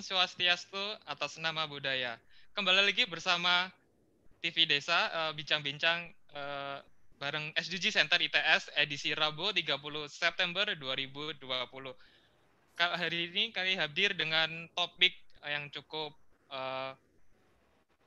[0.00, 2.16] Swastiastu atas nama budaya.
[2.56, 3.68] Kembali lagi bersama
[4.40, 6.78] TV Desa, eh, bincang-bincang uh, uh,
[7.20, 9.76] bareng SDG Center ITS edisi Rabu 30
[10.08, 11.44] September 2020.
[12.80, 15.12] Hari ini kami hadir dengan topik
[15.44, 16.16] yang cukup
[16.48, 16.96] uh,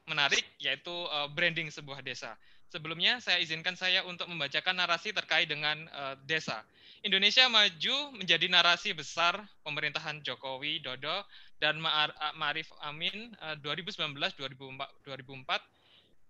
[0.09, 2.33] menarik, yaitu uh, branding sebuah desa.
[2.73, 6.65] Sebelumnya saya izinkan saya untuk membacakan narasi terkait dengan uh, desa.
[7.03, 9.35] Indonesia maju menjadi narasi besar
[9.67, 11.27] pemerintahan Jokowi Dodo
[11.59, 15.19] dan Ma'arif Amin uh, 2019-2004.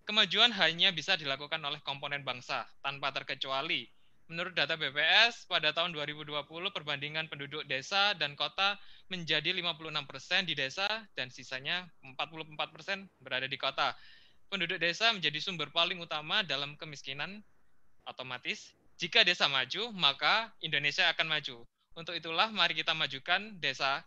[0.02, 3.86] Kemajuan hanya bisa dilakukan oleh komponen bangsa tanpa terkecuali.
[4.26, 6.42] Menurut data BPS, pada tahun 2020
[6.74, 8.74] perbandingan penduduk desa dan kota
[9.14, 13.94] menjadi 56% di desa dan sisanya 44% berada di kota
[14.50, 17.46] penduduk desa menjadi sumber paling utama dalam kemiskinan
[18.10, 18.74] otomatis.
[18.98, 21.66] Jika desa maju, maka Indonesia akan maju.
[21.94, 24.02] Untuk itulah mari kita majukan desa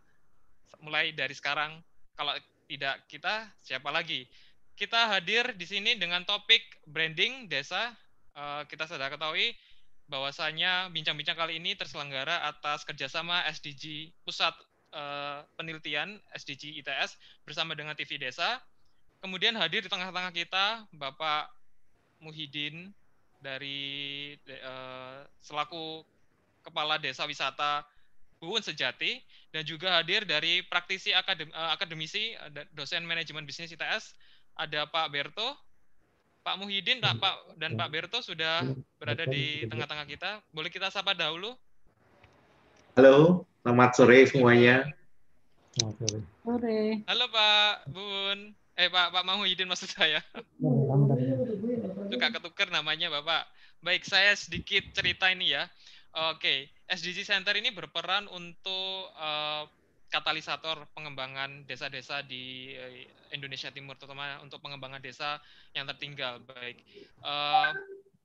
[0.83, 1.79] mulai dari sekarang.
[2.15, 2.33] Kalau
[2.67, 4.27] tidak kita, siapa lagi?
[4.77, 7.95] Kita hadir di sini dengan topik branding desa.
[8.37, 9.55] Eh, kita sudah ketahui
[10.07, 14.55] bahwasanya bincang-bincang kali ini terselenggara atas kerjasama SDG Pusat
[14.95, 18.63] eh, Penelitian SDG ITS bersama dengan TV Desa
[19.17, 21.49] Kemudian hadir di tengah-tengah kita Bapak
[22.21, 22.93] Muhyiddin
[23.41, 24.33] dari
[24.65, 26.03] uh, selaku
[26.65, 27.85] Kepala Desa Wisata
[28.37, 29.17] Buun Sejati
[29.49, 32.37] dan juga hadir dari praktisi akadem, uh, akademisi
[32.75, 34.13] dosen manajemen bisnis ITS
[34.57, 35.53] ada Pak Berto,
[36.41, 38.65] Pak Muhyiddin, Pak, Pak dan Pak Berto sudah
[38.97, 40.31] berada di tengah-tengah kita.
[40.49, 41.53] Boleh kita sapa dahulu?
[42.97, 44.89] Halo, selamat sore semuanya.
[45.77, 47.05] Selamat sore.
[47.05, 48.39] Halo Pak Bun.
[48.77, 50.21] Eh Pak Pak Muhyiddin maksud saya.
[52.17, 53.45] Suka ketuker namanya Bapak.
[53.85, 55.69] Baik, saya sedikit cerita ini ya.
[56.33, 59.69] Oke, SDG Center ini berperan untuk uh,
[60.09, 63.05] katalisator pengembangan desa-desa di eh,
[63.37, 65.37] Indonesia Timur, terutama untuk pengembangan desa
[65.77, 66.41] yang tertinggal.
[66.41, 66.81] Baik,
[67.21, 67.69] uh,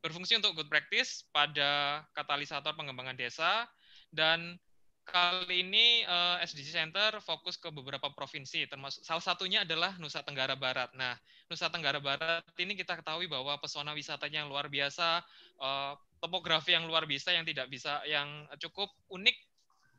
[0.00, 3.69] berfungsi untuk good practice pada katalisator pengembangan desa
[4.09, 4.56] dan
[5.02, 10.22] kali ini uh, eh, SDG Center fokus ke beberapa provinsi, termasuk salah satunya adalah Nusa
[10.22, 10.94] Tenggara Barat.
[10.94, 11.19] Nah,
[11.50, 15.22] Nusa Tenggara Barat ini kita ketahui bahwa pesona wisatanya yang luar biasa,
[15.58, 19.37] uh, topografi yang luar biasa yang tidak bisa, yang cukup unik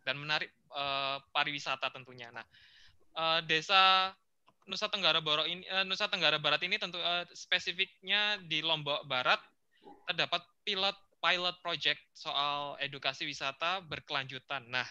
[0.07, 2.31] dan menarik uh, pariwisata tentunya.
[2.31, 2.45] Nah,
[3.15, 4.11] uh, desa
[4.63, 9.39] Nusa Tenggara Barat ini, uh, Nusa Tenggara Barat ini tentu uh, spesifiknya di Lombok Barat
[10.07, 14.67] terdapat pilot pilot project soal edukasi wisata berkelanjutan.
[14.67, 14.83] Nah,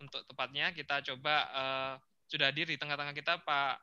[0.00, 1.92] untuk tepatnya kita coba uh,
[2.24, 3.76] sudah hadir di tengah-tengah kita Pak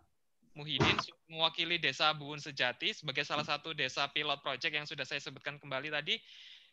[0.57, 0.97] Muhyiddin
[1.29, 5.93] mewakili Desa Buun Sejati sebagai salah satu desa pilot project yang sudah saya sebutkan kembali
[5.93, 6.17] tadi.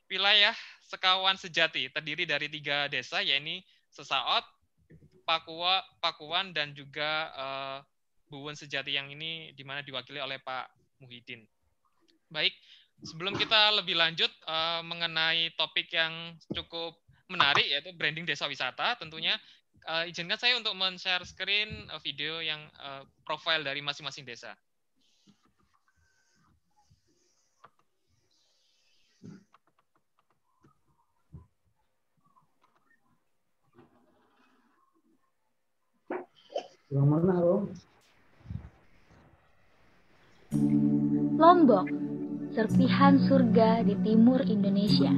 [0.06, 0.54] Wilayah
[0.86, 3.60] Sekawan Sejati terdiri dari tiga desa, yaitu
[3.92, 4.44] Sesaot,
[5.28, 7.78] Pakua, Pakuan, dan juga uh,
[8.32, 10.72] Buun Sejati yang ini di mana diwakili oleh Pak
[11.04, 11.44] Muhyiddin.
[12.32, 12.54] Baik,
[13.02, 16.94] sebelum kita lebih lanjut uh, mengenai topik yang cukup
[17.26, 19.34] menarik yaitu branding desa wisata tentunya
[19.86, 24.54] uh, izinkan saya untuk men-share screen uh, video yang uh, profil dari masing-masing desa.
[36.92, 37.34] Yang mana,
[41.40, 42.11] Lombok
[42.52, 45.08] serpihan surga di timur Indonesia.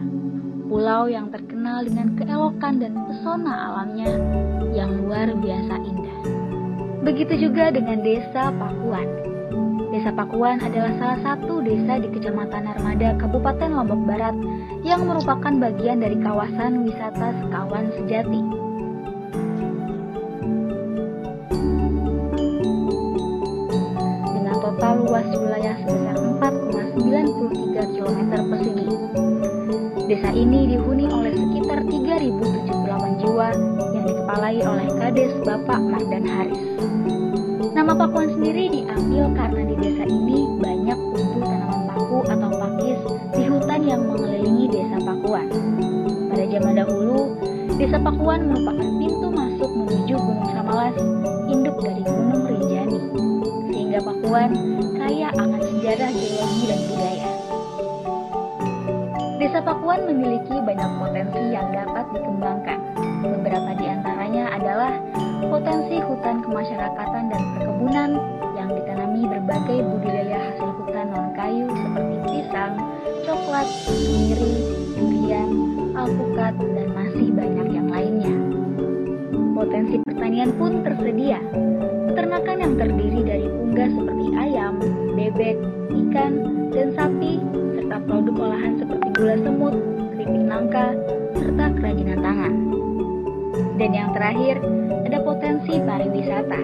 [0.71, 4.11] Pulau yang terkenal dengan keelokan dan pesona alamnya
[4.71, 6.19] yang luar biasa indah.
[7.05, 9.07] Begitu juga dengan Desa Pakuan.
[9.91, 14.35] Desa Pakuan adalah salah satu desa di Kecamatan Armada, Kabupaten Lombok Barat
[14.87, 18.43] yang merupakan bagian dari kawasan wisata Sekawan Sejati.
[24.23, 26.24] Dengan total luas wilayah sebesar
[26.95, 28.87] 93 km persegi.
[30.07, 33.49] Desa ini dihuni oleh sekitar 3.078 jiwa
[33.91, 36.63] yang dikepalai oleh Kades Bapak Mardan Haris.
[37.75, 43.01] Nama Pakuan sendiri diambil karena di desa ini banyak tumbuh tanaman paku atau pakis
[43.35, 45.51] di hutan yang mengelilingi desa Pakuan.
[46.31, 47.35] Pada zaman dahulu,
[47.75, 50.95] desa Pakuan merupakan pintu masuk menuju Gunung Samalas,
[51.51, 53.01] induk dari Gunung Rinjani.
[53.67, 54.51] Sehingga Pakuan
[54.95, 57.31] kaya akan sejarah geologi dan budaya.
[59.37, 62.81] Desa Pakuan memiliki banyak potensi yang dapat dikembangkan.
[63.21, 64.97] Beberapa di antaranya adalah
[65.45, 68.11] potensi hutan kemasyarakatan dan perkebunan
[68.57, 72.73] yang ditanami berbagai budidaya hasil hutan non kayu seperti pisang,
[73.29, 74.53] coklat, kemiri,
[74.97, 75.51] durian,
[75.93, 78.37] alpukat, dan masih banyak yang lainnya.
[79.53, 81.45] Potensi pertanian pun tersedia.
[82.09, 83.21] Peternakan yang terdiri
[85.35, 85.59] bebek,
[85.91, 86.33] ikan,
[86.71, 87.43] dan sapi,
[87.75, 89.75] serta produk olahan seperti gula semut,
[90.15, 90.95] keripik nangka,
[91.35, 92.55] serta kerajinan tangan.
[93.75, 94.63] Dan yang terakhir,
[95.11, 96.63] ada potensi pariwisata.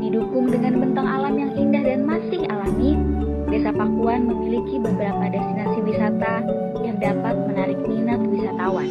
[0.00, 2.96] Didukung dengan bentang alam yang indah dan masih alami,
[3.52, 6.40] Desa Pakuan memiliki beberapa destinasi wisata
[6.80, 8.88] yang dapat menarik minat wisatawan.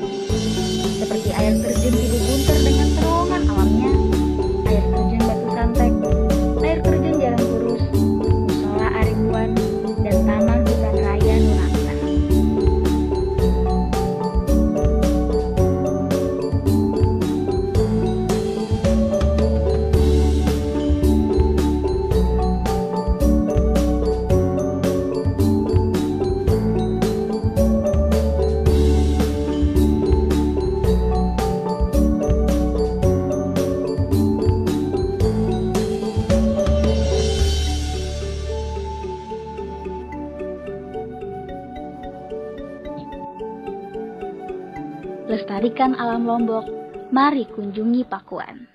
[45.81, 46.65] Lestarikan alam Lombok,
[47.09, 48.69] mari kunjungi Pakuan.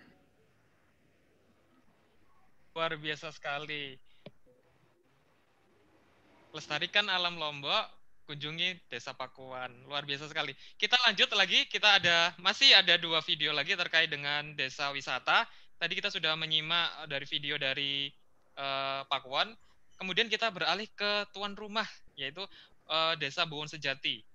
[2.74, 3.94] Luar biasa sekali.
[6.50, 7.86] Lestarikan alam Lombok,
[8.26, 9.70] kunjungi Desa Pakuan.
[9.86, 10.50] Luar biasa sekali.
[10.74, 15.46] Kita lanjut lagi, kita ada masih ada dua video lagi terkait dengan desa wisata.
[15.78, 18.10] Tadi kita sudah menyimak dari video dari
[18.58, 19.54] uh, Pakuan.
[19.94, 21.86] Kemudian kita beralih ke tuan rumah,
[22.18, 22.42] yaitu
[22.90, 24.26] uh, Desa Buwon Sejati.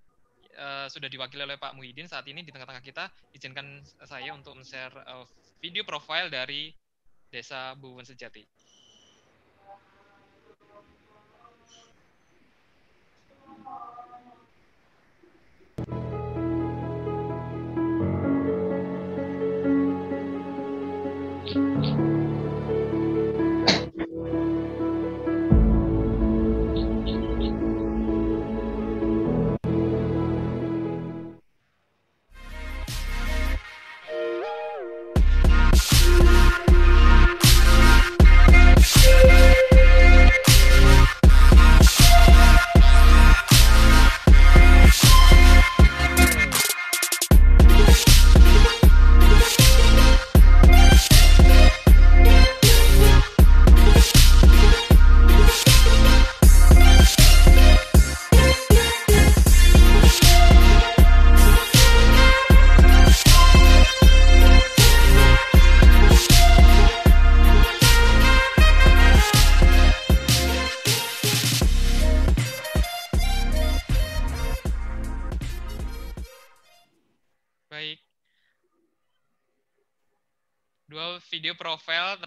[0.62, 3.10] Uh, sudah diwakili oleh Pak Muhyiddin saat ini di tengah-tengah kita.
[3.34, 5.26] Izinkan saya untuk men-share uh,
[5.58, 6.70] video profile dari
[7.34, 8.46] Desa Buwon Sejati.
[21.52, 22.21] video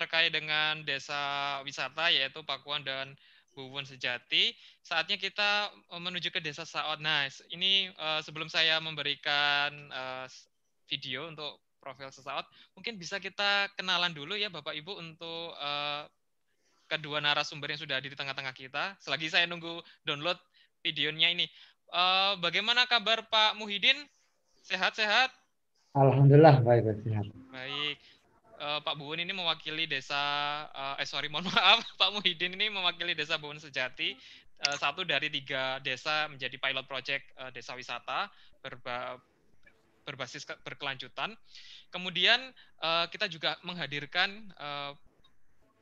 [0.05, 3.17] terkait dengan desa wisata yaitu Pakuan dan
[3.57, 4.53] Buwon Sejati.
[4.85, 7.01] Saatnya kita menuju ke desa Saot.
[7.01, 10.29] Nah, ini uh, sebelum saya memberikan uh,
[10.85, 12.45] video untuk profil sesaat,
[12.77, 16.05] mungkin bisa kita kenalan dulu ya Bapak Ibu untuk uh,
[16.85, 19.01] kedua narasumber yang sudah ada di tengah-tengah kita.
[19.01, 20.37] Selagi saya nunggu download
[20.85, 21.49] videonya ini.
[21.89, 23.97] Uh, bagaimana kabar Pak Muhyiddin?
[24.65, 25.33] Sehat-sehat?
[25.95, 27.29] Alhamdulillah baik sehat.
[27.53, 27.97] Baik
[28.65, 30.17] uh, Pak Buun ini mewakili desa
[30.73, 34.17] uh, eh sorry mohon maaf Pak Muhyiddin ini mewakili desa Buun Sejati
[34.65, 38.33] uh, satu dari tiga desa menjadi pilot project uh, desa wisata
[38.65, 39.21] berba
[40.05, 41.33] berbasis berkelanjutan.
[41.89, 42.53] Kemudian
[42.85, 44.93] uh, kita juga menghadirkan uh,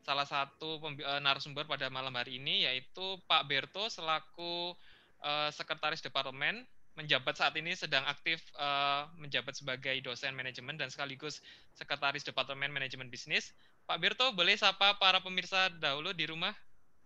[0.02, 0.82] salah satu
[1.22, 4.74] narasumber pada malam hari ini yaitu Pak Berto selaku
[5.22, 11.40] uh, sekretaris departemen menjabat saat ini sedang aktif uh, menjabat sebagai dosen manajemen dan sekaligus
[11.72, 13.56] sekretaris Departemen Manajemen Bisnis.
[13.88, 16.52] Pak Birto, boleh sapa para pemirsa dahulu di rumah?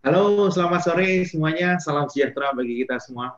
[0.02, 1.78] Halo, selamat sore semuanya.
[1.82, 3.34] Salam sejahtera bagi kita semua.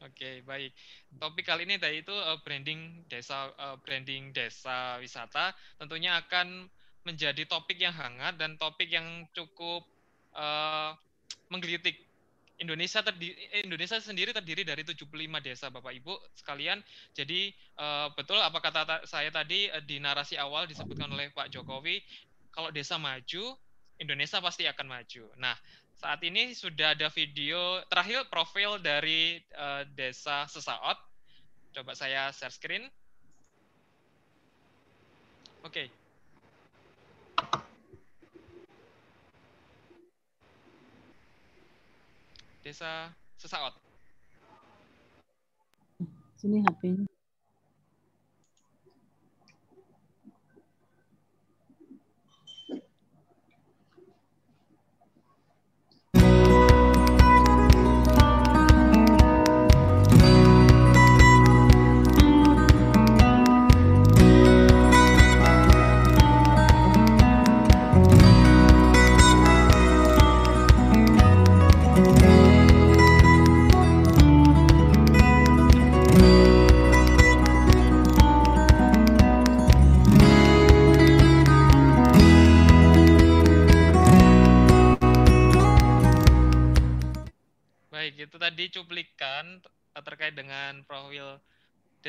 [0.00, 0.72] Oke, baik.
[1.20, 6.68] Topik kali ini tadi itu uh, branding desa uh, branding desa wisata tentunya akan
[7.04, 9.84] menjadi topik yang hangat dan topik yang cukup
[10.32, 10.96] uh,
[11.52, 12.09] menggelitik
[12.60, 15.08] Indonesia terdiri, eh, Indonesia sendiri terdiri dari 75
[15.40, 16.84] desa Bapak Ibu sekalian.
[17.16, 17.48] Jadi
[17.80, 22.04] uh, betul apa kata saya tadi uh, di narasi awal disebutkan oleh Pak Jokowi,
[22.52, 23.56] kalau desa maju,
[23.96, 25.24] Indonesia pasti akan maju.
[25.40, 25.56] Nah,
[25.96, 31.00] saat ini sudah ada video terakhir profil dari uh, desa Sesaot.
[31.72, 32.84] Coba saya share screen.
[35.64, 35.88] Oke.
[35.88, 35.99] Okay.
[42.60, 43.74] Desa Sesaot.
[46.36, 47.19] Sini HP-nya.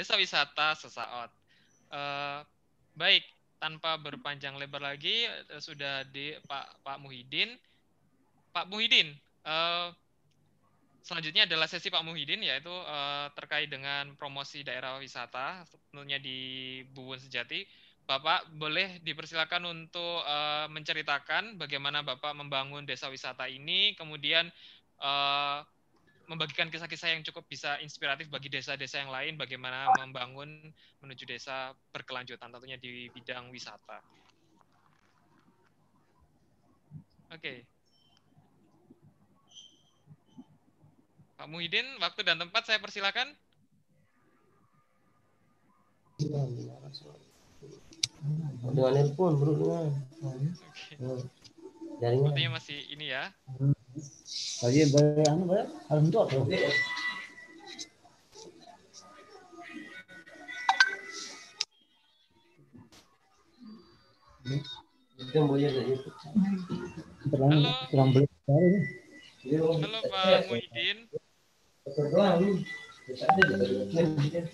[0.01, 1.29] Desa wisata sesaat.
[1.93, 2.41] Uh,
[2.97, 3.21] baik,
[3.61, 7.53] tanpa berpanjang lebar lagi uh, sudah di Pak Pak Muhyiddin.
[8.49, 9.13] Pak Muhyiddin,
[9.45, 9.93] uh,
[11.05, 17.21] selanjutnya adalah sesi Pak Muhyiddin yaitu uh, terkait dengan promosi daerah wisata tentunya di Buwun
[17.21, 17.61] Sejati.
[18.01, 24.49] Bapak boleh dipersilakan untuk uh, menceritakan bagaimana Bapak membangun desa wisata ini, kemudian
[24.97, 25.61] uh,
[26.31, 30.47] membagikan kisah-kisah yang cukup bisa inspiratif bagi desa-desa yang lain bagaimana membangun
[31.03, 33.99] menuju desa berkelanjutan tentunya di bidang wisata.
[37.35, 37.35] Oke.
[37.35, 37.57] Okay.
[41.35, 43.35] Pak Muhyiddin, waktu dan tempat saya persilakan.
[48.61, 49.89] Dengan nelpon, bro, dengan.
[50.21, 50.95] Okay.
[51.99, 53.33] Sepertinya masih ini ya.
[54.63, 56.43] Lagi bayar anu bayar harus untuk tuh.
[67.51, 67.71] Halo.
[69.51, 70.97] Halo Pak Muhyiddin.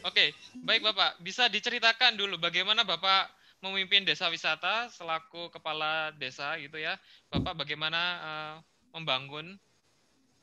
[0.02, 0.26] Oke,
[0.66, 1.22] baik Bapak.
[1.22, 3.30] Bisa diceritakan dulu bagaimana Bapak
[3.62, 6.98] memimpin desa wisata selaku kepala desa gitu ya.
[7.30, 8.56] Bapak bagaimana uh,
[8.98, 9.54] membangun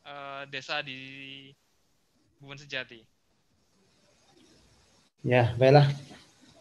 [0.06, 1.50] uh, desa di
[2.38, 3.02] Bumun Sejati?
[5.26, 5.90] Ya, baiklah.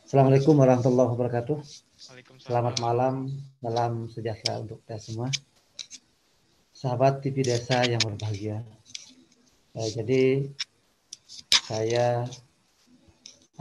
[0.02, 1.62] Assalamualaikum warahmatullahi wabarakatuh.
[2.42, 3.30] Selamat malam,
[3.62, 5.30] salam sejahtera untuk kita semua.
[6.74, 8.66] Sahabat TV Desa yang berbahagia.
[9.78, 10.50] Ya, jadi
[11.64, 12.26] saya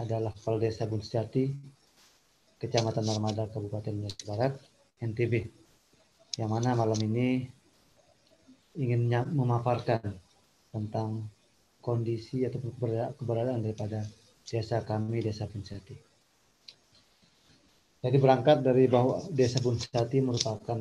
[0.00, 1.52] adalah kepala desa Bumun Sejati
[2.62, 4.56] Kecamatan Narmada, Kabupaten Nias Barat,
[5.02, 5.50] NTB.
[6.38, 7.50] Yang mana malam ini
[8.76, 10.00] ingin memaparkan
[10.72, 11.28] tentang
[11.82, 12.62] kondisi atau
[13.18, 14.06] keberadaan daripada
[14.46, 15.96] desa kami, Desa Punsati.
[18.02, 20.78] Jadi berangkat dari bahwa Desa Punsati merupakan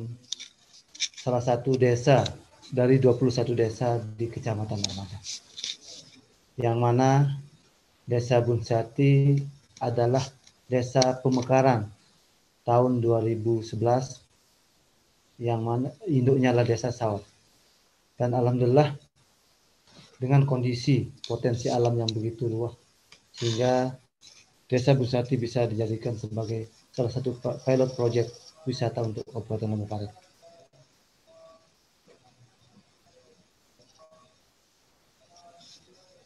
[1.22, 2.26] salah satu desa
[2.72, 5.18] dari 21 desa di Kecamatan Narmada.
[6.58, 7.10] Yang mana
[8.02, 9.38] Desa Bunsati
[9.78, 10.26] adalah
[10.66, 11.86] Desa Pemekaran
[12.66, 13.78] tahun 2011
[15.42, 17.31] yang mana induknya adalah Desa Sawat.
[18.22, 18.94] Dan alhamdulillah
[20.22, 22.78] dengan kondisi potensi alam yang begitu luas
[23.34, 23.98] sehingga
[24.70, 28.30] Desa Busati bisa dijadikan sebagai salah satu pilot project
[28.62, 30.12] wisata untuk Kabupaten Lombok Barat.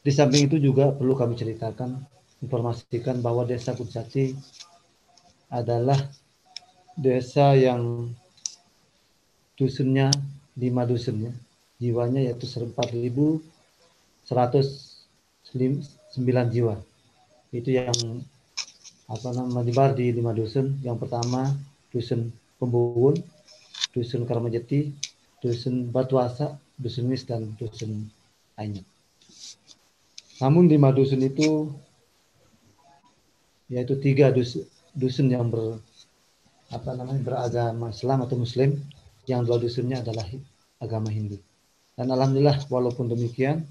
[0.05, 1.97] Di samping itu juga perlu kami ceritakan
[2.45, 4.37] informasikan bahwa desa Kunsati
[5.49, 5.97] adalah
[6.93, 8.13] desa yang
[9.57, 10.13] dusunnya
[10.61, 11.46] lima dusunnya
[11.79, 13.43] jiwanya yaitu 4.109
[16.53, 16.75] jiwa.
[17.53, 17.95] Itu yang
[19.07, 20.83] apa namanya menyebar di lima dusun.
[20.83, 21.55] Yang pertama
[21.95, 23.21] dusun Pembuwun
[23.97, 24.93] dusun Karmajeti
[25.41, 28.09] dusun Batuasa dusun Mis dan dusun
[28.57, 28.85] Anyep
[30.37, 31.73] namun lima dusun itu
[33.73, 35.81] yaitu tiga dusun, dusun yang ber
[36.69, 38.75] apa namanya beragama Islam atau Muslim,
[39.31, 40.27] yang dua dusunnya adalah
[40.83, 41.39] agama Hindu.
[41.97, 43.65] Dan alhamdulillah walaupun demikian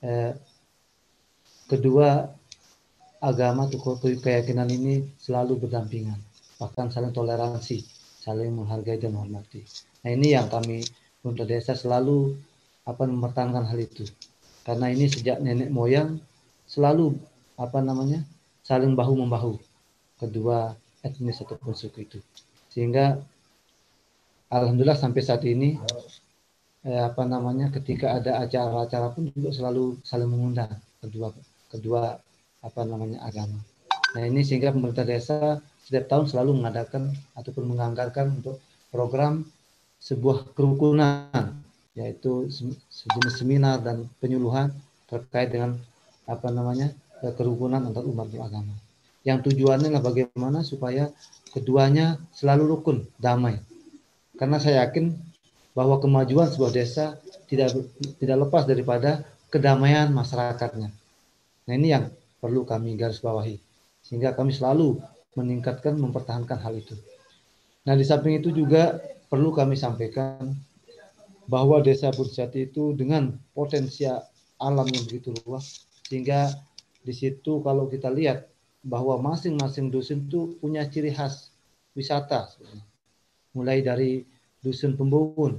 [0.00, 0.32] eh,
[1.66, 2.30] kedua
[3.18, 6.18] agama atau keyakinan ini selalu berdampingan,
[6.58, 7.82] bahkan saling toleransi,
[8.22, 9.62] saling menghargai dan menghormati.
[10.06, 10.82] Nah ini yang kami
[11.22, 12.34] untuk desa selalu
[12.82, 14.06] apa mempertahankan hal itu,
[14.66, 16.18] karena ini sejak nenek moyang
[16.66, 17.14] selalu
[17.58, 18.22] apa namanya
[18.62, 19.58] saling bahu membahu
[20.18, 22.18] kedua etnis ataupun suku itu
[22.70, 23.20] sehingga
[24.48, 25.76] alhamdulillah sampai saat ini
[26.86, 30.70] eh, apa namanya ketika ada acara-acara pun juga selalu saling mengundang
[31.02, 31.34] kedua
[31.70, 32.18] kedua
[32.62, 33.58] apa namanya agama
[34.12, 39.42] nah ini sehingga pemerintah desa setiap tahun selalu mengadakan ataupun menganggarkan untuk program
[40.02, 41.58] sebuah kerukunan
[41.92, 42.48] yaitu
[42.88, 44.72] sejenis seminar dan penyuluhan
[45.08, 45.76] terkait dengan
[46.24, 46.88] apa namanya
[47.30, 48.74] kerukunan antar umat beragama.
[49.22, 51.06] Yang tujuannya adalah bagaimana supaya
[51.54, 53.62] keduanya selalu rukun, damai.
[54.34, 55.14] Karena saya yakin
[55.72, 57.16] bahwa kemajuan sebuah desa
[57.48, 57.72] tidak
[58.20, 60.88] tidak lepas daripada kedamaian masyarakatnya.
[61.68, 62.08] Nah ini yang
[62.40, 63.60] perlu kami garis bawahi.
[64.02, 64.98] Sehingga kami selalu
[65.38, 66.98] meningkatkan, mempertahankan hal itu.
[67.88, 69.00] Nah di samping itu juga
[69.32, 70.52] perlu kami sampaikan
[71.48, 74.06] bahwa desa Burjati itu dengan potensi
[74.62, 76.54] alam yang begitu luas sehingga
[77.02, 78.46] di situ kalau kita lihat
[78.82, 81.50] bahwa masing-masing dusun itu punya ciri khas
[81.98, 82.50] wisata.
[83.54, 84.22] Mulai dari
[84.62, 85.58] dusun pembuwun.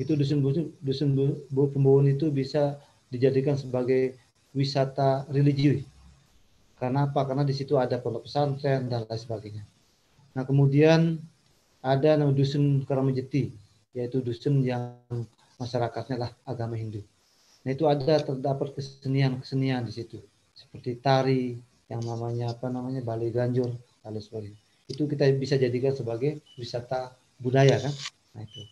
[0.00, 0.42] Itu dusun
[0.82, 1.08] dusun,
[1.52, 2.80] pembuwun itu bisa
[3.12, 4.18] dijadikan sebagai
[4.50, 5.86] wisata religi.
[6.74, 7.22] Karena apa?
[7.22, 9.62] Karena di situ ada pondok pesantren dan lain sebagainya.
[10.34, 11.22] Nah kemudian
[11.78, 13.54] ada nama dusun Karamajeti,
[13.94, 14.98] yaitu dusun yang
[15.60, 17.04] masyarakatnya lah agama Hindu.
[17.62, 20.18] Nah itu ada terdapat kesenian-kesenian di situ,
[20.58, 21.54] seperti tari
[21.86, 23.70] yang namanya apa namanya Bali Ganjur
[24.02, 24.58] dan sebagainya.
[24.90, 27.94] Itu kita bisa jadikan sebagai wisata budaya kan.
[28.34, 28.62] Nah itu.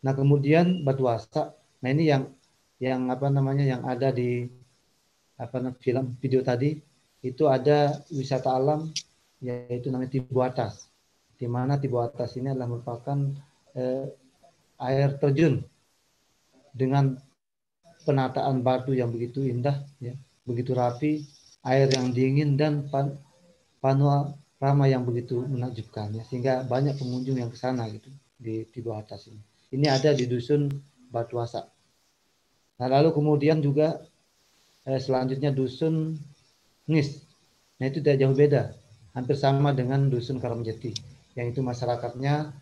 [0.00, 1.52] Nah kemudian Batu Asa,
[1.84, 2.32] nah ini yang
[2.80, 4.48] yang apa namanya yang ada di
[5.36, 6.76] apa film video tadi
[7.20, 8.88] itu ada wisata alam
[9.40, 10.88] yaitu namanya Tibu Atas.
[11.36, 13.18] Di mana Tibu Atas ini adalah merupakan
[13.76, 14.04] eh,
[14.80, 15.60] air terjun
[16.72, 17.16] dengan
[18.04, 20.16] penataan batu yang begitu indah, ya,
[20.48, 21.24] begitu rapi,
[21.64, 23.20] air yang dingin dan pan,
[24.60, 29.24] panorama yang begitu menakjubkan, ya, sehingga banyak pengunjung yang ke sana gitu di Tibu Atas
[29.32, 29.40] ini.
[29.72, 30.68] Ini ada di dusun
[31.08, 31.64] Batuasa.
[32.76, 34.04] Nah lalu kemudian juga
[34.84, 36.12] eh, selanjutnya dusun
[36.84, 37.24] Ngis.
[37.80, 38.76] Nah itu tidak jauh beda,
[39.16, 40.92] hampir sama dengan dusun Karamjati,
[41.40, 42.52] yang itu masyarakatnya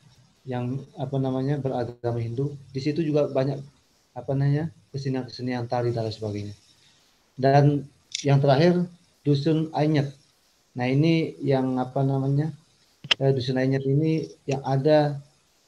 [0.47, 2.55] yang apa namanya beragama Hindu.
[2.71, 3.59] Di situ juga banyak
[4.15, 6.55] apa namanya kesenian-kesenian tari dan sebagainya.
[7.35, 7.91] Dan
[8.23, 8.87] yang terakhir
[9.27, 10.15] dusun Ainyet.
[10.79, 12.55] Nah ini yang apa namanya
[13.19, 15.19] eh, dusun Ainyet ini yang ada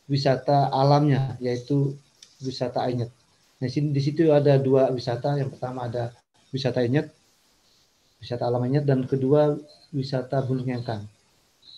[0.07, 1.99] wisata alamnya yaitu
[2.38, 3.11] wisata Ainyet.
[3.59, 5.35] Nah di situ ada dua wisata.
[5.35, 6.14] Yang pertama ada
[6.55, 7.11] wisata Ainyet
[8.20, 9.57] wisata alam Anyar dan kedua
[9.96, 11.09] wisata Gunung Yangkang.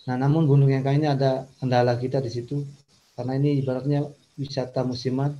[0.03, 2.67] Nah, namun Gunung Yangkang ini ada kendala kita di situ
[3.15, 4.03] karena ini ibaratnya
[4.35, 5.33] wisata musiman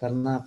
[0.00, 0.40] karena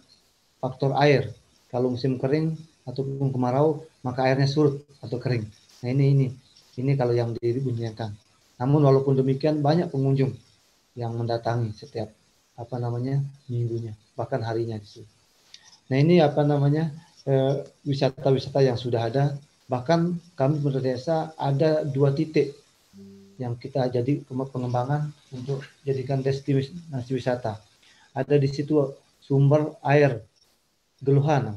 [0.58, 1.30] faktor air.
[1.70, 2.58] Kalau musim kering
[2.90, 5.46] ataupun kemarau maka airnya surut atau kering.
[5.86, 6.28] Nah, ini ini
[6.80, 8.16] ini kalau yang di Gunung Yangkang.
[8.60, 10.36] Namun walaupun demikian banyak pengunjung
[10.96, 12.12] yang mendatangi setiap
[12.60, 15.12] apa namanya minggunya bahkan harinya di situ.
[15.88, 16.92] Nah ini apa namanya
[17.24, 19.40] eh, wisata-wisata yang sudah ada
[19.70, 22.58] Bahkan kami pemerintah desa ada dua titik
[23.38, 27.62] yang kita jadi pengembangan untuk jadikan destinasi wisata.
[28.18, 30.26] Ada di situ sumber air
[31.06, 31.54] geluhan.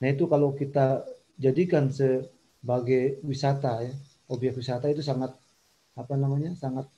[0.00, 1.04] Nah itu kalau kita
[1.36, 3.92] jadikan sebagai wisata ya,
[4.34, 5.32] objek wisata itu sangat
[5.94, 6.90] apa namanya sangat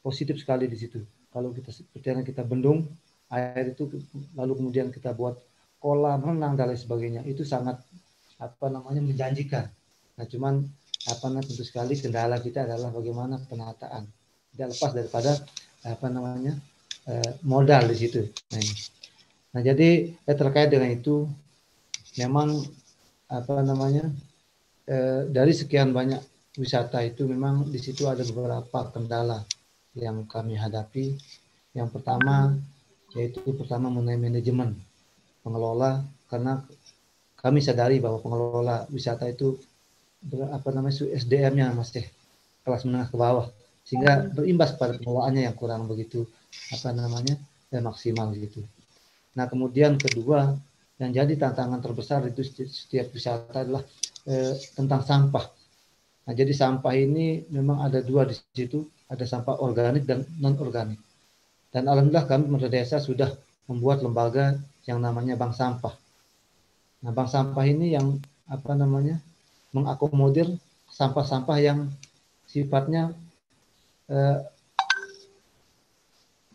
[0.00, 1.04] positif sekali di situ.
[1.28, 2.88] Kalau kita seperti kita bendung
[3.28, 3.84] air itu
[4.32, 5.36] lalu kemudian kita buat
[5.78, 7.76] kolam renang dan lain sebagainya itu sangat
[8.40, 9.68] apa namanya menjanjikan
[10.18, 10.66] Nah, cuman
[11.06, 14.10] apa namanya tentu sekali kendala kita adalah bagaimana penataan.
[14.50, 15.32] Tidak lepas daripada
[15.86, 16.58] apa namanya
[17.06, 18.26] eh, modal di situ.
[18.26, 18.74] Nah, ini.
[19.54, 21.30] nah jadi eh, terkait dengan itu
[22.18, 22.50] memang
[23.30, 24.10] apa namanya
[24.90, 26.18] eh, dari sekian banyak
[26.58, 29.46] wisata itu memang di situ ada beberapa kendala
[29.94, 31.14] yang kami hadapi.
[31.72, 32.58] Yang pertama
[33.16, 34.76] yaitu pertama mengenai manajemen
[35.40, 36.60] pengelola karena
[37.40, 39.56] kami sadari bahwa pengelola wisata itu
[40.50, 42.04] apa namanya SDM-nya masih
[42.66, 43.46] kelas menengah ke bawah
[43.86, 46.28] sehingga berimbas pada pengelolaannya yang kurang begitu
[46.74, 47.40] apa namanya
[47.72, 48.60] ya, maksimal gitu.
[49.38, 50.52] Nah kemudian kedua
[50.98, 53.86] yang jadi tantangan terbesar itu setiap wisata adalah
[54.28, 55.46] eh, tentang sampah.
[56.28, 61.00] Nah jadi sampah ini memang ada dua di situ, ada sampah organik dan non organik.
[61.72, 63.32] Dan alhamdulillah kami pemerintah desa sudah
[63.64, 65.96] membuat lembaga yang namanya bank sampah.
[67.00, 69.24] Nah bank sampah ini yang apa namanya
[69.72, 70.52] mengakomodir
[70.92, 71.88] sampah-sampah yang
[72.44, 73.16] sifatnya
[74.12, 74.40] eh,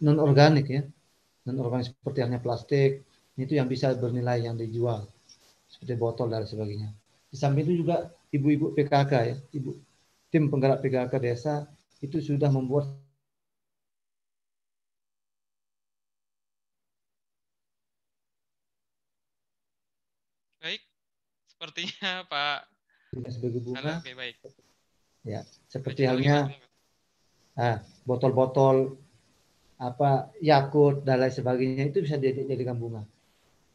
[0.01, 0.81] non organik ya
[1.45, 3.05] non organik seperti halnya plastik
[3.37, 5.05] itu yang bisa bernilai yang dijual
[5.69, 6.89] seperti botol dan sebagainya
[7.29, 9.77] di samping itu juga ibu-ibu PKK ya ibu
[10.33, 11.53] tim penggerak PKK desa
[12.01, 12.89] itu sudah membuat
[20.59, 20.81] baik
[21.45, 22.73] sepertinya Pak
[23.29, 24.01] sebagai bunga.
[24.01, 24.35] Oke, baik.
[25.23, 26.49] Ya, seperti halnya
[27.55, 28.97] ah, botol-botol
[29.77, 33.03] apa Yakut dan lain sebagainya itu bisa dijadikan bunga.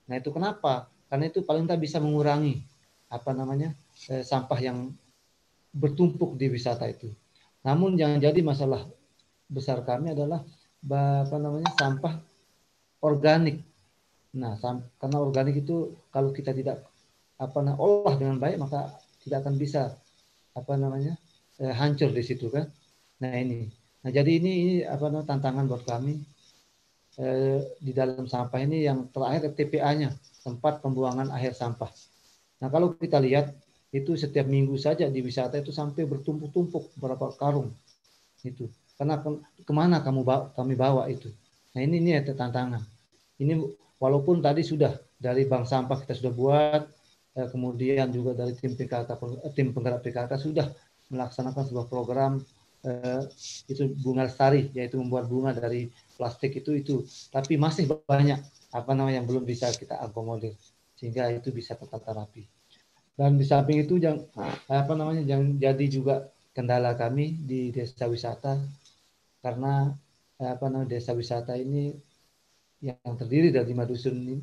[0.09, 0.88] Nah itu kenapa?
[1.09, 2.61] Karena itu paling tak bisa mengurangi
[3.09, 3.73] apa namanya
[4.07, 4.95] eh, sampah yang
[5.75, 7.11] bertumpuk di wisata itu.
[7.67, 8.87] Namun yang jadi masalah
[9.51, 10.45] besar kami adalah
[10.87, 12.23] apa namanya sampah
[13.03, 13.65] organik.
[14.39, 14.55] Nah,
[15.01, 16.85] karena organik itu kalau kita tidak
[17.39, 19.95] apa nah, olah dengan baik maka tidak akan bisa
[20.59, 21.15] apa namanya
[21.63, 22.67] eh, hancur di situ kan.
[23.19, 23.67] Nah ini,
[24.03, 26.23] nah jadi ini, ini apa namanya tantangan buat kami
[27.19, 31.91] eh, di dalam sampah ini yang terakhir TPA-nya tempat pembuangan akhir sampah.
[32.63, 33.55] Nah kalau kita lihat
[33.88, 37.72] itu setiap minggu saja di wisata itu sampai bertumpuk-tumpuk berapa karung
[38.44, 38.68] itu.
[38.98, 39.31] Karena ke,
[39.64, 41.31] ke mana kamu bawa, kami bawa itu.
[41.72, 42.83] Nah ini ini ada tantangan.
[43.38, 43.55] Ini
[44.03, 46.83] walaupun tadi sudah dari bank sampah kita sudah buat
[47.38, 49.11] eh, kemudian juga dari tim PKK
[49.46, 50.66] eh, tim penggerak PKK sudah
[51.09, 52.42] melaksanakan sebuah program
[52.87, 53.22] eh,
[53.70, 56.96] itu bunga lestari yaitu membuat bunga dari plastik itu itu
[57.35, 58.38] tapi masih banyak
[58.74, 60.55] apa namanya yang belum bisa kita akomodir
[60.98, 62.58] sehingga itu bisa tetap terapi
[63.18, 64.22] dan di samping itu yang
[64.70, 68.62] apa namanya yang jadi juga kendala kami di desa wisata.
[69.42, 69.90] Karena
[70.38, 71.90] apa namanya desa wisata ini
[72.78, 74.37] yang terdiri dari lima dusun ini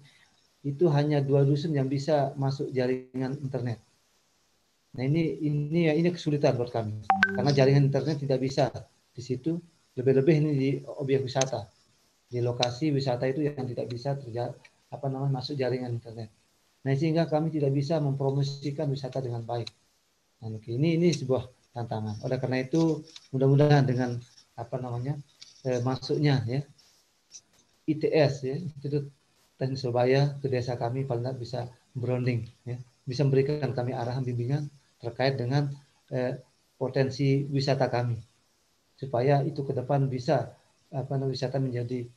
[0.68, 3.80] itu hanya dua dusun yang bisa masuk jaringan internet.
[4.96, 7.00] Nah ini ini ya ini kesulitan buat kami.
[7.32, 8.76] Karena jaringan internet tidak bisa
[9.16, 9.56] di situ.
[9.96, 11.72] Lebih-lebih ini di objek wisata.
[12.28, 14.52] Di lokasi wisata itu yang tidak bisa terjadi
[14.92, 16.28] apa namanya masuk jaringan internet.
[16.86, 19.68] Nah sehingga kami tidak bisa mempromosikan wisata dengan baik.
[20.46, 22.22] Nah, ini ini sebuah tantangan.
[22.22, 23.02] Oleh karena itu
[23.34, 24.22] mudah-mudahan dengan
[24.56, 25.18] apa namanya
[25.68, 26.62] eh, masuknya ya
[27.86, 29.12] ITS ya Institut
[29.60, 31.60] Teknik Surabaya ke desa kami paling tidak bisa
[31.96, 34.68] branding ya bisa memberikan kami arahan bimbingan
[35.00, 35.70] terkait dengan
[36.12, 36.40] eh,
[36.80, 38.20] potensi wisata kami
[38.96, 40.56] supaya itu ke depan bisa
[40.92, 42.08] apa namanya wisata menjadi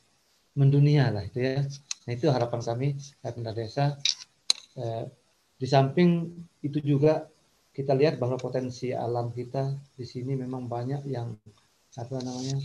[0.55, 1.63] mendunia lah itu ya
[2.07, 2.87] nah itu harapan kami
[3.19, 3.85] pemerintah desa
[4.79, 5.05] eh,
[5.59, 6.31] di samping
[6.63, 7.27] itu juga
[7.75, 11.35] kita lihat bahwa potensi alam kita di sini memang banyak yang
[11.95, 12.57] apa namanya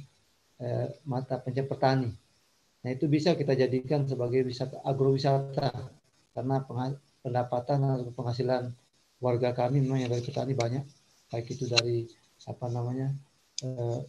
[0.63, 2.11] eh, mata pencari petani.
[2.85, 5.71] Nah itu bisa kita jadikan sebagai wisata agrowisata
[6.35, 6.57] karena
[7.25, 8.71] pendapatan atau penghasilan
[9.23, 10.85] warga kami memang yang dari petani banyak
[11.33, 12.07] baik itu dari
[12.45, 13.09] apa namanya
[13.65, 14.01] eh,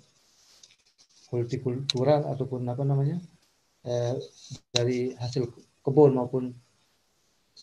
[1.32, 3.18] kultural ataupun apa namanya
[3.88, 4.16] eh,
[4.70, 5.50] dari hasil
[5.82, 6.54] kebun maupun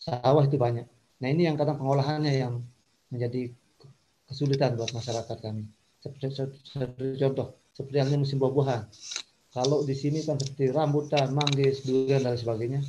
[0.03, 0.85] sawah itu banyak.
[1.23, 2.59] Nah ini yang kadang pengolahannya yang
[3.07, 3.55] menjadi
[4.27, 5.63] kesulitan buat masyarakat kami.
[6.03, 6.23] Seperti,
[6.67, 8.85] seperti contoh seperti halnya musim buah-buahan
[9.53, 12.81] kalau di sini kan seperti rambutan, manggis, durian dan sebagainya.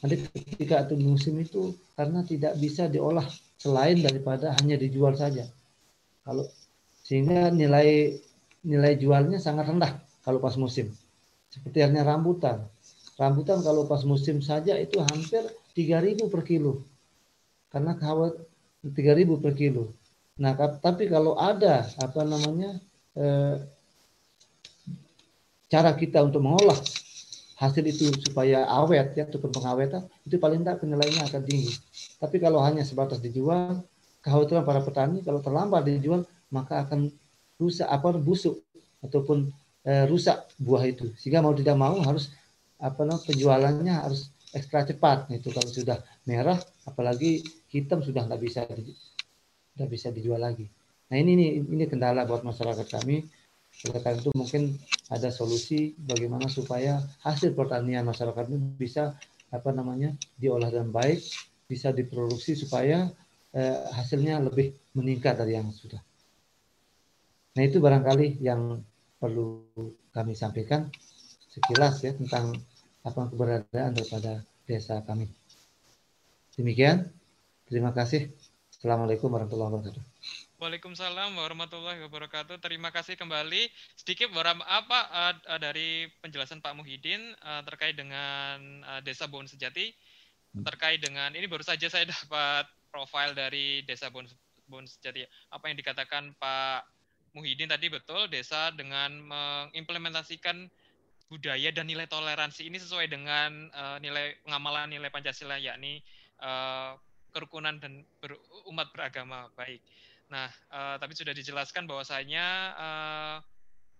[0.00, 3.28] Nanti ketika itu musim itu karena tidak bisa diolah
[3.60, 5.44] selain daripada hanya dijual saja.
[6.24, 6.48] Kalau
[7.04, 8.16] sehingga nilai
[8.64, 9.92] nilai jualnya sangat rendah
[10.24, 10.88] kalau pas musim.
[11.52, 12.64] Seperti halnya rambutan.
[13.20, 15.44] Rambutan kalau pas musim saja itu hampir
[15.76, 16.88] 3000 per kilo.
[17.68, 18.40] Karena kawat
[18.80, 19.92] 3000 per kilo.
[20.40, 22.80] Nah, tapi kalau ada apa namanya
[23.16, 23.56] eh,
[25.68, 26.76] cara kita untuk mengolah
[27.56, 31.72] hasil itu supaya awet ya ataupun pengawetan itu paling tidak penilaiannya akan tinggi.
[32.20, 33.80] Tapi kalau hanya sebatas dijual,
[34.20, 37.08] kekhawatiran para petani kalau terlambat dijual maka akan
[37.56, 38.60] rusak apa busuk
[39.00, 39.48] ataupun
[39.88, 41.08] e, rusak buah itu.
[41.16, 42.28] Sehingga mau tidak mau harus
[42.76, 45.28] apa namanya penjualannya harus ekstra cepat.
[45.36, 46.56] Itu kalau sudah merah
[46.88, 50.64] apalagi hitam sudah tidak bisa tidak bisa dijual lagi.
[51.12, 53.28] Nah ini ini ini kendala buat masyarakat kami
[53.76, 54.72] karena itu mungkin
[55.12, 59.12] ada solusi bagaimana supaya hasil pertanian masyarakat ini bisa
[59.52, 61.20] apa namanya diolah dengan baik,
[61.68, 63.12] bisa diproduksi supaya
[63.52, 66.00] eh, hasilnya lebih meningkat dari yang sudah.
[67.56, 68.80] Nah itu barangkali yang
[69.20, 69.64] perlu
[70.12, 70.88] kami sampaikan
[71.52, 72.56] sekilas ya tentang
[73.06, 75.30] apa keberadaan daripada desa kami.
[76.58, 77.06] Demikian,
[77.70, 78.26] terima kasih.
[78.74, 80.02] Assalamualaikum warahmatullahi wabarakatuh.
[80.58, 82.58] Waalaikumsalam warahmatullahi wabarakatuh.
[82.58, 83.70] Terima kasih kembali.
[83.94, 84.98] Sedikit beberapa apa
[85.46, 89.94] uh, dari penjelasan Pak Muhyiddin uh, terkait dengan uh, Desa Bon Sejati.
[90.56, 94.26] Terkait dengan ini baru saja saya dapat profil dari Desa Bon,
[94.66, 95.22] bon Sejati.
[95.52, 96.88] Apa yang dikatakan Pak
[97.36, 100.72] Muhyiddin tadi betul, desa dengan mengimplementasikan
[101.26, 105.98] budaya dan nilai toleransi ini sesuai dengan uh, nilai pengamalan nilai Pancasila yakni
[106.38, 106.94] uh,
[107.34, 108.38] kerukunan dan ber,
[108.70, 109.82] umat beragama baik.
[110.32, 112.46] Nah, uh, tapi sudah dijelaskan bahwasanya
[112.78, 113.36] uh,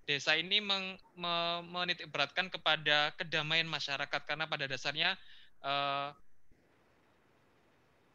[0.07, 1.35] desa ini meng, me,
[1.67, 5.19] menitik beratkan kepada kedamaian masyarakat karena pada dasarnya
[5.67, 6.15] uh,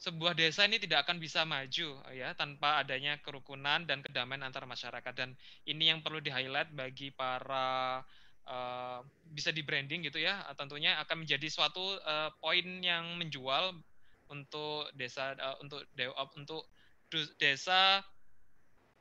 [0.02, 5.13] sebuah desa ini tidak akan bisa maju ya tanpa adanya kerukunan dan kedamaian antar masyarakat
[5.13, 5.38] dan
[5.69, 8.02] ini yang perlu di highlight bagi para
[8.47, 9.01] uh,
[9.32, 13.75] bisa di branding gitu ya tentunya akan menjadi suatu uh, poin yang menjual
[14.32, 16.08] untuk desa uh, untuk de,
[16.39, 16.63] untuk
[17.36, 17.99] desa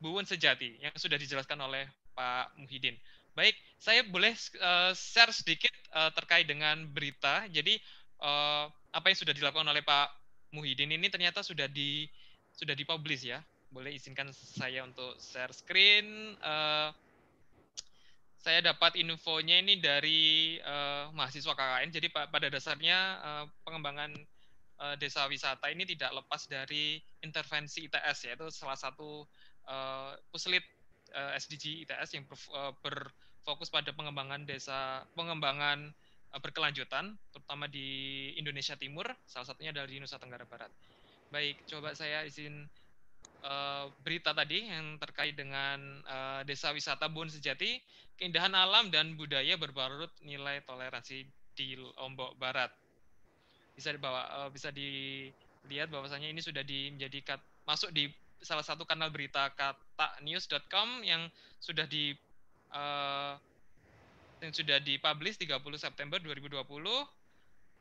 [0.00, 1.85] Buwun Sejati yang sudah dijelaskan oleh
[2.16, 2.96] Pak Muhyiddin.
[3.37, 7.46] Baik, saya boleh uh, share sedikit uh, terkait dengan berita.
[7.53, 7.79] Jadi
[8.24, 10.09] uh, apa yang sudah dilakukan oleh Pak
[10.57, 12.09] Muhyiddin ini ternyata sudah di
[12.57, 13.38] sudah dipublish ya.
[13.70, 16.35] Boleh izinkan saya untuk share screen.
[16.42, 16.90] Uh,
[18.40, 21.88] saya dapat infonya ini dari uh, mahasiswa KKN.
[21.92, 24.16] Jadi pada dasarnya uh, pengembangan
[24.81, 29.29] uh, desa wisata ini tidak lepas dari intervensi ITS yaitu salah satu
[29.68, 30.64] uh, puslit
[31.12, 32.24] uh, SDG ITS yang
[32.57, 35.92] uh, berfokus pada pengembangan desa pengembangan
[36.33, 40.72] uh, berkelanjutan terutama di Indonesia Timur salah satunya dari Nusa Tenggara Barat.
[41.31, 42.66] Baik, coba saya izin
[43.44, 47.81] uh, berita tadi yang terkait dengan uh, desa wisata Bun Sejati,
[48.16, 51.24] keindahan alam dan budaya berbarut nilai toleransi
[51.57, 52.72] di Lombok Barat.
[53.76, 58.09] Bisa dibawa, uh, bisa dilihat bahwasanya ini sudah di, menjadi masuk di
[58.40, 61.29] salah satu kanal berita kata news.com yang
[61.61, 62.16] sudah di
[62.72, 63.37] uh,
[64.40, 66.64] yang sudah dipublish 30 September 2020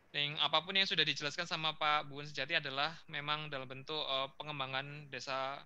[0.09, 4.25] yang apa pun yang sudah dijelaskan sama Pak Bun Sejati adalah memang dalam bentuk uh,
[4.41, 5.61] pengembangan desa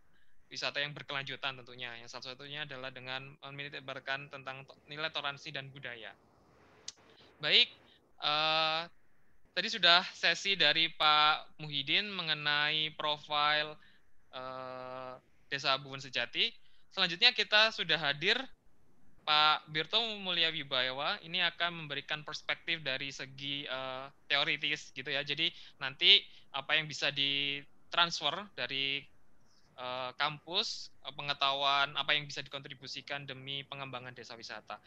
[0.51, 1.95] wisata yang berkelanjutan tentunya.
[2.03, 6.12] Yang salah satunya adalah dengan menyebarkan tentang nilai toleransi dan budaya.
[7.39, 7.71] Baik,
[8.19, 8.84] uh,
[9.56, 13.79] tadi sudah sesi dari Pak Muhyiddin mengenai profil
[14.36, 15.15] uh,
[15.47, 16.51] desa Bun Sejati.
[16.91, 18.36] Selanjutnya kita sudah hadir
[19.23, 25.23] Pak Birto Mulia Wibawa ini akan memberikan perspektif dari segi uh, teoritis gitu ya.
[25.23, 25.47] Jadi
[25.79, 26.19] nanti
[26.51, 28.99] apa yang bisa ditransfer dari
[29.79, 34.77] uh, kampus, uh, pengetahuan apa yang bisa dikontribusikan demi pengembangan desa wisata.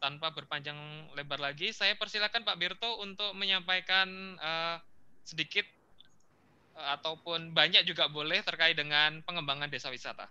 [0.00, 4.08] Tanpa berpanjang lebar lagi, saya persilakan Pak Birto untuk menyampaikan
[4.40, 4.80] uh,
[5.22, 5.68] sedikit
[6.80, 10.26] uh, ataupun banyak juga boleh terkait dengan pengembangan desa wisata.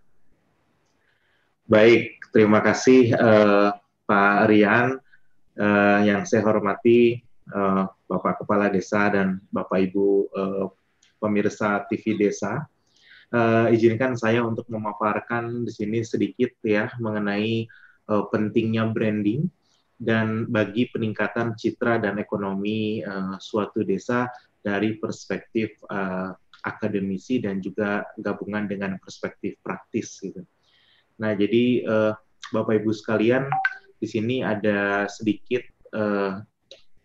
[1.72, 3.72] Baik, terima kasih uh,
[4.04, 5.00] Pak Rian.
[5.56, 10.68] Uh, yang saya hormati uh, Bapak Kepala Desa dan Bapak Ibu uh,
[11.16, 12.68] pemirsa TV Desa.
[13.32, 17.72] Uh, izinkan saya untuk memaparkan di sini sedikit ya mengenai
[18.12, 19.48] uh, pentingnya branding
[19.96, 24.28] dan bagi peningkatan citra dan ekonomi uh, suatu desa
[24.60, 26.36] dari perspektif uh,
[26.68, 30.44] akademisi dan juga gabungan dengan perspektif praktis gitu.
[31.22, 32.14] Nah, jadi uh,
[32.50, 33.46] Bapak Ibu sekalian,
[34.02, 35.62] di sini ada sedikit
[35.94, 36.42] uh,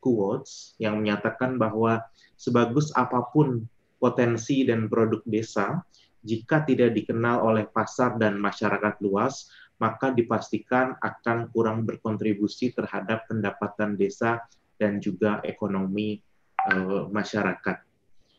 [0.01, 2.01] quotes yang menyatakan bahwa
[2.41, 3.69] sebagus apa pun
[4.01, 5.85] potensi dan produk desa,
[6.25, 14.01] jika tidak dikenal oleh pasar dan masyarakat luas, maka dipastikan akan kurang berkontribusi terhadap pendapatan
[14.01, 14.41] desa
[14.81, 16.17] dan juga ekonomi
[16.73, 17.85] uh, masyarakat.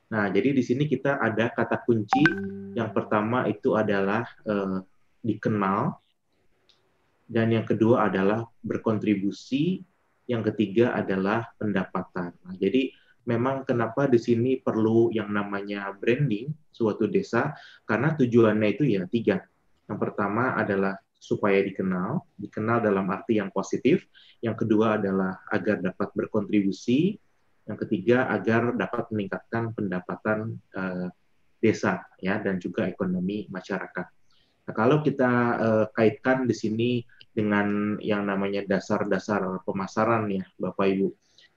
[0.07, 2.23] Nah, jadi di sini kita ada kata kunci.
[2.73, 4.81] Yang pertama itu adalah uh,
[5.21, 5.97] dikenal,
[7.27, 9.83] dan yang kedua adalah berkontribusi,
[10.27, 12.31] yang ketiga adalah pendapatan.
[12.43, 12.91] Nah, jadi
[13.27, 17.51] memang kenapa di sini perlu yang namanya branding suatu desa,
[17.83, 19.43] karena tujuannya itu ya tiga.
[19.87, 24.07] Yang pertama adalah supaya dikenal, dikenal dalam arti yang positif.
[24.39, 27.19] Yang kedua adalah agar dapat berkontribusi.
[27.67, 31.11] Yang ketiga agar dapat meningkatkan pendapatan uh,
[31.59, 34.16] desa ya dan juga ekonomi masyarakat.
[34.67, 36.89] Nah, kalau kita uh, kaitkan di sini
[37.31, 41.07] dengan yang namanya dasar-dasar pemasaran ya, Bapak Ibu.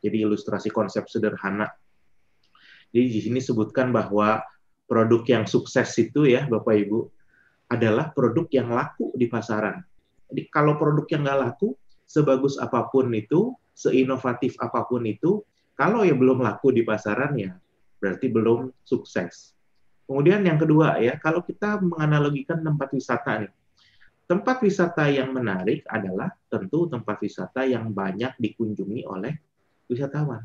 [0.01, 1.69] Jadi ilustrasi konsep sederhana.
[2.95, 4.41] Jadi di sini sebutkan bahwa
[4.87, 7.11] produk yang sukses itu ya, Bapak Ibu,
[7.71, 9.83] adalah produk yang laku di pasaran.
[10.31, 11.75] Jadi kalau produk yang nggak laku,
[12.07, 15.43] sebagus apa pun itu, seinovatif apa pun itu,
[15.75, 17.57] kalau ya belum laku di pasaran ya
[18.01, 19.53] berarti belum sukses.
[20.11, 23.55] Kemudian yang kedua ya, kalau kita menganalogikan tempat wisata nih.
[24.27, 29.39] Tempat wisata yang menarik adalah tentu tempat wisata yang banyak dikunjungi oleh
[29.87, 30.43] wisatawan.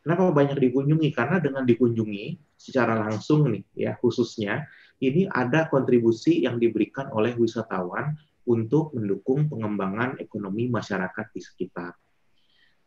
[0.00, 1.12] Kenapa banyak dikunjungi?
[1.12, 4.64] Karena dengan dikunjungi secara langsung nih ya khususnya
[5.04, 8.16] ini ada kontribusi yang diberikan oleh wisatawan
[8.48, 11.92] untuk mendukung pengembangan ekonomi masyarakat di sekitar.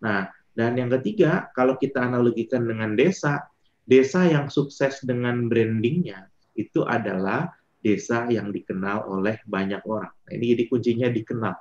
[0.01, 0.25] Nah,
[0.57, 3.45] dan yang ketiga, kalau kita analogikan dengan desa,
[3.85, 7.49] desa yang sukses dengan brandingnya itu adalah
[7.81, 10.13] desa yang dikenal oleh banyak orang.
[10.13, 11.55] Nah, ini jadi kuncinya dikenal,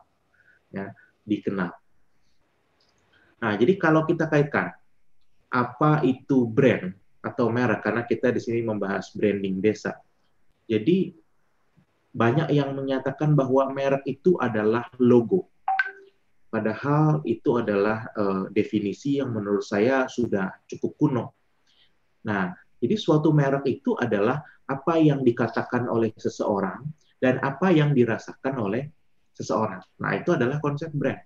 [0.70, 0.87] ya,
[1.24, 1.72] dikenal.
[3.40, 4.76] Nah, jadi kalau kita kaitkan
[5.50, 6.92] apa itu brand
[7.24, 9.96] atau merek, karena kita di sini membahas branding desa.
[10.68, 11.16] Jadi
[12.12, 15.48] banyak yang menyatakan bahwa merek itu adalah logo.
[16.50, 21.39] Padahal itu adalah uh, definisi yang menurut saya sudah cukup kuno
[22.26, 26.87] Nah, jadi suatu merek itu adalah apa yang dikatakan oleh seseorang
[27.20, 28.88] dan apa yang dirasakan oleh
[29.36, 29.84] seseorang.
[30.01, 31.20] Nah, itu adalah konsep brand.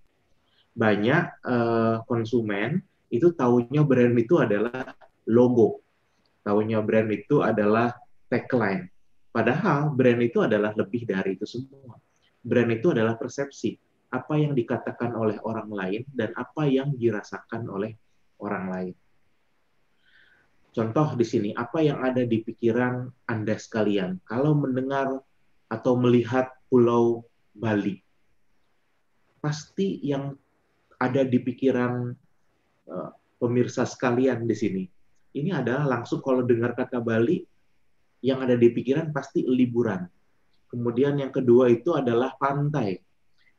[0.75, 2.83] Banyak uh, konsumen
[3.15, 4.91] itu tahunya brand itu adalah
[5.31, 5.83] logo.
[6.43, 7.95] Tahunya brand itu adalah
[8.27, 8.91] tagline.
[9.31, 11.99] Padahal brand itu adalah lebih dari itu semua.
[12.43, 13.79] Brand itu adalah persepsi.
[14.11, 17.99] Apa yang dikatakan oleh orang lain dan apa yang dirasakan oleh
[18.39, 18.95] orang lain.
[20.75, 25.23] Contoh di sini, apa yang ada di pikiran Anda sekalian kalau mendengar
[25.71, 27.23] atau melihat Pulau
[27.55, 28.03] Bali?
[29.39, 30.35] Pasti yang
[30.99, 32.11] ada di pikiran
[32.91, 34.83] uh, pemirsa sekalian di sini,
[35.39, 37.47] ini adalah langsung kalau dengar kata Bali,
[38.27, 40.11] yang ada di pikiran pasti liburan.
[40.67, 42.99] Kemudian yang kedua itu adalah pantai.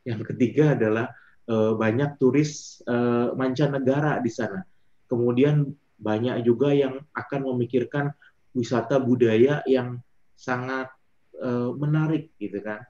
[0.03, 1.15] Yang ketiga adalah
[1.47, 4.67] uh, banyak turis uh, mancanegara di sana.
[5.07, 5.63] Kemudian
[5.95, 8.11] banyak juga yang akan memikirkan
[8.55, 9.99] wisata budaya yang
[10.35, 10.91] sangat
[11.39, 12.83] uh, menarik gitu kan.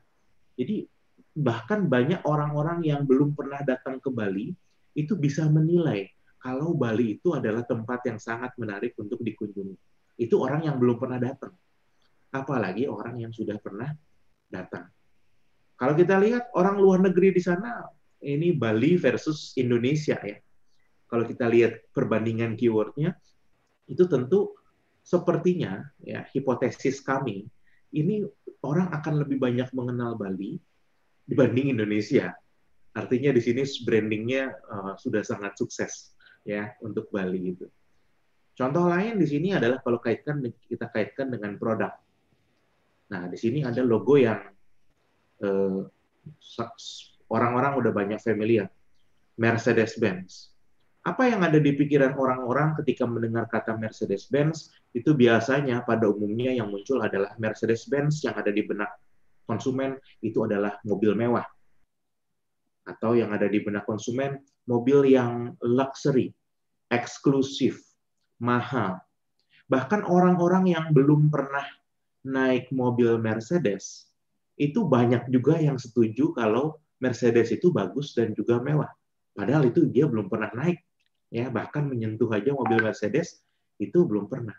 [0.58, 0.86] Jadi
[1.36, 4.56] bahkan banyak orang-orang yang belum pernah datang ke Bali
[4.96, 6.08] itu bisa menilai
[6.40, 9.74] kalau Bali itu adalah tempat yang sangat menarik untuk dikunjungi.
[10.22, 11.58] Itu orang yang belum pernah datang.
[12.30, 13.90] Apalagi orang yang sudah pernah
[14.46, 14.86] datang.
[15.76, 17.90] Kalau kita lihat orang luar negeri di sana,
[18.22, 20.38] ini Bali versus Indonesia ya.
[21.16, 23.16] Kalau kita lihat perbandingan keywordnya,
[23.88, 24.52] itu tentu
[25.00, 27.48] sepertinya ya hipotesis kami
[27.96, 28.28] ini
[28.60, 30.60] orang akan lebih banyak mengenal Bali
[31.24, 32.36] dibanding Indonesia.
[32.92, 36.12] Artinya di sini brandingnya uh, sudah sangat sukses
[36.44, 37.64] ya untuk Bali itu.
[38.52, 41.96] Contoh lain di sini adalah kalau kaitkan kita kaitkan dengan produk.
[43.16, 44.44] Nah di sini ada logo yang
[45.48, 45.80] uh,
[47.32, 48.68] orang-orang udah banyak familiar,
[49.40, 50.55] Mercedes-Benz.
[51.06, 56.74] Apa yang ada di pikiran orang-orang ketika mendengar kata Mercedes-Benz itu biasanya pada umumnya yang
[56.74, 58.90] muncul adalah Mercedes-Benz yang ada di benak
[59.46, 61.46] konsumen itu adalah mobil mewah.
[62.90, 66.34] Atau yang ada di benak konsumen, mobil yang luxury,
[66.90, 67.82] eksklusif,
[68.42, 68.98] mahal.
[69.70, 71.66] Bahkan orang-orang yang belum pernah
[72.26, 74.10] naik mobil Mercedes,
[74.58, 78.90] itu banyak juga yang setuju kalau Mercedes itu bagus dan juga mewah.
[79.36, 80.85] Padahal itu dia belum pernah naik.
[81.30, 83.44] Ya Bahkan menyentuh aja mobil Mercedes,
[83.80, 84.56] itu belum pernah.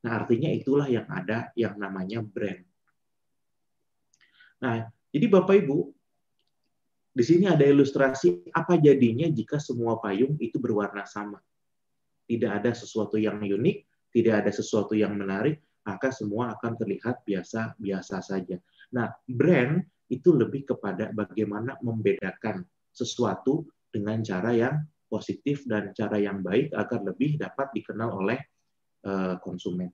[0.00, 2.64] Nah, artinya itulah yang ada yang namanya brand.
[4.60, 5.78] Nah, jadi Bapak Ibu,
[7.10, 11.40] di sini ada ilustrasi apa jadinya jika semua payung itu berwarna sama.
[12.30, 13.78] Tidak ada sesuatu yang unik,
[14.14, 18.56] tidak ada sesuatu yang menarik, maka semua akan terlihat biasa-biasa saja.
[18.94, 22.62] Nah, brand itu lebih kepada bagaimana membedakan
[22.94, 24.78] sesuatu dengan cara yang
[25.10, 28.38] positif dan cara yang baik agar lebih dapat dikenal oleh
[29.04, 29.90] eh, konsumen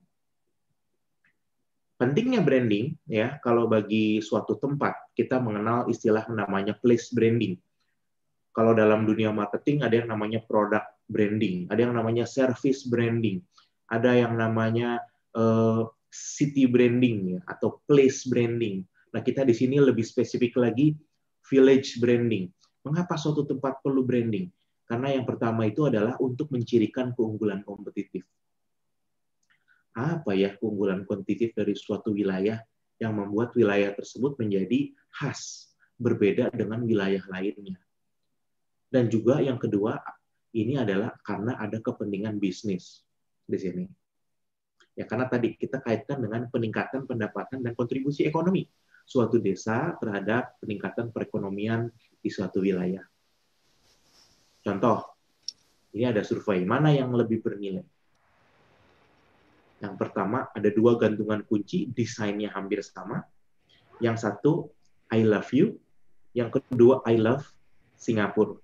[1.97, 7.57] pentingnya branding ya kalau bagi suatu tempat kita mengenal istilah namanya place branding.
[8.53, 13.41] Kalau dalam dunia marketing ada yang namanya product branding, ada yang namanya service branding,
[13.89, 15.01] ada yang namanya
[15.37, 18.85] uh, city branding ya atau place branding.
[19.13, 20.93] Nah, kita di sini lebih spesifik lagi
[21.49, 22.49] village branding.
[22.85, 24.49] Mengapa suatu tempat perlu branding?
[24.87, 28.23] Karena yang pertama itu adalah untuk mencirikan keunggulan kompetitif
[29.97, 32.61] apa ya keunggulan kuantitatif dari suatu wilayah
[33.01, 37.81] yang membuat wilayah tersebut menjadi khas, berbeda dengan wilayah lainnya.
[38.93, 39.97] Dan juga yang kedua,
[40.53, 43.01] ini adalah karena ada kepentingan bisnis
[43.49, 43.85] di sini.
[44.93, 48.65] Ya, karena tadi kita kaitkan dengan peningkatan pendapatan dan kontribusi ekonomi
[49.05, 51.89] suatu desa terhadap peningkatan perekonomian
[52.21, 53.05] di suatu wilayah.
[54.67, 54.99] Contoh,
[55.95, 57.87] ini ada survei mana yang lebih bernilai?
[59.79, 63.23] Yang pertama ada dua gantungan kunci, desainnya hampir sama.
[64.03, 64.67] Yang satu
[65.07, 65.79] I love you,
[66.35, 67.47] yang kedua I love
[67.95, 68.59] Singapura.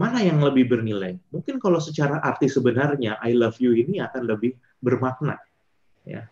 [0.00, 1.20] Mana yang lebih bernilai?
[1.28, 5.36] Mungkin kalau secara arti sebenarnya I love you ini akan lebih bermakna.
[6.08, 6.24] Ya.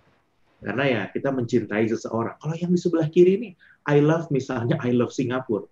[0.64, 2.40] Karena ya kita mencintai seseorang.
[2.40, 3.48] Kalau yang di sebelah kiri ini
[3.84, 5.68] I love misalnya I love Singapura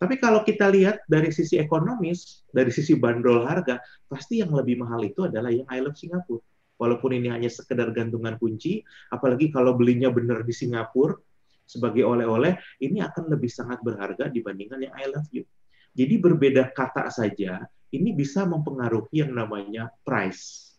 [0.00, 3.76] tapi kalau kita lihat dari sisi ekonomis, dari sisi bandrol harga,
[4.08, 6.40] pasti yang lebih mahal itu adalah yang I Love Singapura.
[6.80, 8.80] Walaupun ini hanya sekedar gantungan kunci,
[9.12, 11.20] apalagi kalau belinya benar di Singapura
[11.68, 15.44] sebagai oleh-oleh, ini akan lebih sangat berharga dibandingkan yang I Love You.
[15.92, 17.60] Jadi berbeda kata saja,
[17.92, 20.72] ini bisa mempengaruhi yang namanya price.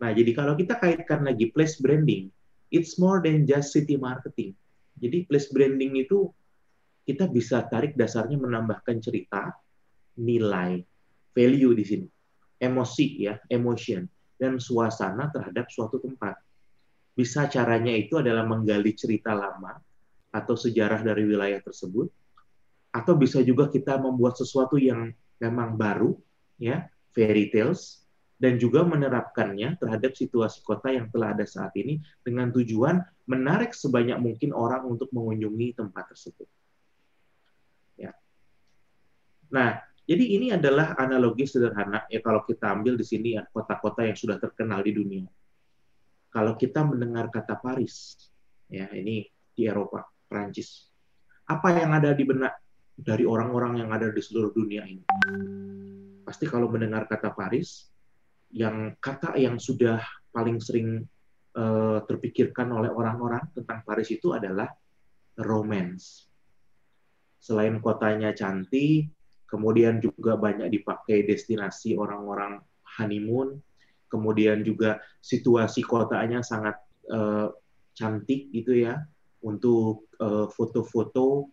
[0.00, 2.32] Nah, jadi kalau kita kaitkan lagi place branding,
[2.72, 4.56] it's more than just city marketing.
[4.96, 6.32] Jadi place branding itu
[7.08, 9.48] kita bisa tarik dasarnya menambahkan cerita,
[10.20, 10.84] nilai,
[11.32, 12.08] value di sini,
[12.60, 14.04] emosi ya, emotion,
[14.36, 16.36] dan suasana terhadap suatu tempat.
[17.16, 19.80] Bisa caranya itu adalah menggali cerita lama
[20.28, 22.12] atau sejarah dari wilayah tersebut,
[22.92, 25.08] atau bisa juga kita membuat sesuatu yang
[25.40, 26.12] memang baru,
[26.60, 28.04] ya, fairy tales,
[28.36, 34.20] dan juga menerapkannya terhadap situasi kota yang telah ada saat ini dengan tujuan menarik sebanyak
[34.20, 36.57] mungkin orang untuk mengunjungi tempat tersebut.
[39.48, 44.16] Nah, jadi ini adalah analogi sederhana ya kalau kita ambil di sini ya kota-kota yang
[44.16, 45.28] sudah terkenal di dunia.
[46.32, 48.16] Kalau kita mendengar kata Paris,
[48.68, 50.88] ya ini di Eropa, Prancis.
[51.48, 52.56] Apa yang ada di benak
[52.96, 55.04] dari orang-orang yang ada di seluruh dunia ini?
[56.24, 57.88] Pasti kalau mendengar kata Paris,
[58.52, 60.00] yang kata yang sudah
[60.32, 61.04] paling sering
[61.56, 64.68] uh, terpikirkan oleh orang-orang tentang Paris itu adalah
[65.40, 66.28] romance.
[67.40, 69.08] Selain kotanya cantik,
[69.48, 72.60] kemudian juga banyak dipakai destinasi orang-orang
[73.00, 73.58] honeymoon,
[74.12, 76.76] kemudian juga situasi kotanya sangat
[77.08, 77.48] uh,
[77.96, 79.00] cantik gitu ya
[79.42, 81.48] untuk uh, foto-foto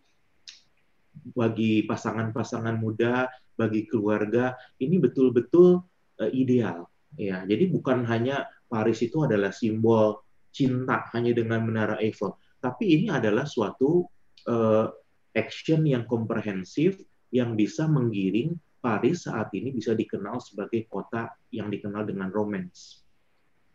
[1.32, 3.26] bagi pasangan-pasangan muda,
[3.56, 5.80] bagi keluarga ini betul-betul
[6.20, 6.84] uh, ideal
[7.16, 7.42] ya.
[7.48, 10.20] Jadi bukan hanya Paris itu adalah simbol
[10.52, 14.04] cinta hanya dengan menara Eiffel, tapi ini adalah suatu
[14.48, 14.88] uh,
[15.36, 16.96] action yang komprehensif
[17.34, 23.02] yang bisa menggiring Paris saat ini bisa dikenal sebagai kota yang dikenal dengan romance.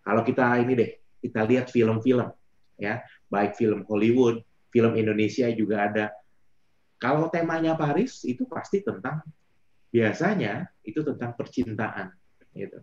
[0.01, 2.31] Kalau kita ini deh, kita lihat film-film
[2.79, 4.41] ya, baik film Hollywood,
[4.71, 6.05] film Indonesia juga ada.
[6.97, 9.21] Kalau temanya Paris itu pasti tentang
[9.91, 12.15] biasanya itu tentang percintaan
[12.55, 12.79] gitu.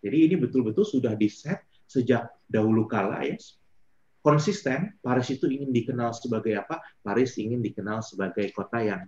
[0.00, 3.36] Jadi ini betul-betul sudah diset sejak dahulu kala ya.
[4.24, 6.80] Konsisten Paris itu ingin dikenal sebagai apa?
[7.04, 9.04] Paris ingin dikenal sebagai kota yang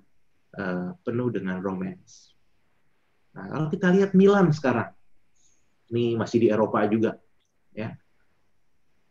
[0.54, 2.36] uh, penuh dengan romance.
[3.34, 4.94] Nah, kalau kita lihat Milan sekarang,
[5.90, 7.18] ini masih di Eropa juga,
[7.74, 7.94] ya.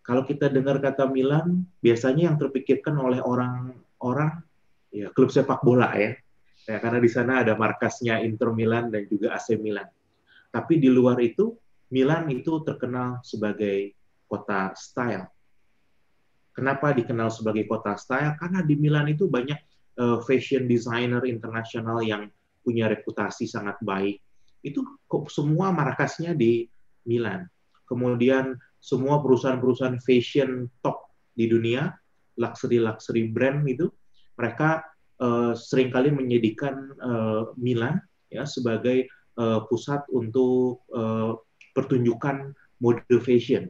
[0.06, 4.46] Kalau kita dengar kata Milan, biasanya yang terpikirkan oleh orang-orang
[4.94, 6.14] ya klub sepak bola ya,
[6.70, 9.90] ya karena di sana ada markasnya Inter Milan dan juga AC Milan.
[10.54, 11.58] Tapi di luar itu,
[11.90, 13.98] Milan itu terkenal sebagai
[14.30, 15.26] kota style.
[16.56, 18.40] Kenapa dikenal sebagai kota style?
[18.40, 22.30] Karena di Milan itu banyak uh, fashion designer internasional yang
[22.66, 24.20] punya reputasi sangat baik.
[24.66, 26.66] Itu kok semua markasnya di
[27.06, 27.46] Milan.
[27.86, 31.94] Kemudian semua perusahaan-perusahaan fashion top di dunia,
[32.42, 33.90] luxury-luxury brand itu,
[34.36, 34.82] mereka
[35.22, 38.02] uh, sering kali menyediakan uh, Milan
[38.34, 39.06] ya sebagai
[39.38, 41.38] uh, pusat untuk uh,
[41.78, 43.70] pertunjukan mode fashion.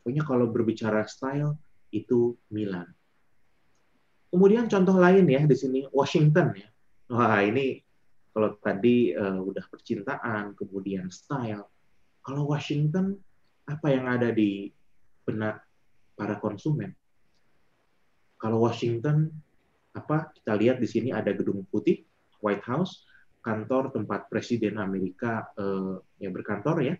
[0.00, 1.56] Pokoknya kalau berbicara style
[1.90, 2.86] itu Milan.
[4.30, 6.68] Kemudian contoh lain ya di sini Washington ya.
[7.10, 7.82] Wah ini
[8.30, 11.66] kalau tadi uh, udah percintaan, kemudian style.
[12.22, 13.18] Kalau Washington
[13.66, 14.70] apa yang ada di
[15.26, 15.66] benak
[16.14, 16.94] para konsumen?
[18.38, 19.34] Kalau Washington
[19.90, 22.06] apa kita lihat di sini ada gedung putih
[22.38, 23.02] White House,
[23.42, 26.94] kantor tempat presiden Amerika uh, yang berkantor ya.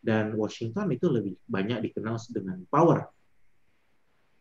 [0.00, 3.15] Dan Washington itu lebih banyak dikenal dengan power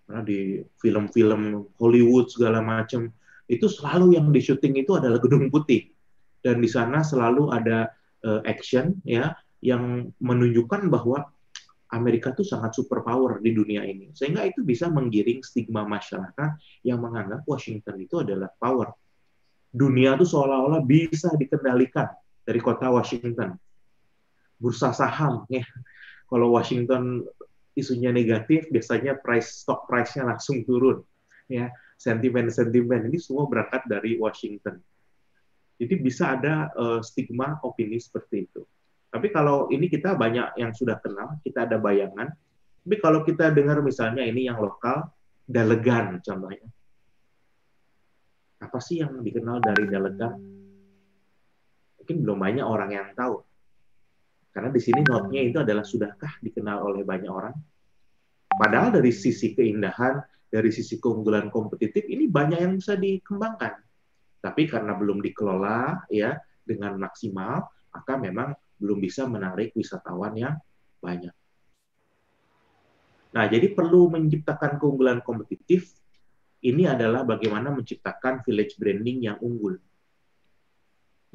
[0.06, 3.10] karena di film-film Hollywood segala macam
[3.50, 5.90] itu selalu yang di syuting itu adalah gedung putih.
[6.42, 7.90] Dan di sana selalu ada
[8.22, 9.34] uh, action ya
[9.66, 11.26] yang menunjukkan bahwa
[11.90, 14.14] Amerika itu sangat superpower di dunia ini.
[14.14, 18.94] Sehingga itu bisa menggiring stigma masyarakat yang menganggap Washington itu adalah power.
[19.74, 22.14] Dunia itu seolah-olah bisa dikendalikan
[22.46, 23.58] dari kota Washington.
[24.62, 25.66] Bursa saham ya.
[26.26, 27.26] Kalau Washington
[27.76, 31.04] isunya negatif, biasanya price stock price-nya langsung turun.
[31.46, 31.70] Ya,
[32.02, 34.82] sentimen-sentimen ini semua berangkat dari Washington.
[35.76, 38.64] Jadi bisa ada uh, stigma opini seperti itu.
[39.12, 42.32] Tapi kalau ini kita banyak yang sudah kenal, kita ada bayangan.
[42.84, 45.12] Tapi kalau kita dengar misalnya ini yang lokal,
[45.46, 46.68] Dalegan contohnya.
[48.60, 50.36] Apa sih yang dikenal dari Dalegan?
[52.02, 53.44] Mungkin belum banyak orang yang tahu.
[54.56, 57.52] Karena di sini notnya itu adalah sudahkah dikenal oleh banyak orang?
[58.56, 63.84] Padahal dari sisi keindahan, dari sisi keunggulan kompetitif ini banyak yang bisa dikembangkan.
[64.40, 70.56] Tapi karena belum dikelola ya dengan maksimal, maka memang belum bisa menarik wisatawan yang
[71.04, 71.36] banyak.
[73.36, 75.92] Nah, jadi perlu menciptakan keunggulan kompetitif.
[76.64, 79.76] Ini adalah bagaimana menciptakan village branding yang unggul.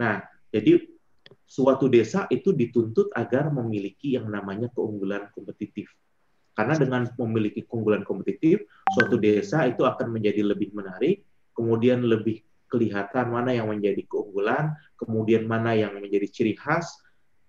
[0.00, 0.80] Nah, jadi
[1.47, 5.91] suatu desa itu dituntut agar memiliki yang namanya keunggulan kompetitif.
[6.55, 8.62] Karena dengan memiliki keunggulan kompetitif,
[8.93, 11.24] suatu desa itu akan menjadi lebih menarik,
[11.57, 16.87] kemudian lebih kelihatan mana yang menjadi keunggulan, kemudian mana yang menjadi ciri khas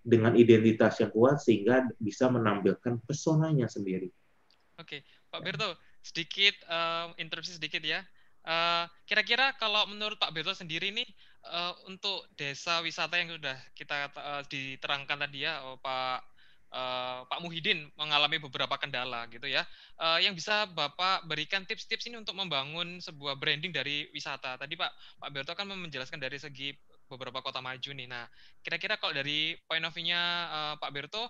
[0.01, 4.09] dengan identitas yang kuat sehingga bisa menampilkan pesonanya sendiri.
[4.81, 8.01] Oke, Pak Berto, sedikit uh, interupsi sedikit ya.
[8.41, 11.05] Uh, kira-kira kalau menurut Pak Berto sendiri nih
[11.47, 16.31] uh, untuk desa wisata yang sudah kita uh, diterangkan tadi ya oh, Pak
[16.71, 19.67] uh, Pak Muhyiddin mengalami beberapa kendala gitu ya.
[19.99, 24.57] Uh, yang bisa Bapak berikan tips-tips ini untuk membangun sebuah branding dari wisata.
[24.57, 26.73] Tadi Pak Pak Berto kan menjelaskan dari segi
[27.11, 28.07] beberapa kota maju nih.
[28.07, 28.25] Nah,
[28.63, 31.27] kira-kira kalau dari point of view-nya uh, Pak Berto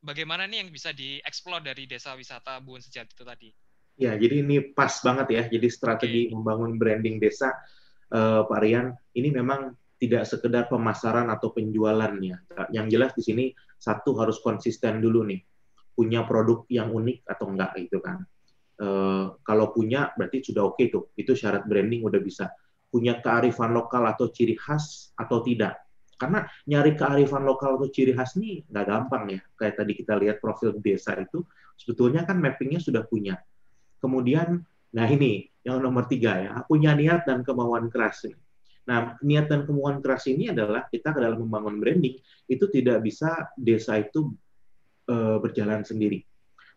[0.00, 3.50] bagaimana nih yang bisa dieksplor dari desa wisata Buun Sejati itu tadi?
[3.98, 5.42] Ya, jadi ini pas banget ya.
[5.50, 6.32] Jadi strategi okay.
[6.32, 7.50] membangun branding desa
[8.12, 12.46] uh, Pak Rian, ini memang tidak sekedar pemasaran atau penjualannya.
[12.70, 13.44] Yang jelas di sini
[13.78, 15.42] satu harus konsisten dulu nih,
[15.98, 18.22] punya produk yang unik atau enggak gitu kan.
[18.78, 18.86] E,
[19.42, 22.46] kalau punya berarti sudah oke okay tuh, itu syarat branding udah bisa.
[22.88, 25.82] Punya kearifan lokal atau ciri khas atau tidak.
[26.14, 29.40] Karena nyari kearifan lokal atau ciri khas nih nggak gampang ya.
[29.58, 31.42] Kayak tadi kita lihat profil desa itu,
[31.74, 33.34] sebetulnya kan mappingnya sudah punya.
[33.98, 34.62] Kemudian,
[34.94, 38.24] nah ini yang nomor tiga ya, punya niat dan kemauan keras.
[38.88, 42.16] Nah, niat dan kemauan keras ini adalah kita dalam membangun branding
[42.48, 44.32] itu tidak bisa desa itu
[45.12, 46.24] uh, berjalan sendiri.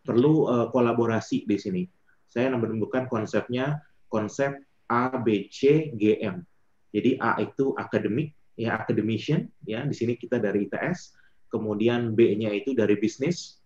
[0.03, 1.83] Perlu uh, kolaborasi di sini.
[2.27, 3.79] Saya menemukan konsepnya
[4.11, 4.59] konsep
[4.91, 6.43] A, B, C, G, M.
[6.91, 11.15] Jadi A itu akademik, ya academician ya di sini kita dari ITS
[11.49, 13.57] kemudian B-nya itu dari bisnis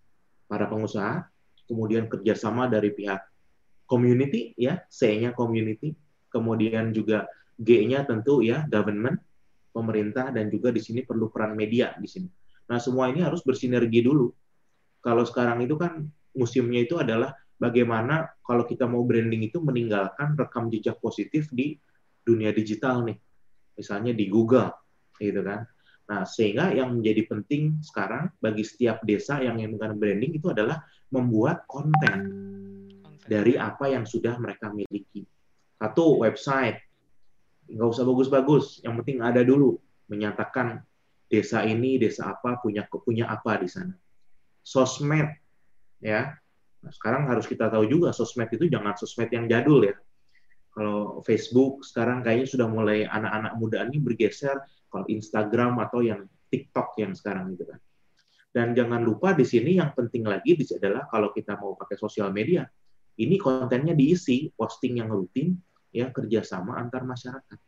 [0.46, 1.26] para pengusaha
[1.66, 3.20] kemudian kerjasama dari pihak
[3.86, 5.94] community ya C-nya community.
[6.28, 7.24] Kemudian juga
[7.56, 9.16] G-nya tentu ya government
[9.72, 12.28] pemerintah dan juga di sini perlu peran media di sini.
[12.68, 14.28] Nah semua ini harus bersinergi dulu.
[15.00, 20.68] Kalau sekarang itu kan museumnya itu adalah bagaimana kalau kita mau branding itu meninggalkan rekam
[20.68, 21.78] jejak positif di
[22.26, 23.16] dunia digital nih.
[23.76, 24.72] Misalnya di Google,
[25.20, 25.68] gitu kan.
[26.06, 30.80] Nah, sehingga yang menjadi penting sekarang bagi setiap desa yang menggunakan branding itu adalah
[31.12, 32.18] membuat konten
[33.26, 35.26] dari apa yang sudah mereka miliki.
[35.76, 36.80] Satu, website.
[37.66, 39.76] Nggak usah bagus-bagus, yang penting ada dulu.
[40.06, 40.80] Menyatakan
[41.26, 43.94] desa ini, desa apa, punya punya apa di sana.
[44.62, 45.26] Sosmed,
[45.98, 46.30] ya.
[46.82, 49.98] Nah, sekarang harus kita tahu juga, sosmed itu jangan sosmed yang jadul ya
[50.76, 54.60] kalau Facebook sekarang kayaknya sudah mulai anak-anak muda ini bergeser
[54.92, 57.80] kalau Instagram atau yang TikTok yang sekarang gitu kan.
[58.52, 62.68] Dan jangan lupa di sini yang penting lagi adalah kalau kita mau pakai sosial media,
[63.16, 65.56] ini kontennya diisi posting yang rutin
[65.92, 67.58] ya kerjasama antar masyarakat.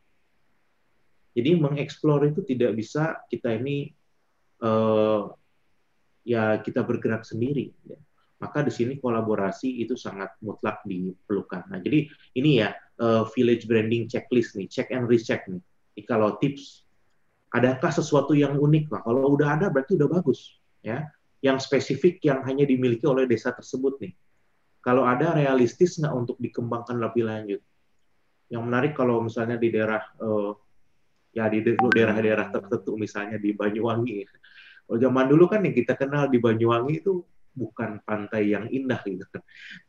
[1.32, 3.94] Jadi mengeksplor itu tidak bisa kita ini
[4.60, 5.30] uh,
[6.26, 7.72] ya kita bergerak sendiri.
[7.86, 7.96] Ya.
[8.38, 11.66] Maka di sini kolaborasi itu sangat mutlak diperlukan.
[11.74, 12.06] Nah, jadi
[12.38, 12.70] ini ya
[13.02, 15.58] uh, village branding checklist nih, check and recheck nih.
[15.94, 16.86] Jadi kalau tips,
[17.50, 18.94] adakah sesuatu yang unik?
[18.94, 20.54] Nah, kalau udah ada berarti udah bagus,
[20.86, 21.10] ya.
[21.42, 24.14] Yang spesifik yang hanya dimiliki oleh desa tersebut nih.
[24.78, 27.60] Kalau ada realistis nggak untuk dikembangkan lebih lanjut?
[28.48, 30.56] Yang menarik kalau misalnya di daerah uh,
[31.36, 34.24] ya di daerah-daerah tertentu misalnya di Banyuwangi.
[34.88, 37.20] Kalau zaman dulu kan yang kita kenal di Banyuwangi itu
[37.52, 39.26] bukan pantai yang indah gitu.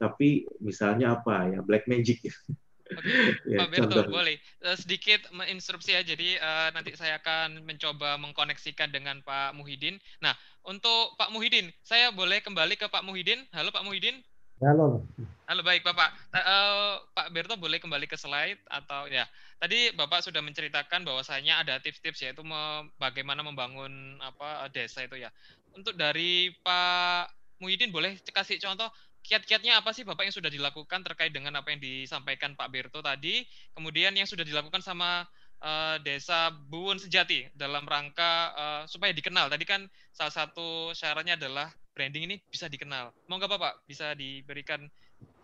[0.01, 6.01] Tapi misalnya apa ya Black Magic ya, Pak Berto, boleh uh, sedikit menginstruksi ya.
[6.01, 10.01] Jadi uh, nanti saya akan mencoba mengkoneksikan dengan Pak Muhyiddin.
[10.25, 10.33] Nah,
[10.65, 13.45] untuk Pak Muhyiddin, saya boleh kembali ke Pak Muhyiddin.
[13.53, 14.19] Halo Pak Muhyiddin.
[14.60, 15.07] Halo.
[15.47, 16.12] Halo baik Bapak.
[16.36, 19.24] Uh, Pak Berto boleh kembali ke slide atau ya.
[19.55, 25.32] Tadi Bapak sudah menceritakan bahwasanya ada tips-tips yaitu me bagaimana membangun apa desa itu ya.
[25.72, 27.32] Untuk dari Pak
[27.64, 28.91] Muhyiddin boleh kasih contoh
[29.24, 33.47] kiat-kiatnya apa sih Bapak yang sudah dilakukan terkait dengan apa yang disampaikan Pak Berto tadi,
[33.72, 35.24] kemudian yang sudah dilakukan sama
[35.64, 39.47] uh, Desa Buwun Sejati dalam rangka uh, supaya dikenal.
[39.47, 43.12] Tadi kan salah satu syaratnya adalah branding ini bisa dikenal.
[43.28, 44.88] Mau nggak Bapak bisa diberikan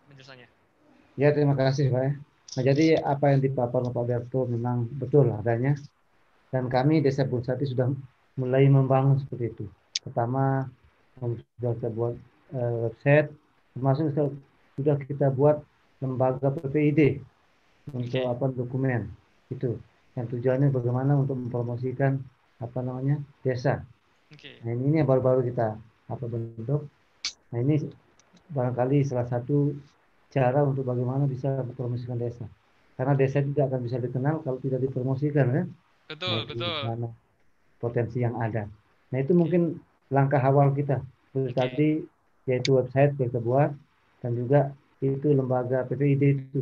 [0.07, 0.47] penjelasannya?
[1.19, 2.15] Ya terima kasih Pak.
[2.55, 5.75] Nah, jadi apa yang dipaparkan Pak Berto memang betul adanya
[6.55, 7.91] dan kami Desa Buwun Sejati sudah
[8.39, 9.65] mulai membangun seperti itu.
[9.99, 10.71] Pertama
[11.19, 12.15] sudah kita buat
[12.55, 13.35] uh, website
[13.75, 14.15] termasuk
[14.79, 15.59] sudah kita buat
[15.99, 17.19] lembaga PPID
[17.91, 19.11] untuk apa dokumen
[19.51, 19.75] itu
[20.15, 22.23] yang tujuannya bagaimana untuk mempromosikan
[22.63, 23.83] apa namanya desa.
[24.31, 24.63] Okay.
[24.63, 25.75] Nah ini yang baru-baru kita
[26.09, 26.85] apa bentuk.
[27.53, 27.81] Nah ini
[28.51, 29.73] barangkali salah satu
[30.29, 32.45] cara untuk bagaimana bisa mempromosikan desa.
[32.95, 35.67] Karena desa tidak akan bisa dikenal kalau tidak dipromosikan kan.
[36.05, 36.79] Betul, nah, betul.
[36.85, 37.09] Mana
[37.81, 38.69] potensi yang ada.
[39.11, 39.79] Nah itu mungkin
[40.09, 41.01] langkah awal kita.
[41.31, 41.57] Seperti okay.
[41.57, 41.89] tadi
[42.45, 43.71] yaitu website yang kita buat
[44.21, 44.69] dan juga
[45.01, 46.61] itu lembaga PPID itu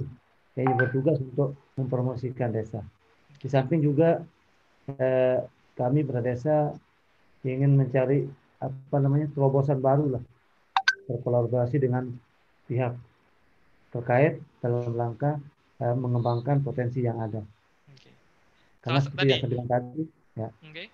[0.58, 2.82] yang bertugas untuk mempromosikan desa.
[3.42, 4.24] Di samping juga
[4.88, 5.40] eh,
[5.76, 6.72] kami berdesa
[7.44, 8.30] ingin mencari
[8.64, 10.24] apa namanya terobosan baru lah
[11.12, 12.08] berkolaborasi dengan
[12.68, 12.96] pihak
[13.92, 15.38] terkait dalam rangka
[15.84, 17.44] eh, mengembangkan potensi yang ada.
[17.94, 18.14] Okay.
[18.80, 20.02] Karena seperti yang saya bilang tadi,
[20.40, 20.50] ya.
[20.72, 20.88] Okay.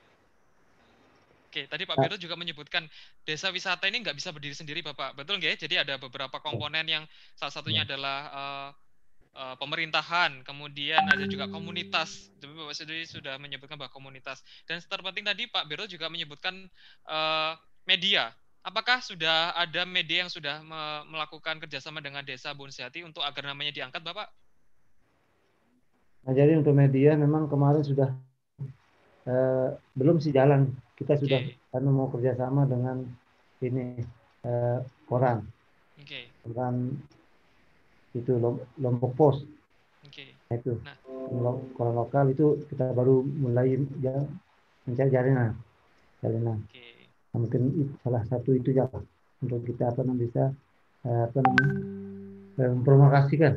[1.49, 2.85] Oke, tadi Pak Biro juga menyebutkan
[3.25, 5.17] desa wisata ini nggak bisa berdiri sendiri, Bapak.
[5.17, 5.57] Betul nggak?
[5.57, 7.03] Jadi ada beberapa komponen yang
[7.33, 7.89] salah satunya ya.
[7.89, 8.69] adalah uh,
[9.39, 12.27] uh, pemerintahan, kemudian ada juga komunitas.
[12.43, 14.43] Jadi Bapak sendiri sudah menyebutkan bahwa komunitas.
[14.67, 16.67] Dan terpenting tadi Pak Biro juga menyebutkan
[17.07, 17.55] uh,
[17.87, 18.35] media.
[18.59, 23.71] Apakah sudah ada media yang sudah me melakukan kerjasama dengan Desa Bonsehati untuk agar namanya
[23.71, 24.27] diangkat, Bapak?
[26.27, 28.11] Nah, jadi untuk media memang kemarin sudah
[29.23, 30.75] eh, belum sih jalan.
[30.99, 31.55] Kita sudah Oke.
[31.71, 33.07] karena mau kerjasama dengan
[33.63, 34.03] ini
[34.43, 35.47] eh, koran,
[35.95, 36.27] Oke.
[36.43, 36.99] koran
[38.19, 39.37] itu Lom- Lombok Pos.
[40.05, 40.35] Oke.
[40.49, 40.97] Nah, itu Nah.
[41.77, 44.17] Koran lokal itu kita baru mulai ya,
[44.89, 45.53] mencari jaringan,
[46.25, 46.57] jaringan.
[46.65, 47.05] Oke.
[47.29, 47.61] Nah, mungkin
[48.01, 48.89] salah satu itu ya
[49.45, 50.43] untuk kita apa namanya bisa
[51.05, 51.73] eh, apa namanya
[52.57, 53.53] eh, mempromosikan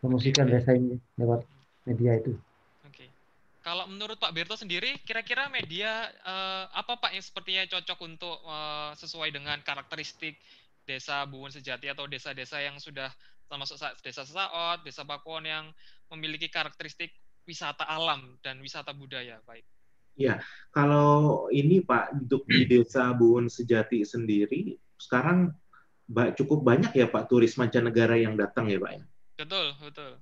[0.00, 0.52] promosikan oke.
[0.54, 1.42] desa ini lewat
[1.90, 2.32] media itu.
[2.86, 3.10] Oke.
[3.60, 8.90] Kalau menurut Pak Berto sendiri, kira-kira media eh, apa Pak yang sepertinya cocok untuk eh,
[8.96, 10.38] sesuai dengan karakteristik
[10.88, 13.10] desa Buwun Sejati atau desa-desa yang sudah
[13.50, 15.66] termasuk sa- desa Sesaot, desa Pakuan yang
[16.08, 17.10] memiliki karakteristik
[17.42, 19.66] wisata alam dan wisata budaya, baik.
[20.70, 25.50] Kalau ini Pak, untuk di Desa Buwun Sejati sendiri, sekarang
[26.36, 29.02] cukup banyak ya Pak turis mancanegara yang datang ya Pak ya.
[29.40, 30.12] Betul, betul.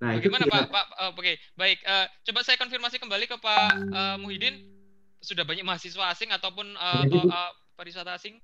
[0.00, 0.70] Nah, itu Bagaimana kira- Pak?
[0.72, 1.78] Pak, eh, oke, baik.
[1.84, 4.56] Eh, coba saya konfirmasi kembali ke Pak eh, Muhyiddin.
[5.22, 8.40] Sudah banyak mahasiswa asing ataupun Jadi- atau eh, pariwisata asing?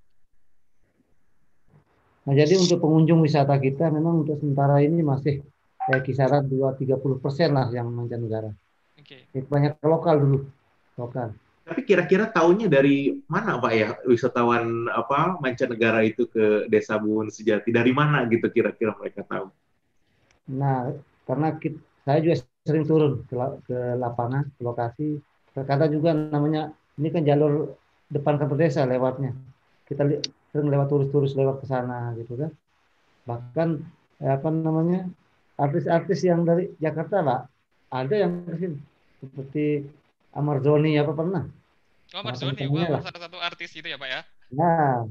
[2.29, 5.41] Nah, jadi untuk pengunjung wisata kita memang untuk sementara ini masih
[5.89, 8.53] kayak kisaran 2-30 persen lah yang mancanegara.
[9.01, 9.25] Oke.
[9.33, 10.39] Ya, Banyak lokal dulu,
[11.01, 11.33] lokal.
[11.65, 17.73] Tapi kira-kira tahunya dari mana Pak ya wisatawan apa mancanegara itu ke Desa Buwun Sejati?
[17.73, 19.49] Dari mana gitu kira-kira mereka tahu?
[20.53, 20.93] Nah,
[21.25, 23.37] karena kit- saya juga sering turun ke,
[23.69, 25.09] ke lapangan, ke lokasi.
[25.53, 27.77] Terkadang juga namanya, ini kan jalur
[28.09, 29.37] depan kantor desa lewatnya.
[29.89, 30.05] Kita
[30.51, 32.53] sering lewat turis-turis lewat ke sana gitu kan.
[33.29, 33.69] Bahkan
[34.25, 35.09] eh, apa namanya
[35.59, 37.41] artis-artis yang dari Jakarta Pak,
[37.93, 38.79] ada yang ke sini.
[39.19, 39.83] Seperti
[40.33, 41.45] Amarzoni apa pernah.
[42.15, 43.03] Oh, Nah, Marzoni, teman-temannya wah, lah.
[43.05, 44.21] salah satu artis itu ya Pak ya?
[44.57, 45.05] Nah,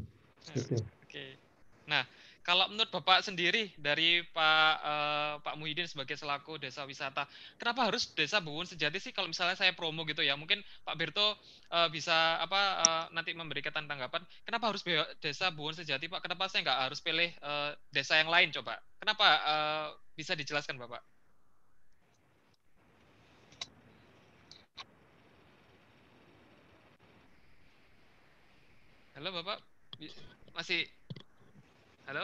[0.49, 0.81] gitu.
[1.05, 1.37] Oke.
[1.85, 2.01] Nah,
[2.47, 7.27] kalau menurut Bapak sendiri dari Pak eh, Pak Muhyiddin sebagai selaku desa wisata,
[7.59, 10.39] kenapa harus desa Buwun Sejati sih kalau misalnya saya promo gitu ya?
[10.39, 11.35] Mungkin Pak Berto
[11.67, 14.23] eh, bisa apa eh, nanti memberikan tanggapan.
[14.47, 14.79] Kenapa harus
[15.19, 16.23] desa Buwun Sejati, Pak?
[16.23, 18.79] Kenapa saya nggak harus pilih eh, desa yang lain coba?
[19.03, 21.03] Kenapa eh, bisa dijelaskan Bapak?
[29.19, 29.59] Halo Bapak,
[30.53, 30.85] masih
[32.07, 32.23] Halo?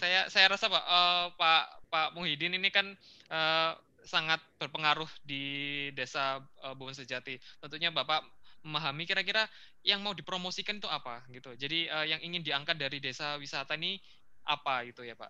[0.00, 2.88] Saya saya rasa Pak eh, Pak Pak Muhyiddin ini kan
[3.28, 3.70] eh,
[4.08, 5.44] sangat berpengaruh di
[5.92, 6.40] desa
[6.80, 7.36] Buwun Sejati.
[7.60, 8.24] Tentunya Bapak
[8.64, 9.44] memahami kira-kira
[9.84, 11.52] yang mau dipromosikan itu apa gitu.
[11.60, 14.00] Jadi eh, yang ingin diangkat dari desa wisata ini
[14.48, 15.28] apa gitu ya Pak?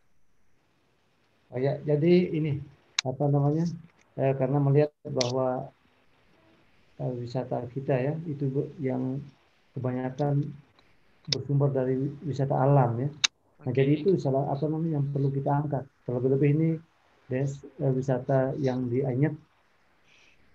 [1.51, 2.62] Oh ya, jadi ini
[3.03, 3.66] apa namanya?
[4.22, 5.74] Eh, karena melihat bahwa
[7.22, 8.45] wisata kita ya itu
[8.88, 9.03] yang
[9.74, 10.34] kebanyakan
[11.32, 11.95] bersumber dari
[12.30, 13.09] wisata alam ya.
[13.64, 15.84] Nah, jadi itu salah apa namanya yang perlu kita angkat.
[16.07, 16.68] Terlebih-lebih ini
[17.30, 17.51] des
[17.84, 18.34] eh, wisata
[18.66, 19.34] yang di Anyet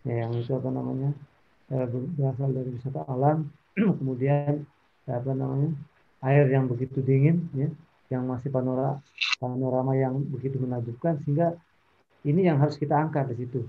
[0.07, 1.07] ya, yang itu apa namanya?
[1.73, 3.37] eh, ber- berasal dari wisata alam,
[3.99, 4.53] kemudian
[5.09, 5.69] eh, apa namanya?
[6.27, 7.67] air yang begitu dingin ya,
[8.13, 8.93] yang masih panorama
[9.41, 11.47] panorama yang begitu menakjubkan sehingga
[12.29, 13.59] ini yang harus kita angkat di situ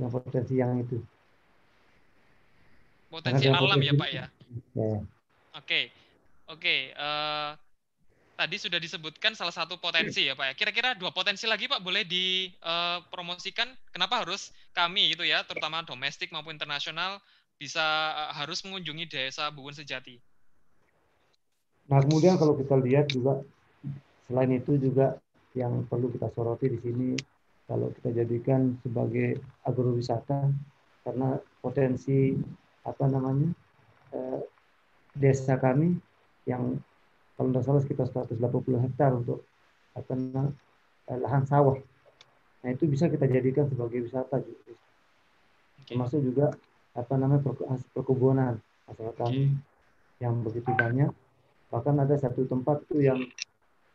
[0.00, 0.96] yang potensi yang itu
[3.16, 4.26] Potensi alam ya Pak ya.
[4.76, 5.00] ya
[5.56, 5.88] Oke,
[6.52, 6.76] oke.
[6.92, 7.50] eh,
[8.36, 10.54] tadi sudah disebutkan salah satu potensi ya Pak ya.
[10.54, 13.72] Kira-kira dua potensi lagi Pak boleh dipromosikan?
[13.88, 17.16] Kenapa harus kami gitu ya, terutama domestik maupun internasional,
[17.56, 20.20] bisa eh, harus mengunjungi desa Buwun Sejati?
[21.86, 23.46] nah kemudian kalau kita lihat juga
[24.26, 25.22] selain itu juga
[25.54, 27.08] yang perlu kita soroti di sini
[27.70, 30.50] kalau kita jadikan sebagai agrowisata
[31.06, 32.34] karena potensi
[32.86, 33.50] apa namanya
[34.14, 34.40] eh,
[35.18, 35.98] desa kami
[36.46, 36.78] yang
[37.36, 39.44] kalau tidak salah sekitar 180 hektar untuk
[39.98, 40.54] apa namanya
[41.10, 41.76] eh, lahan sawah.
[42.62, 44.72] Nah itu bisa kita jadikan sebagai wisata juga.
[45.76, 46.54] Oke, termasuk juga
[46.96, 47.42] apa namanya
[47.92, 48.56] perkebunan
[48.88, 49.52] masyarakat kami
[50.22, 51.12] yang begitu banyak
[51.68, 53.20] bahkan ada satu tempat itu yang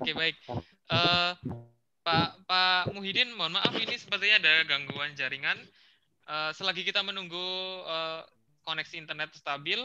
[0.00, 0.36] oke baik.
[0.88, 1.32] Eh,
[2.00, 5.60] Pak Pak Muhyiddin, mohon maaf ini sepertinya ada gangguan jaringan.
[6.26, 7.44] Eh, selagi kita menunggu
[7.84, 8.24] eh,
[8.64, 9.84] koneksi internet stabil,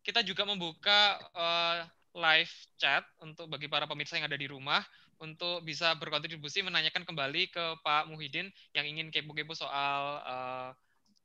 [0.00, 1.84] kita juga membuka uh,
[2.16, 4.80] live chat untuk bagi para pemirsa yang ada di rumah
[5.20, 10.68] untuk bisa berkontribusi menanyakan kembali ke Pak Muhyiddin yang ingin kepo-kepo soal uh,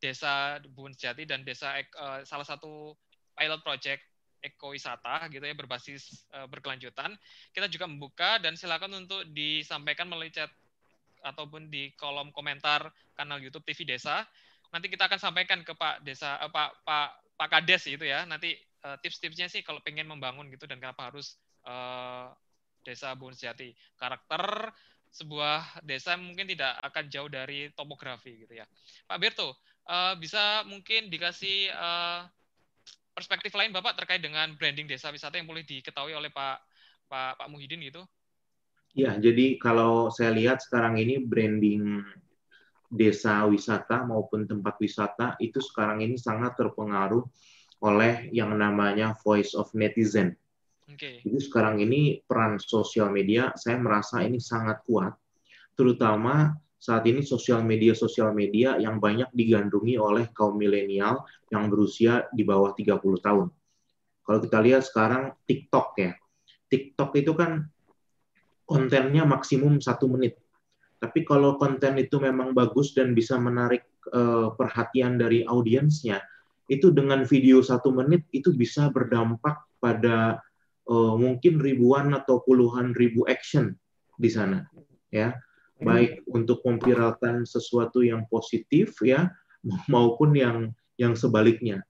[0.04, 2.92] desa Bun Sejati dan desa uh, salah satu
[3.40, 4.04] pilot project
[4.46, 7.18] ekowisata gitu ya berbasis uh, berkelanjutan.
[7.50, 10.50] Kita juga membuka dan silakan untuk disampaikan melalui chat
[11.26, 14.22] ataupun di kolom komentar kanal YouTube TV Desa.
[14.70, 18.24] Nanti kita akan sampaikan ke Pak Desa uh, Pak Pak Pak Kades gitu ya.
[18.30, 18.54] Nanti
[18.86, 22.30] uh, tips-tipsnya sih kalau pengen membangun gitu dan kenapa harus uh,
[22.86, 23.74] Desa Bun Sejati.
[23.98, 24.70] Karakter
[25.16, 28.68] sebuah desa mungkin tidak akan jauh dari topografi gitu ya.
[29.08, 29.56] Pak Berto,
[29.88, 32.28] uh, bisa mungkin dikasih uh,
[33.16, 36.60] perspektif lain Bapak terkait dengan branding desa wisata yang boleh diketahui oleh Pak
[37.08, 38.04] Pak Pak Muhyiddin gitu?
[38.96, 42.04] Ya, jadi kalau saya lihat sekarang ini branding
[42.92, 47.24] desa wisata maupun tempat wisata itu sekarang ini sangat terpengaruh
[47.84, 50.36] oleh yang namanya voice of netizen.
[50.86, 51.20] Okay.
[51.26, 55.12] Jadi sekarang ini peran sosial media saya merasa ini sangat kuat,
[55.76, 62.28] terutama saat ini sosial media sosial media yang banyak digandrungi oleh kaum milenial yang berusia
[62.36, 63.48] di bawah 30 tahun.
[64.26, 66.12] Kalau kita lihat sekarang TikTok ya,
[66.70, 67.66] TikTok itu kan
[68.66, 70.42] kontennya maksimum satu menit.
[70.98, 76.18] Tapi kalau konten itu memang bagus dan bisa menarik uh, perhatian dari audiensnya,
[76.66, 80.42] itu dengan video satu menit itu bisa berdampak pada
[80.90, 83.78] uh, mungkin ribuan atau puluhan ribu action
[84.18, 84.66] di sana,
[85.14, 85.38] ya
[85.82, 89.28] baik untuk memviralkan sesuatu yang positif ya
[89.92, 90.58] maupun yang
[90.96, 91.84] yang sebaliknya.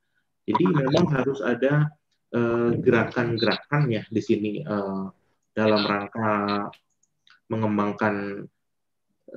[0.46, 1.90] Jadi memang harus ada
[2.34, 5.10] uh, gerakan-gerakan ya di sini uh,
[5.54, 6.70] dalam rangka
[7.50, 8.46] mengembangkan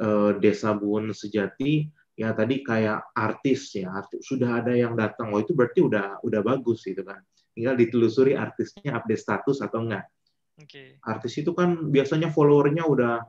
[0.01, 1.89] uh, desa Buun sejati.
[2.19, 5.31] Ya tadi kayak artis ya artis, sudah ada yang datang.
[5.31, 7.23] Oh itu berarti udah udah bagus gitu kan.
[7.55, 10.07] Tinggal ditelusuri artisnya update status atau enggak.
[10.59, 10.99] Okay.
[11.07, 13.23] artis itu kan biasanya followernya udah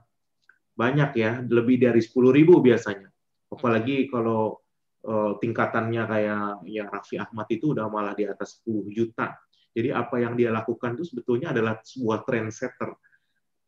[0.80, 3.12] banyak ya, lebih dari 10 ribu biasanya.
[3.52, 4.56] Apalagi kalau
[5.04, 9.36] uh, tingkatannya kayak ya Raffi Ahmad itu udah malah di atas 10 juta.
[9.76, 12.96] Jadi apa yang dia lakukan itu sebetulnya adalah sebuah trendsetter.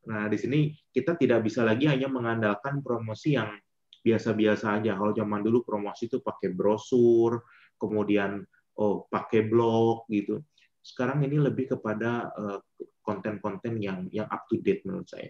[0.07, 0.59] Nah, di sini
[0.89, 3.53] kita tidak bisa lagi hanya mengandalkan promosi yang
[4.01, 4.97] biasa-biasa aja.
[4.97, 7.45] Kalau zaman dulu promosi itu pakai brosur,
[7.77, 8.41] kemudian
[8.81, 10.41] oh pakai blog gitu.
[10.81, 12.59] Sekarang ini lebih kepada eh,
[13.05, 15.29] konten-konten uh, yang yang up to date menurut saya.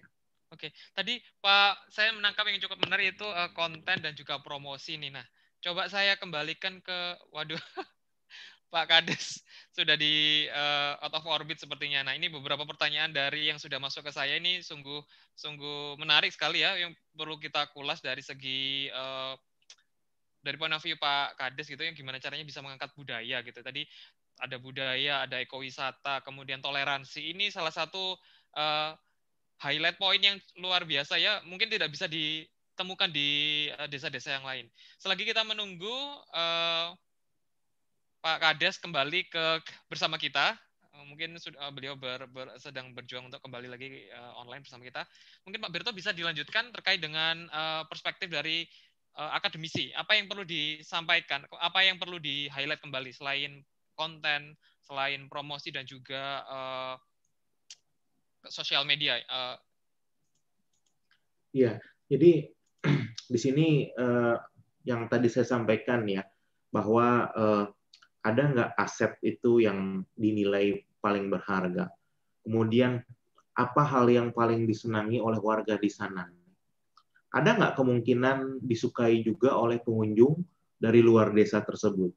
[0.51, 5.15] Oke, tadi Pak saya menangkap yang cukup menarik itu uh, konten dan juga promosi nih.
[5.15, 5.23] Nah,
[5.63, 6.99] coba saya kembalikan ke
[7.35, 7.59] waduh
[8.71, 12.03] Pak Kades sudah di uh, out of orbit sepertinya.
[12.03, 14.99] Nah, ini beberapa pertanyaan dari yang sudah masuk ke saya ini sungguh
[15.39, 19.35] sungguh menarik sekali ya yang perlu kita kulas dari segi uh,
[20.43, 23.63] dari point of view Pak Kades gitu yang gimana caranya bisa mengangkat budaya gitu.
[23.63, 23.87] Tadi
[24.41, 27.31] ada budaya, ada ekowisata, kemudian toleransi.
[27.31, 28.19] Ini salah satu
[28.57, 28.91] uh,
[29.61, 33.29] highlight point yang luar biasa ya mungkin tidak bisa ditemukan di
[33.69, 34.65] eh, desa-desa yang lain.
[34.97, 35.93] Selagi kita menunggu
[36.33, 36.97] uh,
[38.21, 39.45] Pak Kades kembali ke
[39.85, 40.57] bersama kita,
[40.93, 45.05] uh, mungkin sudah beliau ber, ber, sedang berjuang untuk kembali lagi uh, online bersama kita.
[45.45, 48.65] Mungkin Pak Berto bisa dilanjutkan terkait dengan uh, perspektif dari
[49.17, 49.93] uh, akademisi.
[49.93, 51.45] Apa yang perlu disampaikan?
[51.61, 53.61] Apa yang perlu di highlight kembali selain
[53.93, 56.95] konten, selain promosi dan juga uh,
[58.49, 59.21] sosial media.
[59.29, 59.55] Uh,
[61.53, 61.77] ya,
[62.09, 62.49] jadi
[63.33, 64.37] di sini uh,
[64.87, 66.25] yang tadi saya sampaikan ya
[66.73, 67.65] bahwa uh,
[68.21, 71.89] ada nggak aset itu yang dinilai paling berharga.
[72.41, 73.01] Kemudian
[73.57, 76.25] apa hal yang paling disenangi oleh warga di sana?
[77.31, 80.41] Ada nggak kemungkinan disukai juga oleh pengunjung
[80.77, 82.11] dari luar desa tersebut?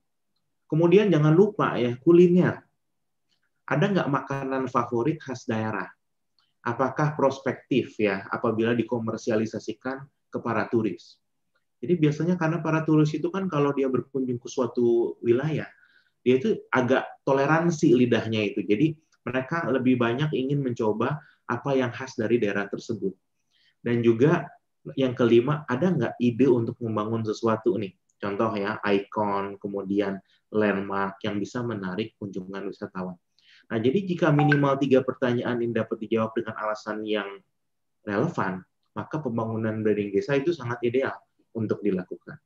[0.64, 2.64] Kemudian jangan lupa ya kuliner.
[3.64, 5.88] Ada nggak makanan favorit khas daerah?
[6.64, 10.02] Apakah prospektif ya apabila dikomersialisasikan
[10.32, 11.20] ke para turis.
[11.84, 15.68] Jadi biasanya karena para turis itu kan kalau dia berkunjung ke suatu wilayah,
[16.24, 18.64] dia itu agak toleransi lidahnya itu.
[18.64, 18.96] Jadi
[19.28, 23.12] mereka lebih banyak ingin mencoba apa yang khas dari daerah tersebut.
[23.84, 24.48] Dan juga
[24.96, 27.92] yang kelima, ada nggak ide untuk membangun sesuatu nih?
[28.16, 30.16] Contoh ya, ikon, kemudian
[30.48, 33.16] landmark yang bisa menarik kunjungan wisatawan.
[33.70, 37.40] Nah, jadi jika minimal tiga pertanyaan ini dapat dijawab dengan alasan yang
[38.04, 38.60] relevan,
[38.94, 41.16] maka pembangunan branding desa itu sangat ideal
[41.56, 42.36] untuk dilakukan.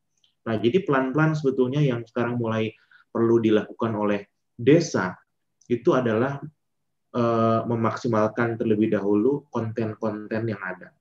[0.48, 2.72] Nah, jadi pelan-pelan sebetulnya yang sekarang mulai
[3.10, 5.16] perlu dilakukan oleh desa
[5.68, 6.40] itu adalah
[7.12, 10.94] uh, memaksimalkan terlebih dahulu konten-konten yang ada.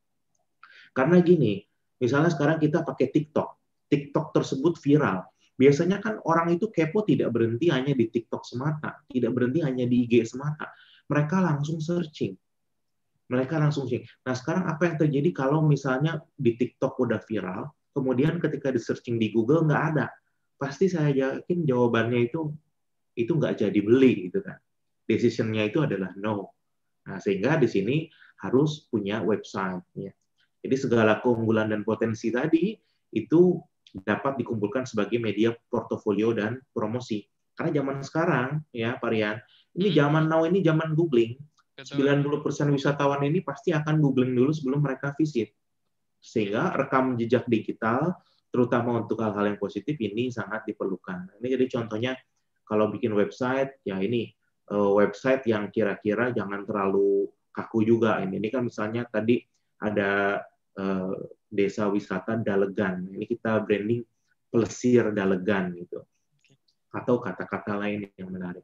[0.91, 1.63] Karena gini,
[2.01, 3.49] misalnya sekarang kita pakai TikTok,
[3.87, 5.23] TikTok tersebut viral,
[5.57, 10.05] biasanya kan orang itu kepo tidak berhenti hanya di TikTok semata, tidak berhenti hanya di
[10.05, 10.69] IG semata.
[11.09, 12.37] Mereka langsung searching.
[13.27, 14.07] Mereka langsung searching.
[14.23, 19.17] Nah, sekarang apa yang terjadi kalau misalnya di TikTok udah viral, kemudian ketika di searching
[19.17, 20.07] di Google nggak ada,
[20.61, 22.53] pasti saya yakin jawabannya itu
[23.17, 24.61] itu nggak jadi beli gitu kan.
[25.09, 26.53] Decisionnya itu adalah no.
[27.09, 28.05] Nah, sehingga di sini
[28.45, 29.81] harus punya website.
[29.97, 30.13] Ya.
[30.61, 32.77] Jadi segala keunggulan dan potensi tadi
[33.15, 33.57] itu
[33.93, 37.23] dapat dikumpulkan sebagai media portofolio dan promosi.
[37.57, 39.37] Karena zaman sekarang, ya Pak Rian,
[39.77, 39.97] ini Hmm.
[39.97, 41.37] zaman now ini zaman googling.
[41.77, 42.01] Betul.
[42.01, 45.53] 90% wisatawan ini pasti akan googling dulu sebelum mereka visit.
[46.17, 48.17] Sehingga rekam jejak digital,
[48.49, 51.37] terutama untuk hal-hal yang positif, ini sangat diperlukan.
[51.37, 52.17] Ini jadi contohnya,
[52.65, 54.33] kalau bikin website, ya ini
[54.67, 58.19] eh, website yang kira-kira jangan terlalu kaku juga.
[58.19, 59.39] Ini, ini kan misalnya tadi
[59.79, 60.41] ada
[60.77, 61.15] eh,
[61.49, 63.09] desa wisata Dalegan.
[63.11, 64.05] Ini kita branding
[64.47, 66.05] Plesir Dalegan gitu.
[66.93, 68.63] Atau kata-kata lain yang menarik.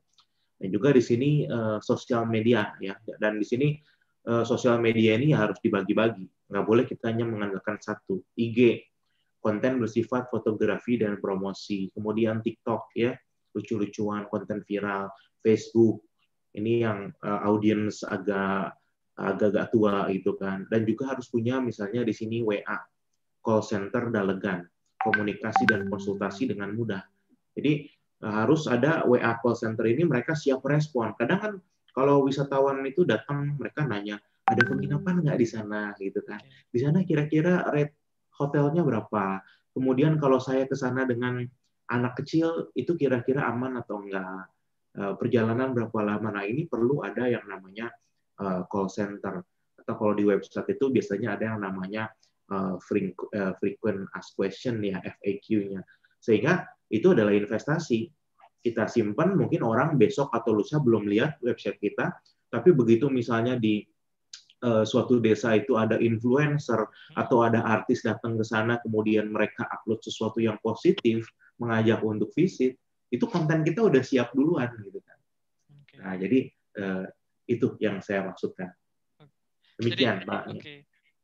[0.56, 2.96] Dan juga di sini eh, sosial media ya.
[3.20, 3.76] Dan di sini
[4.30, 6.48] eh, sosial media ini harus dibagi-bagi.
[6.50, 8.22] Nggak boleh kita hanya mengandalkan satu.
[8.38, 8.80] IG,
[9.44, 11.92] konten bersifat fotografi dan promosi.
[11.92, 13.12] Kemudian TikTok ya,
[13.52, 15.12] lucu-lucuan, konten viral.
[15.44, 16.08] Facebook,
[16.56, 18.78] ini yang eh, audiens agak
[19.18, 20.66] agak-agak tua gitu kan.
[20.70, 22.78] Dan juga harus punya misalnya di sini WA,
[23.44, 24.66] call center dalegan,
[25.02, 27.04] komunikasi dan konsultasi dengan mudah.
[27.54, 27.86] Jadi
[28.24, 31.14] eh, harus ada WA call center ini mereka siap respon.
[31.20, 31.54] Kadang kan
[31.94, 34.18] kalau wisatawan itu datang mereka nanya
[34.50, 36.42] ada penginapan nggak di sana gitu kan.
[36.74, 37.96] Di sana kira-kira rate
[38.42, 39.40] hotelnya berapa?
[39.74, 41.46] Kemudian kalau saya ke sana dengan
[41.90, 44.50] anak kecil itu kira-kira aman atau enggak?
[44.98, 46.34] Eh, Perjalanan berapa lama?
[46.34, 47.94] Nah ini perlu ada yang namanya
[48.42, 49.44] eh, call center.
[49.84, 52.10] Atau kalau di website itu biasanya ada yang namanya
[52.50, 52.76] eh,
[53.60, 55.84] frequent ask question ya FAQ-nya
[56.24, 58.08] sehingga itu adalah investasi.
[58.64, 62.16] Kita simpan mungkin orang besok atau lusa belum lihat website kita.
[62.48, 63.84] Tapi begitu misalnya di
[64.64, 66.80] eh, suatu desa itu ada influencer
[67.20, 71.28] atau ada artis datang ke sana kemudian mereka upload sesuatu yang positif
[71.60, 72.80] mengajak untuk visit
[73.12, 75.20] itu konten kita udah siap duluan gitu kan.
[76.00, 76.50] Nah jadi
[77.48, 78.72] itu yang saya maksudkan.
[79.80, 80.76] Demikian Jadi, pak Oke.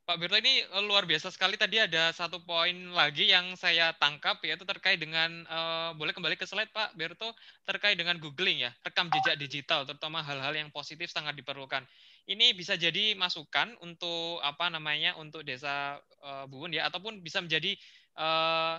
[0.09, 1.53] Pak Birto ini eh, luar biasa sekali.
[1.53, 6.49] Tadi ada satu poin lagi yang saya tangkap yaitu terkait dengan eh, boleh kembali ke
[6.49, 7.29] slide Pak Birto
[7.61, 8.73] terkait dengan googling ya.
[8.81, 11.85] Rekam jejak digital terutama hal-hal yang positif sangat diperlukan.
[12.25, 17.77] Ini bisa jadi masukan untuk apa namanya untuk desa eh, Buun ya ataupun bisa menjadi
[18.17, 18.75] eh,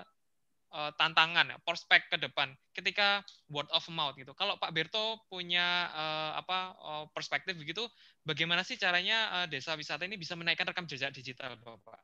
[0.71, 4.33] eh, tantangan ya, prospek ke depan ketika word of mouth gitu.
[4.39, 7.87] Kalau Pak Berto punya eh, apa eh, perspektif begitu,
[8.23, 12.01] bagaimana sih caranya eh, desa wisata ini bisa menaikkan rekam jejak digital, Bapak?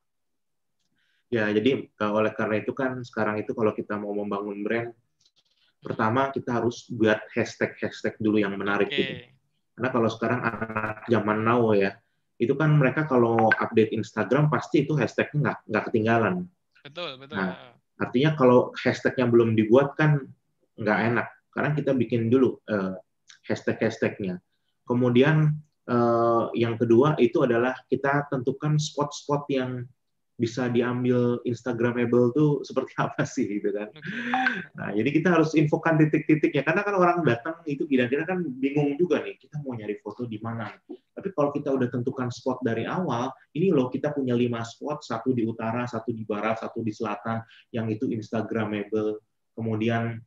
[1.27, 4.91] Ya, jadi eh, oleh karena itu kan sekarang itu kalau kita mau membangun brand,
[5.83, 9.15] pertama kita harus buat hashtag-hashtag dulu yang menarik Oke, gitu.
[9.77, 11.99] Karena kalau sekarang anak zaman now ya,
[12.41, 16.35] itu kan mereka kalau update Instagram pasti itu hashtagnya nggak nggak ketinggalan.
[16.87, 17.37] betul, betul.
[17.37, 20.29] Nah, Artinya kalau hashtagnya belum dibuat kan
[20.77, 21.29] nggak enak.
[21.53, 22.95] Karena kita bikin dulu eh,
[23.49, 24.41] hashtag-hashtagnya.
[24.85, 25.57] Kemudian
[25.89, 29.89] eh, yang kedua itu adalah kita tentukan spot-spot yang
[30.37, 33.89] bisa diambil Instagramable tuh seperti apa sih gitu kan.
[34.77, 39.25] Nah, jadi kita harus infokan titik-titiknya karena kan orang datang itu kira-kira kan bingung juga
[39.25, 40.71] nih, kita mau nyari foto di mana.
[40.87, 45.33] Tapi kalau kita udah tentukan spot dari awal, ini loh kita punya lima spot, satu
[45.33, 47.41] di utara, satu di barat, satu di selatan,
[47.73, 49.25] yang itu Instagramable.
[49.57, 50.21] Kemudian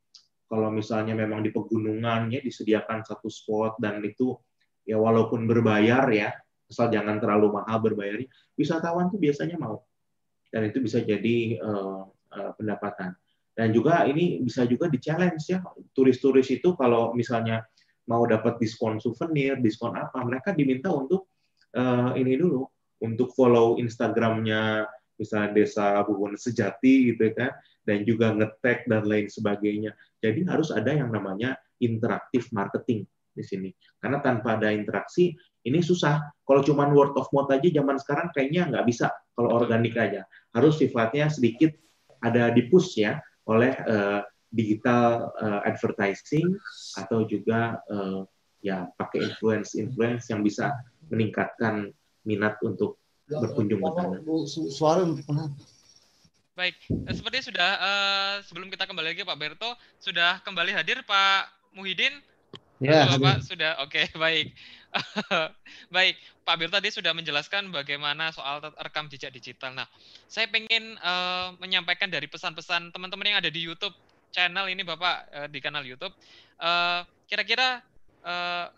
[0.50, 4.34] kalau misalnya memang di pegunungan ya disediakan satu spot dan itu
[4.82, 6.34] ya walaupun berbayar ya,
[6.66, 8.26] asal jangan terlalu mahal berbayarnya,
[8.58, 9.86] wisatawan tuh biasanya mau.
[10.50, 12.02] Dan itu bisa jadi eh,
[12.36, 13.14] eh, pendapatan.
[13.54, 15.60] Dan juga ini bisa juga di challenge ya.
[15.94, 17.66] Turis-turis itu kalau misalnya
[18.10, 21.30] mau dapat diskon souvenir, diskon apa, mereka diminta untuk
[21.78, 22.66] eh, ini dulu,
[23.06, 24.90] untuk follow Instagramnya
[25.20, 27.52] misalnya Desa Bubun Sejati gitu kan,
[27.84, 29.92] dan juga ngetek dan lain sebagainya.
[30.24, 33.04] Jadi harus ada yang namanya interaktif marketing
[33.36, 33.70] di sini.
[34.00, 35.36] Karena tanpa ada interaksi,
[35.68, 36.24] ini susah.
[36.48, 40.24] Kalau cuma word of mouth aja zaman sekarang kayaknya nggak bisa kalau organik aja.
[40.56, 41.76] Harus sifatnya sedikit
[42.24, 46.58] ada di push ya oleh eh, digital eh, advertising
[46.98, 48.22] atau juga eh,
[48.66, 50.76] ya pakai influence influence yang bisa
[51.08, 51.92] meningkatkan
[52.28, 53.00] minat untuk
[53.30, 54.18] berkunjung ke sana.
[54.74, 55.04] Suara?
[56.60, 56.76] Baik,
[57.16, 62.20] sepertinya sudah eh, sebelum kita kembali lagi Pak Berto sudah kembali hadir Pak Muhyiddin.
[62.80, 64.52] Ya, Halo, Bapak sudah oke baik.
[65.96, 69.78] baik, Pak Bir tadi sudah menjelaskan bagaimana soal rekam jejak digital.
[69.78, 69.86] Nah,
[70.26, 73.94] saya pengen eh, menyampaikan dari pesan-pesan teman-teman yang ada di YouTube
[74.30, 76.14] channel ini Bapak uh, di kanal YouTube.
[76.62, 77.82] Uh, kira-kira
[78.22, 78.70] uh,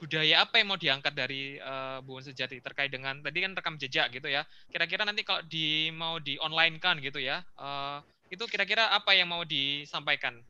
[0.00, 4.12] budaya apa yang mau diangkat dari uh, Bu Sejati terkait dengan tadi kan rekam jejak
[4.12, 4.44] gitu ya.
[4.68, 7.44] Kira-kira nanti kalau di mau di online kan gitu ya.
[7.56, 8.00] Uh,
[8.32, 10.40] itu kira-kira apa yang mau disampaikan?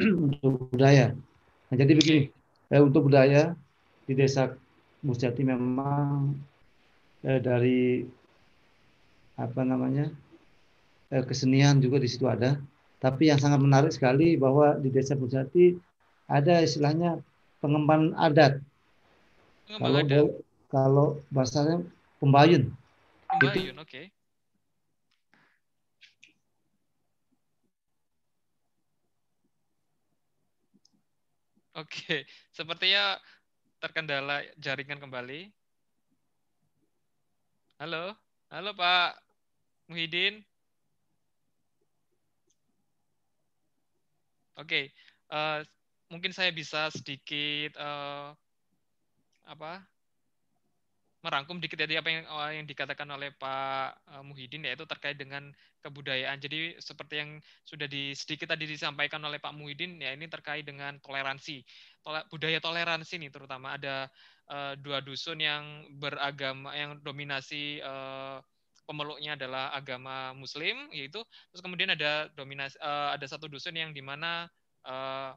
[0.72, 1.12] budaya.
[1.70, 2.32] Nah, jadi begini,
[2.70, 3.52] eh, untuk budaya
[4.06, 4.54] di desa
[5.00, 6.36] Musjati memang
[7.26, 8.04] eh, dari
[9.40, 10.12] apa namanya
[11.10, 12.56] eh, kesenian juga di situ ada.
[13.00, 15.74] Tapi yang sangat menarik sekali bahwa di desa Musjati
[16.28, 17.18] ada istilahnya
[17.58, 18.60] pengemban adat.
[19.66, 20.26] Pengemban kalau adat.
[20.70, 21.76] kalau bahasanya
[22.22, 22.70] pembayun.
[23.30, 23.88] Pembayun, oke.
[23.88, 24.19] Okay.
[31.80, 33.16] Oke, sepertinya
[33.80, 35.48] terkendala jaringan kembali.
[37.80, 38.12] Halo,
[38.52, 39.16] halo Pak
[39.88, 40.44] Muhyiddin.
[44.60, 44.92] Oke,
[45.32, 45.64] uh,
[46.12, 48.36] mungkin saya bisa sedikit uh,
[49.48, 49.80] apa
[51.20, 55.52] merangkum dikit tadi apa yang oh, yang dikatakan oleh Pak eh, Muhyiddin yaitu terkait dengan
[55.84, 56.40] kebudayaan.
[56.40, 57.30] Jadi seperti yang
[57.64, 61.60] sudah di sedikit tadi disampaikan oleh Pak Muhyiddin ya ini terkait dengan toleransi.
[62.00, 64.08] Tole, budaya toleransi nih terutama ada
[64.48, 68.40] uh, dua dusun yang beragama yang dominasi uh,
[68.88, 71.20] pemeluknya adalah agama Muslim yaitu
[71.52, 74.48] terus kemudian ada dominasi uh, ada satu dusun yang di mana
[74.88, 75.36] uh,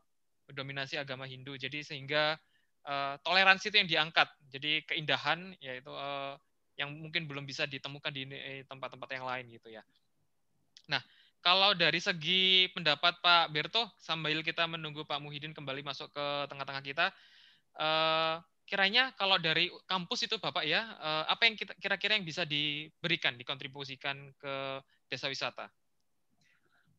[0.51, 1.55] dominasi agama Hindu.
[1.59, 2.39] Jadi sehingga
[2.87, 4.29] uh, toleransi itu yang diangkat.
[4.51, 6.37] Jadi keindahan yaitu uh,
[6.79, 8.25] yang mungkin belum bisa ditemukan di
[8.65, 9.85] tempat-tempat yang lain gitu ya.
[10.89, 11.01] Nah,
[11.43, 16.83] kalau dari segi pendapat Pak Berto sambil kita menunggu Pak Muhyiddin kembali masuk ke tengah-tengah
[16.83, 17.05] kita,
[17.77, 23.35] uh, kiranya kalau dari kampus itu Bapak ya, uh, apa yang kira-kira yang bisa diberikan,
[23.37, 24.81] dikontribusikan ke
[25.11, 25.69] desa wisata?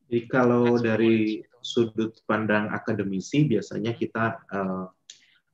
[0.04, 1.58] Jadi kalau dari gitu.
[1.64, 4.86] sudut pandang akademisi biasanya kita uh,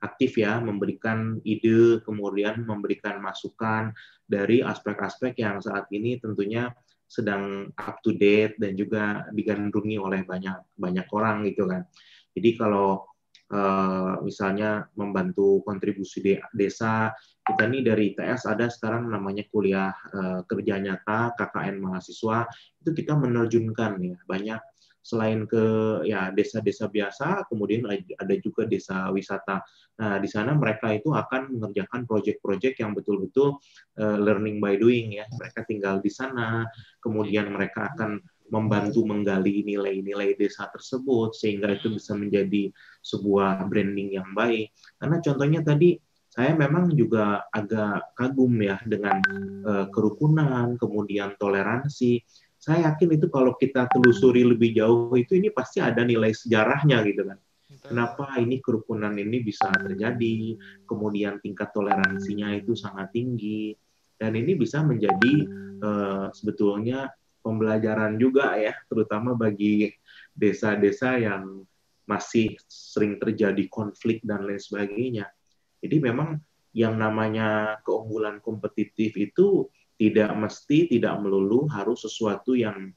[0.01, 3.92] aktif ya memberikan ide kemudian memberikan masukan
[4.24, 6.72] dari aspek-aspek yang saat ini tentunya
[7.11, 11.82] sedang up to date dan juga digandrungi oleh banyak banyak orang gitu kan.
[12.30, 13.11] Jadi kalau
[13.51, 17.11] uh, misalnya membantu kontribusi de desa
[17.42, 22.46] kita nih dari ITS ada sekarang namanya kuliah uh, kerja nyata KKN mahasiswa
[22.78, 24.61] itu kita menerjunkan ya banyak
[25.01, 25.64] selain ke
[26.05, 29.64] ya desa-desa biasa, kemudian ada juga desa wisata.
[30.01, 33.57] Nah, di sana mereka itu akan mengerjakan proyek-proyek yang betul-betul
[34.01, 35.24] uh, learning by doing ya.
[35.32, 36.68] Mereka tinggal di sana,
[37.01, 38.20] kemudian mereka akan
[38.51, 42.68] membantu menggali nilai-nilai desa tersebut sehingga itu bisa menjadi
[43.01, 44.74] sebuah branding yang baik.
[44.98, 45.96] Karena contohnya tadi
[46.30, 49.18] saya memang juga agak kagum ya dengan
[49.66, 52.22] uh, kerukunan, kemudian toleransi
[52.61, 57.24] saya yakin itu kalau kita telusuri lebih jauh itu ini pasti ada nilai sejarahnya gitu
[57.24, 57.40] kan.
[57.80, 63.72] Kenapa ini kerukunan ini bisa terjadi, kemudian tingkat toleransinya itu sangat tinggi,
[64.20, 65.48] dan ini bisa menjadi
[65.80, 67.08] uh, sebetulnya
[67.40, 69.88] pembelajaran juga ya, terutama bagi
[70.36, 71.64] desa-desa yang
[72.04, 75.32] masih sering terjadi konflik dan lain sebagainya.
[75.80, 76.36] Jadi memang
[76.76, 82.88] yang namanya keunggulan kompetitif itu tidak mesti tidak melulu harus sesuatu yang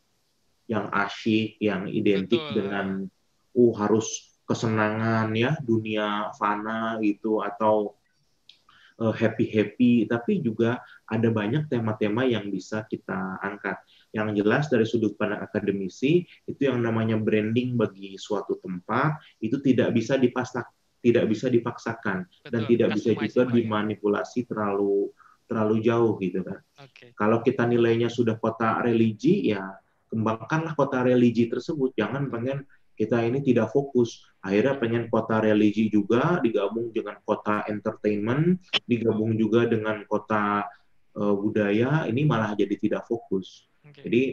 [0.71, 2.55] yang asyik, yang identik Betul.
[2.55, 2.87] dengan
[3.53, 7.99] uh harus kesenangan ya dunia fana gitu atau
[9.03, 10.79] uh, eh, happy happy, tapi juga
[11.11, 13.83] ada banyak tema-tema yang bisa kita angkat.
[14.15, 19.91] Yang jelas dari sudut pandang akademisi itu yang namanya branding bagi suatu tempat itu tidak
[19.91, 20.63] bisa dipaksa
[21.03, 22.47] tidak bisa dipaksakan Betul.
[22.47, 23.53] dan tidak bisa juga ya.
[23.59, 25.11] dimanipulasi terlalu
[25.53, 26.57] terlalu jauh gitu kan.
[26.73, 27.13] Okay.
[27.13, 29.61] Kalau kita nilainya sudah kota religi ya
[30.09, 31.93] kembangkanlah kota religi tersebut.
[31.93, 34.25] Jangan pengen kita ini tidak fokus.
[34.41, 40.65] Akhirnya pengen kota religi juga digabung dengan kota entertainment, digabung juga dengan kota
[41.17, 43.65] uh, budaya, ini malah jadi tidak fokus.
[43.81, 44.05] Okay.
[44.05, 44.23] Jadi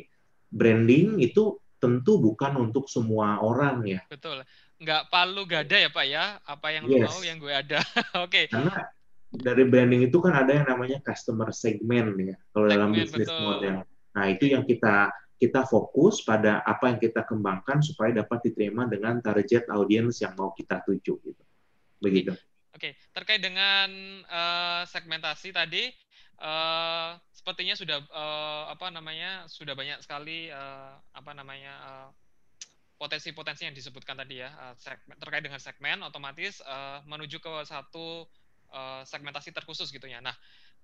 [0.53, 4.01] branding itu tentu bukan untuk semua orang ya.
[4.13, 4.45] Betul.
[4.77, 6.25] Nggak palu gada ya Pak ya.
[6.45, 6.93] Apa yang yes.
[6.93, 7.81] lu mau yang gue ada.
[8.21, 8.45] Oke.
[8.45, 8.45] okay.
[8.53, 8.77] Karena
[9.31, 13.87] dari branding itu kan ada yang namanya customer segment ya kalau dalam bisnis model.
[14.11, 19.23] Nah itu yang kita kita fokus pada apa yang kita kembangkan supaya dapat diterima dengan
[19.25, 21.43] target audiens yang mau kita tuju gitu.
[22.03, 22.35] Begitu.
[22.77, 23.89] Oke, terkait dengan
[24.29, 25.89] uh, segmentasi tadi
[26.43, 32.09] uh, sepertinya sudah uh, apa namanya sudah banyak sekali uh, apa namanya uh,
[33.01, 38.29] potensi-potensi yang disebutkan tadi ya uh, segmen, terkait dengan segmen otomatis uh, menuju ke satu
[38.71, 40.19] uh, segmentasi terkhusus gitu ya.
[40.19, 40.35] Nah,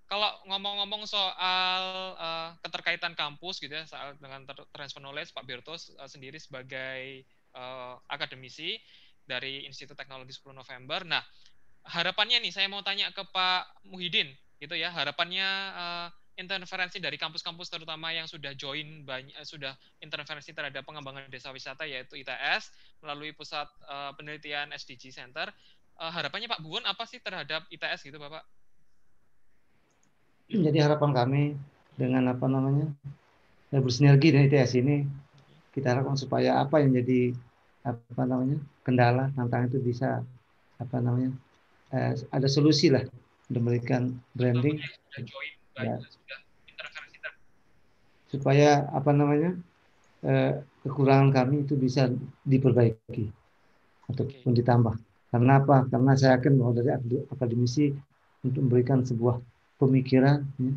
[0.07, 1.83] kalau ngomong-ngomong soal
[2.15, 7.27] uh, keterkaitan kampus gitu ya soal dengan transfer knowledge Pak Bertos uh, sendiri sebagai
[7.59, 8.79] uh, akademisi
[9.27, 11.03] dari Institut Teknologi 10 November.
[11.03, 11.23] Nah,
[11.91, 14.31] harapannya nih saya mau tanya ke Pak Muhyiddin
[14.63, 19.73] gitu ya, harapannya uh, interferensi dari kampus-kampus terutama yang sudah join banyak sudah
[20.05, 25.49] interferensi terhadap pengembangan desa wisata yaitu ITS melalui pusat uh, penelitian SDG Center.
[25.97, 28.45] Uh, harapannya Pak Buwon apa sih terhadap ITS gitu Bapak?
[30.53, 31.43] Jadi harapan kami
[31.97, 32.93] dengan apa namanya
[33.73, 35.09] ya bersinergi dengan ITS ini
[35.73, 37.33] kita harapkan supaya apa yang jadi
[37.89, 40.21] apa namanya kendala tantangan itu bisa
[40.77, 41.33] apa namanya
[41.97, 43.03] eh, ada solusi lah
[43.49, 44.77] untuk memberikan branding.
[45.77, 45.97] Ya,
[48.29, 49.57] supaya apa namanya
[50.29, 52.13] eh, kekurangan kami itu bisa
[52.45, 53.33] diperbaiki
[54.13, 56.91] ataupun ditambah karena apa karena saya yakin bahwa dari
[57.29, 57.91] akademisi
[58.47, 59.43] untuk memberikan sebuah
[59.77, 60.73] pemikiran ya,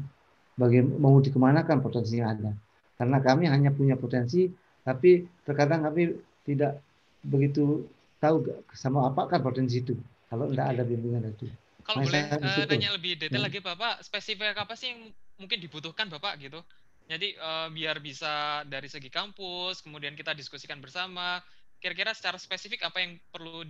[0.58, 2.52] bagaimana mau dikemanakan potensi yang ada.
[3.00, 4.52] Karena kami hanya punya potensi,
[4.84, 6.84] tapi terkadang kami tidak
[7.24, 7.88] begitu
[8.20, 8.44] tahu
[8.76, 9.96] sama apakah potensi itu
[10.28, 11.48] kalau tidak ada bimbingan itu.
[11.88, 13.48] Kalau boleh uh, tanya lebih detail ya.
[13.50, 15.10] lagi Bapak, spesifik apa sih yang
[15.42, 16.62] mungkin dibutuhkan Bapak gitu?
[17.10, 21.42] Jadi uh, biar bisa dari segi kampus, kemudian kita diskusikan bersama,
[21.82, 23.66] kira-kira secara spesifik apa yang perlu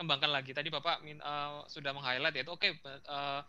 [0.00, 0.56] dikembangkan lagi?
[0.56, 2.72] Tadi Bapak uh, sudah meng-highlight yaitu oke okay,
[3.04, 3.44] uh,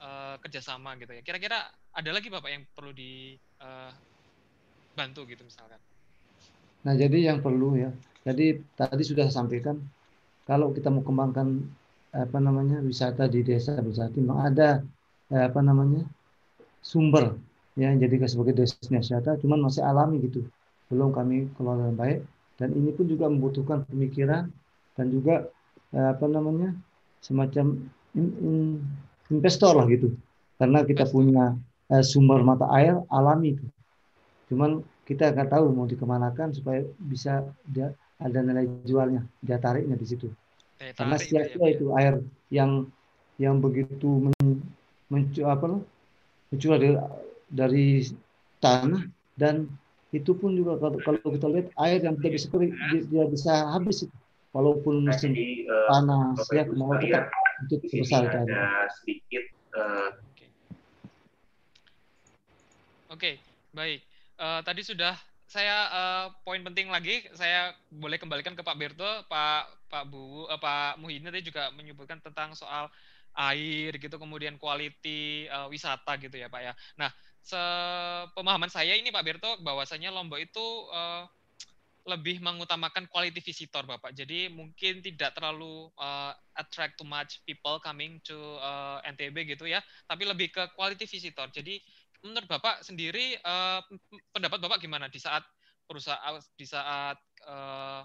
[0.00, 1.20] uh, kerjasama gitu ya.
[1.20, 1.60] Kira-kira
[1.92, 3.92] ada lagi bapak yang perlu dibantu
[5.20, 5.76] eh, uh, gitu misalkan?
[6.88, 7.92] Nah jadi yang perlu ya.
[8.24, 9.76] Jadi tadi sudah saya sampaikan
[10.48, 11.60] kalau kita mau kembangkan
[12.16, 14.80] apa namanya wisata di desa wisata memang ada
[15.28, 16.00] eh, apa namanya
[16.80, 17.36] sumber
[17.76, 20.46] ya jadi sebagai destinasi wisata cuman masih alami gitu
[20.94, 22.18] belum kami kelola dengan baik
[22.54, 24.46] dan ini pun juga membutuhkan pemikiran
[24.94, 25.54] dan juga eh,
[25.94, 26.74] apa namanya
[27.22, 27.78] semacam
[28.18, 28.56] in, in,
[29.30, 30.12] investor lah gitu.
[30.58, 31.54] Karena kita punya
[31.90, 33.66] uh, sumber mata air alami itu.
[34.50, 40.06] Cuman kita nggak tahu mau dikemanakan supaya bisa dia ada nilai jualnya dia tariknya di
[40.06, 40.28] situ.
[40.82, 42.18] Eh, karena sia-sia itu air
[42.50, 42.88] yang
[43.38, 44.62] yang begitu men,
[45.10, 45.82] mencu, apa
[46.50, 46.94] mencurah dari,
[47.50, 47.86] dari
[48.62, 49.02] tanah
[49.34, 49.66] dan
[50.14, 52.74] itu pun juga kalau, kalau kita lihat air yang tidak bisa kering
[53.10, 54.14] dia, bisa habis itu
[54.54, 55.34] walaupun musim
[55.66, 57.26] uh, panas ya mau tetap
[57.66, 58.62] untuk sebesar itu ada
[59.02, 59.44] sedikit
[59.74, 60.08] uh...
[63.10, 63.18] oke.
[63.18, 63.34] Okay.
[63.74, 64.00] baik.
[64.38, 65.14] Uh, tadi sudah
[65.50, 70.58] saya uh, poin penting lagi saya boleh kembalikan ke Pak Berto Pak Pak Bu uh,
[70.58, 72.90] Pak Muhyiddin tadi juga menyebutkan tentang soal
[73.34, 76.72] air gitu kemudian quality uh, wisata gitu ya Pak ya.
[76.98, 77.10] Nah
[77.42, 81.26] sepemahaman saya ini Pak Berto bahwasanya Lombok itu uh,
[82.04, 84.12] lebih mengutamakan quality visitor Bapak.
[84.12, 89.64] Jadi mungkin tidak terlalu uh, attract too much people coming to uh, eh, NTB gitu
[89.64, 91.48] ya, tapi lebih ke quality visitor.
[91.48, 91.80] Jadi
[92.20, 93.80] menurut Bapak sendiri uh,
[94.36, 95.44] pendapat Bapak gimana di saat
[95.88, 97.16] perusahaan di saat
[97.48, 98.04] uh,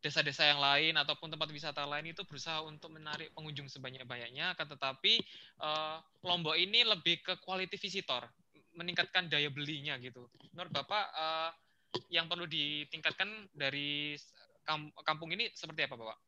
[0.00, 5.20] desa-desa yang lain ataupun tempat wisata lain itu berusaha untuk menarik pengunjung sebanyak-banyaknya, akan tetapi
[5.60, 8.24] uh, Lombok ini lebih ke quality visitor,
[8.72, 10.24] meningkatkan daya belinya gitu.
[10.56, 11.52] Menurut Bapak uh,
[12.10, 14.14] yang perlu ditingkatkan dari
[15.02, 16.18] kampung ini seperti apa, Bapak?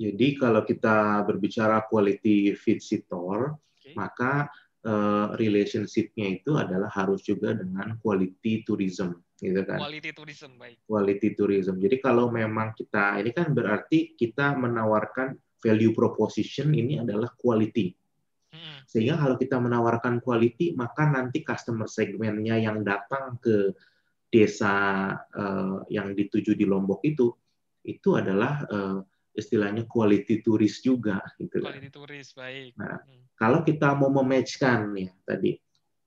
[0.00, 3.92] Jadi kalau kita berbicara quality visitor, okay.
[3.92, 4.48] maka
[4.86, 9.76] uh, relationship-nya itu adalah harus juga dengan quality tourism, gitu kan?
[9.76, 10.76] Quality tourism, baik.
[10.88, 11.74] Quality tourism.
[11.82, 17.92] Jadi kalau memang kita ini kan berarti kita menawarkan value proposition ini adalah quality.
[18.50, 18.82] Hmm.
[18.88, 23.76] Sehingga kalau kita menawarkan quality, maka nanti customer segmennya yang datang ke
[24.30, 24.74] desa
[25.34, 27.34] uh, yang dituju di Lombok itu
[27.82, 29.02] itu adalah uh,
[29.34, 33.34] istilahnya quality turis juga gitu quality turis baik nah hmm.
[33.38, 35.54] kalau kita mau mematchkan ya tadi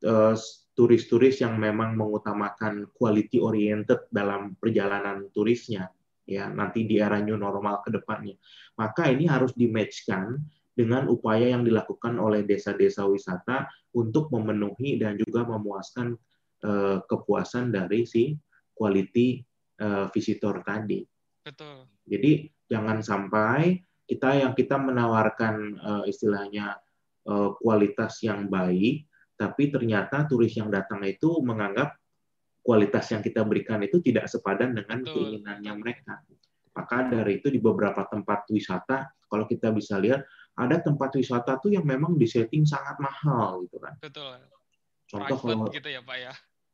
[0.04, 0.36] eh,
[0.76, 5.88] turis-turis yang memang mengutamakan quality oriented dalam perjalanan turisnya
[6.28, 8.36] ya nanti di era new normal ke depannya
[8.76, 10.40] maka ini harus dimatchkan
[10.74, 16.18] dengan upaya yang dilakukan oleh desa-desa wisata untuk memenuhi dan juga memuaskan
[16.64, 18.34] uh, kepuasan dari si
[18.74, 19.44] quality
[19.84, 21.04] uh, visitor tadi.
[21.44, 21.88] Betul.
[22.08, 26.80] Jadi jangan sampai kita yang kita menawarkan uh, istilahnya
[27.28, 31.96] uh, kualitas yang baik, tapi ternyata turis yang datang itu menganggap
[32.64, 35.14] kualitas yang kita berikan itu tidak sepadan dengan Betul.
[35.20, 36.24] keinginannya mereka.
[36.74, 40.26] Maka dari itu di beberapa tempat wisata, kalau kita bisa lihat
[40.58, 43.94] ada tempat wisata tuh yang memang disetting sangat mahal gitu kan.
[44.00, 44.42] Betul.
[45.06, 46.34] Contoh Private kalau gitu ya Pak ya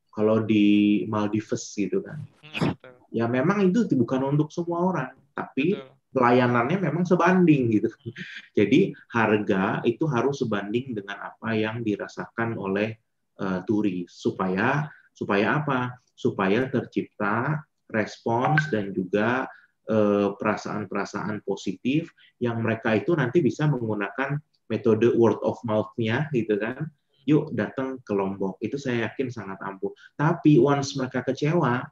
[0.09, 2.19] kalau di Maldives gitu kan.
[2.43, 2.75] Hmm,
[3.13, 5.89] ya memang itu bukan untuk semua orang, tapi Betul.
[6.13, 7.89] pelayanannya memang sebanding gitu.
[8.57, 12.97] Jadi harga itu harus sebanding dengan apa yang dirasakan oleh
[13.39, 15.99] uh, turis supaya supaya apa?
[16.15, 19.49] Supaya tercipta respons dan juga
[19.89, 24.37] uh, perasaan-perasaan positif yang mereka itu nanti bisa menggunakan
[24.69, 26.87] metode word of mouth-nya gitu kan.
[27.27, 28.61] Yuk datang ke Lombok.
[28.63, 29.91] Itu saya yakin sangat ampuh.
[30.15, 31.83] Tapi once mereka kecewa,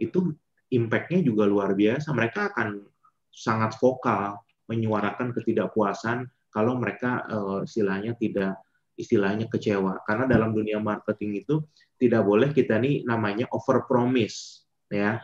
[0.00, 0.32] itu
[0.72, 2.10] impact-nya juga luar biasa.
[2.10, 2.82] Mereka akan
[3.30, 8.56] sangat vokal menyuarakan ketidakpuasan kalau mereka uh, istilahnya tidak
[8.96, 11.60] istilahnya kecewa karena dalam dunia marketing itu
[12.00, 15.20] tidak boleh kita nih namanya over promise ya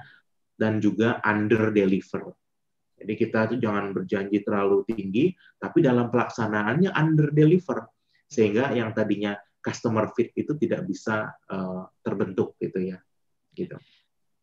[0.61, 2.37] dan juga under deliver.
[3.01, 7.89] Jadi kita tuh jangan berjanji terlalu tinggi tapi dalam pelaksanaannya under deliver
[8.33, 12.99] sehingga yang tadinya customer fit itu tidak bisa uh, terbentuk gitu ya.
[13.53, 13.77] Gitu.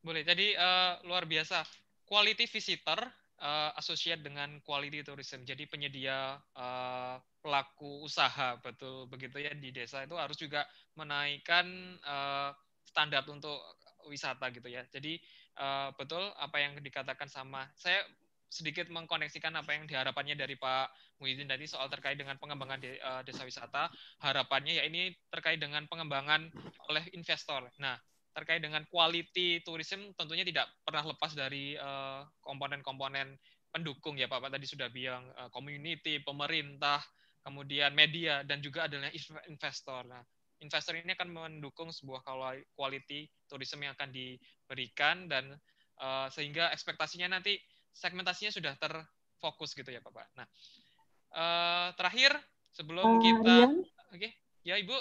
[0.05, 0.21] Boleh.
[0.21, 1.65] Jadi uh, luar biasa.
[2.05, 3.01] Quality visitor
[3.41, 5.41] uh, associate dengan quality tourism.
[5.41, 10.65] Jadi penyedia uh, pelaku usaha betul begitu ya di desa itu harus juga
[10.97, 11.65] menaikkan
[12.03, 12.51] uh,
[12.85, 13.57] standar untuk
[14.07, 14.85] wisata gitu ya.
[14.89, 15.19] Jadi
[15.59, 18.01] uh, betul apa yang dikatakan sama saya
[18.49, 23.21] sedikit mengkoneksikan apa yang diharapannya dari Pak Muhyiddin tadi soal terkait dengan pengembangan de, uh,
[23.21, 23.93] desa wisata.
[24.25, 26.49] Harapannya ya ini terkait dengan pengembangan
[26.89, 27.69] oleh investor.
[27.77, 27.95] Nah,
[28.33, 33.35] terkait dengan quality tourism tentunya tidak pernah lepas dari eh, komponen-komponen
[33.69, 36.97] pendukung ya Pak, Pak tadi sudah bilang uh, community, pemerintah,
[37.45, 39.13] kemudian media dan juga adalah
[39.45, 40.09] investor.
[40.09, 40.25] Nah,
[40.57, 42.25] investor ini akan mendukung sebuah
[42.73, 45.53] quality tourism yang akan diberikan dan
[46.01, 47.61] uh, sehingga ekspektasinya nanti
[47.99, 50.27] segmentasinya sudah terfokus gitu ya Pak.
[50.39, 50.47] Nah,
[51.35, 52.31] uh, terakhir
[52.71, 54.31] sebelum kita oke, okay.
[54.63, 54.95] ya Ibu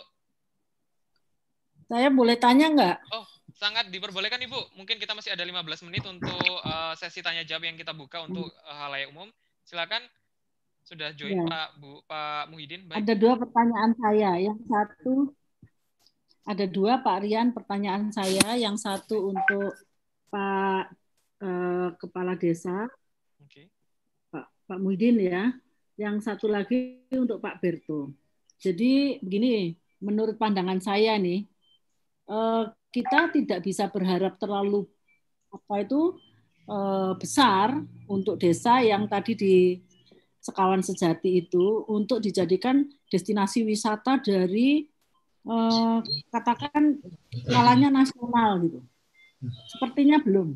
[1.88, 2.96] saya boleh tanya nggak?
[3.16, 3.24] Oh,
[3.56, 4.76] sangat diperbolehkan Ibu.
[4.76, 8.44] Mungkin kita masih ada 15 menit untuk uh, sesi tanya jawab yang kita buka untuk
[8.68, 9.32] uh, halayak umum.
[9.64, 10.04] Silakan.
[10.84, 11.44] Sudah join ya.
[11.48, 12.84] Pak Bu Pak Muhyiddin.
[12.88, 13.04] Baik.
[13.04, 14.30] Ada dua pertanyaan saya.
[14.36, 15.14] Yang satu
[16.48, 18.48] ada dua Pak Rian pertanyaan saya.
[18.60, 19.72] Yang satu untuk
[20.28, 20.92] Pak
[21.43, 22.86] uh, Kepala Desa.
[23.44, 23.70] Okay.
[24.31, 25.52] Pak Pak Muhyiddin ya.
[25.98, 28.15] Yang satu lagi untuk Pak Berto.
[28.59, 31.47] Jadi begini, menurut pandangan saya nih,
[32.28, 34.85] Eh, kita tidak bisa berharap terlalu
[35.48, 36.12] apa itu
[36.69, 39.56] eh, besar untuk desa yang tadi di
[40.44, 44.85] Sekawan Sejati itu untuk dijadikan destinasi wisata dari
[45.48, 45.98] eh,
[46.28, 47.01] katakan
[47.48, 48.81] skalanya nasional gitu.
[49.73, 50.52] Sepertinya belum.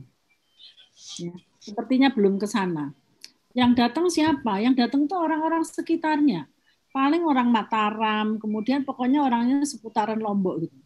[1.18, 2.94] Ya, sepertinya belum ke sana.
[3.52, 4.62] Yang datang siapa?
[4.62, 6.48] Yang datang itu orang-orang sekitarnya.
[6.92, 10.82] Paling orang Mataram, kemudian pokoknya orangnya seputaran Lombok gitu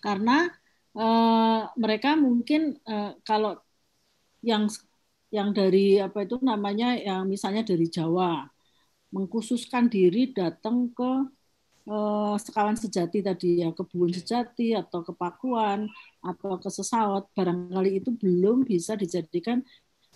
[0.00, 0.48] karena
[0.96, 3.60] uh, mereka mungkin uh, kalau
[4.40, 4.66] yang
[5.30, 8.48] yang dari apa itu namanya yang misalnya dari Jawa
[9.14, 11.12] mengkhususkan diri datang ke
[11.86, 15.86] uh, sekawan sejati tadi ya kebun sejati atau ke Pakuan
[16.20, 19.64] atau ke Sesawat barangkali itu belum bisa dijadikan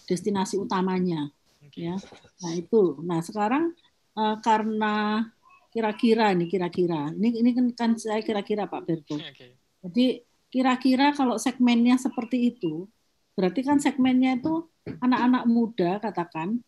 [0.04, 1.32] destinasi utamanya
[1.74, 1.96] ya
[2.44, 3.72] nah itu nah sekarang
[4.14, 5.26] uh, karena
[5.74, 9.58] kira-kira ini kira-kira ini ini kan, kan saya kira-kira Pak Berto okay.
[9.84, 12.88] Jadi kira-kira kalau segmennya seperti itu,
[13.36, 14.64] berarti kan segmennya itu
[15.04, 16.64] anak-anak muda katakan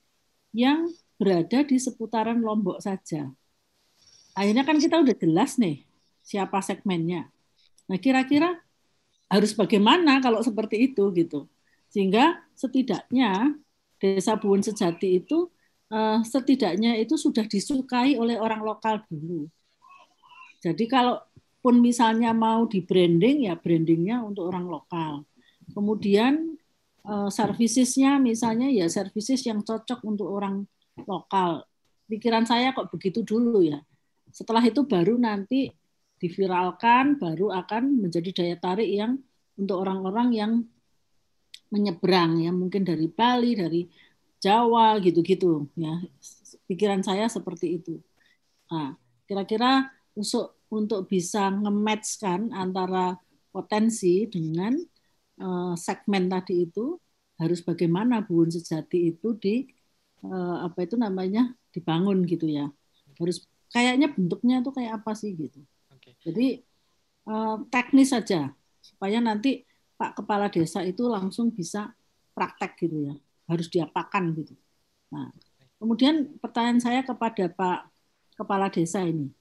[0.52, 3.32] yang berada di seputaran Lombok saja.
[4.36, 5.80] Akhirnya kan kita udah jelas nih
[6.20, 7.32] siapa segmennya.
[7.88, 8.60] Nah kira-kira
[9.26, 11.50] harus bagaimana kalau seperti itu gitu.
[11.90, 13.54] Sehingga setidaknya
[13.98, 15.50] Desa Buun Sejati itu
[15.90, 19.48] uh, setidaknya itu sudah disukai oleh orang lokal dulu.
[20.62, 21.20] Jadi kalau
[21.62, 25.26] pun misalnya mau di branding ya brandingnya untuk orang lokal.
[25.74, 26.54] Kemudian
[27.02, 30.62] uh, servicesnya misalnya ya services yang cocok untuk orang
[31.06, 31.66] lokal.
[32.06, 33.82] Pikiran saya kok begitu dulu ya.
[34.30, 35.74] Setelah itu baru nanti
[36.16, 39.20] diviralkan, baru akan menjadi daya tarik yang
[39.56, 40.52] untuk orang-orang yang
[41.72, 43.82] menyeberang ya mungkin dari Bali, dari
[44.40, 46.00] Jawa gitu-gitu ya.
[46.66, 47.98] Pikiran saya seperti itu.
[48.70, 48.94] Nah,
[49.26, 53.14] kira-kira untuk untuk bisa nge-match-kan antara
[53.54, 54.74] potensi dengan
[55.40, 56.98] uh, segmen tadi itu
[57.36, 59.68] harus bagaimana buun sejati itu di
[60.24, 62.66] uh, apa itu namanya dibangun gitu ya
[63.20, 65.60] harus kayaknya bentuknya tuh kayak apa sih gitu
[66.06, 66.14] okay.
[66.22, 66.48] jadi
[67.26, 69.66] uh, teknis saja supaya nanti
[69.98, 71.90] Pak Kepala Desa itu langsung bisa
[72.36, 73.14] praktek gitu ya
[73.50, 74.54] harus diapakan gitu
[75.10, 75.34] nah
[75.82, 77.90] kemudian pertanyaan saya kepada Pak
[78.38, 79.34] Kepala Desa ini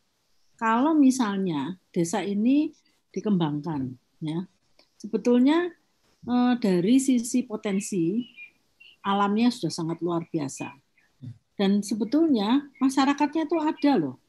[0.57, 2.73] kalau misalnya desa ini
[3.13, 3.93] dikembangkan
[4.23, 4.49] ya
[4.97, 5.69] sebetulnya
[6.25, 8.23] eh, dari sisi potensi
[9.05, 10.73] alamnya sudah sangat luar biasa.
[11.55, 14.19] Dan sebetulnya masyarakatnya itu ada loh,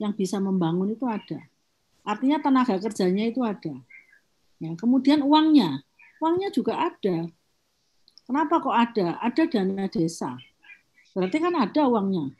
[0.00, 1.44] yang bisa membangun itu ada.
[2.04, 3.74] Artinya tenaga kerjanya itu ada.
[4.60, 5.84] Ya, kemudian uangnya,
[6.20, 7.28] uangnya juga ada.
[8.28, 9.16] Kenapa kok ada?
[9.24, 10.36] Ada dana desa.
[11.16, 12.30] Berarti kan ada uangnya,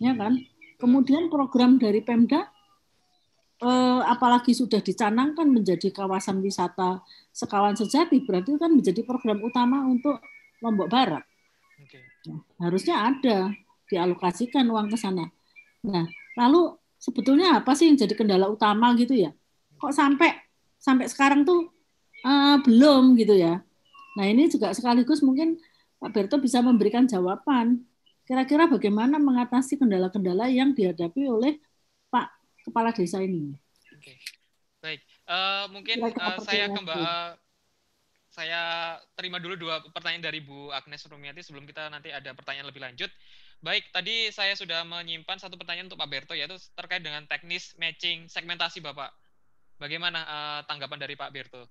[0.00, 0.40] ya kan?
[0.80, 2.48] Kemudian program dari Pemda,
[3.60, 7.04] eh, apalagi sudah dicanangkan menjadi kawasan wisata
[7.36, 10.16] sekawan sejati, berarti kan menjadi program utama untuk
[10.64, 11.24] Lombok Barat.
[11.84, 12.00] Okay.
[12.32, 13.52] Nah, harusnya ada
[13.92, 15.28] dialokasikan uang ke sana.
[15.84, 16.08] Nah,
[16.40, 19.32] lalu sebetulnya apa sih yang jadi kendala utama gitu ya?
[19.80, 20.36] Kok sampai
[20.76, 21.72] sampai sekarang tuh
[22.22, 23.64] uh, belum gitu ya?
[24.20, 25.56] Nah ini juga sekaligus mungkin
[25.96, 27.88] Pak Berto bisa memberikan jawaban.
[28.28, 31.58] Kira-kira bagaimana mengatasi kendala-kendala yang dihadapi oleh
[32.12, 32.30] Pak
[32.68, 33.56] Kepala Desa ini?
[33.90, 34.14] Oke,
[34.78, 35.00] baik.
[35.26, 37.04] Uh, mungkin uh, saya kembali
[38.30, 42.82] saya terima dulu dua pertanyaan dari Bu Agnes Rumiati sebelum kita nanti ada pertanyaan lebih
[42.86, 43.10] lanjut.
[43.60, 48.24] Baik, tadi saya sudah menyimpan satu pertanyaan untuk Pak Berto yaitu terkait dengan teknis matching
[48.24, 49.12] segmentasi Bapak.
[49.76, 51.62] Bagaimana uh, tanggapan dari Pak Berto?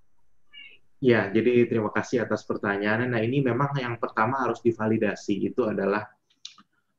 [1.02, 3.10] Ya, jadi terima kasih atas pertanyaannya.
[3.10, 6.06] Nah, ini memang yang pertama harus divalidasi itu adalah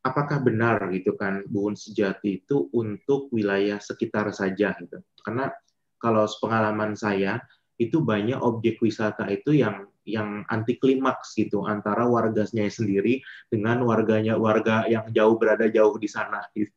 [0.01, 4.99] apakah benar gitu kan buun sejati itu untuk wilayah sekitar saja gitu.
[5.21, 5.53] Karena
[6.01, 7.39] kalau pengalaman saya
[7.77, 13.20] itu banyak objek wisata itu yang yang anti klimaks gitu antara warganya sendiri
[13.52, 16.72] dengan warganya warga yang jauh berada jauh di sana gitu.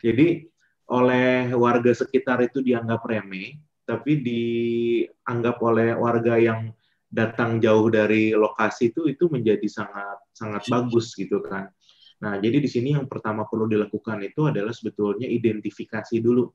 [0.00, 0.48] Jadi
[0.86, 6.70] oleh warga sekitar itu dianggap remeh, tapi dianggap oleh warga yang
[7.06, 11.70] datang jauh dari lokasi itu itu menjadi sangat sangat bagus gitu kan.
[12.16, 16.48] Nah, jadi di sini yang pertama perlu dilakukan itu adalah sebetulnya identifikasi dulu.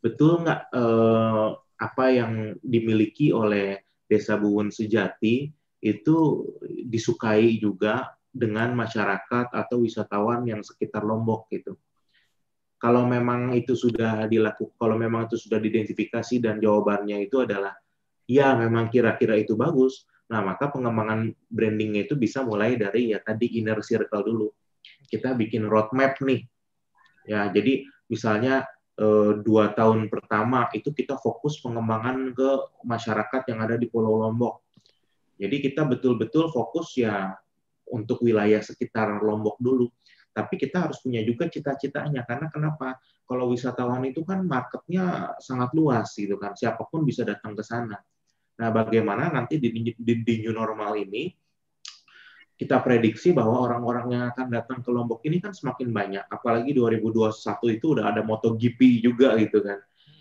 [0.00, 5.50] Betul nggak eh, apa yang dimiliki oleh Desa Buwun Sejati
[5.82, 6.16] itu
[6.86, 11.76] disukai juga dengan masyarakat atau wisatawan yang sekitar Lombok gitu.
[12.76, 17.72] Kalau memang itu sudah dilakukan, kalau memang itu sudah diidentifikasi dan jawabannya itu adalah
[18.28, 23.56] ya memang kira-kira itu bagus, nah maka pengembangan brandingnya itu bisa mulai dari ya tadi
[23.56, 24.48] inner circle dulu.
[25.08, 26.44] Kita bikin roadmap nih,
[27.24, 28.68] ya jadi misalnya
[29.44, 32.50] dua tahun pertama itu kita fokus pengembangan ke
[32.80, 34.64] masyarakat yang ada di Pulau Lombok.
[35.36, 37.36] Jadi kita betul-betul fokus ya
[37.92, 39.92] untuk wilayah sekitar Lombok dulu.
[40.32, 43.00] Tapi kita harus punya juga cita-citanya karena kenapa?
[43.24, 47.96] Kalau wisatawan itu kan marketnya sangat luas gitu kan, siapa pun bisa datang ke sana.
[48.56, 51.32] Nah, bagaimana nanti di, di, di new normal ini
[52.56, 56.24] kita prediksi bahwa orang-orang yang akan datang ke Lombok ini kan semakin banyak.
[56.32, 59.76] Apalagi 2021 itu udah ada MotoGP juga gitu kan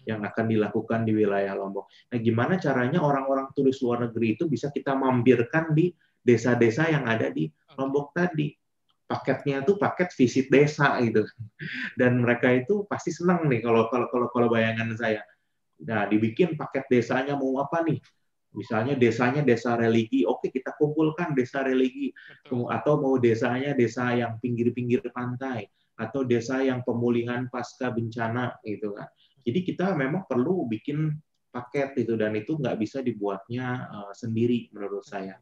[0.05, 1.89] yang akan dilakukan di wilayah Lombok.
[2.13, 5.89] Nah, gimana caranya orang-orang turis luar negeri itu bisa kita mampirkan di
[6.21, 8.53] desa-desa yang ada di Lombok tadi?
[9.05, 11.25] Paketnya tuh paket visit desa gitu.
[11.99, 15.25] Dan mereka itu pasti senang nih kalau kalau kalau kalau bayangan saya.
[15.81, 17.99] Nah, dibikin paket desanya mau apa nih?
[18.56, 22.15] Misalnya desanya desa religi, oke kita kumpulkan desa religi.
[22.48, 29.07] Atau mau desanya desa yang pinggir-pinggir pantai atau desa yang pemulihan pasca bencana gitu kan.
[29.45, 31.14] Jadi kita memang perlu bikin
[31.56, 35.40] paket itu dan itu nggak bisa dibuatnya uh, sendiri menurut saya.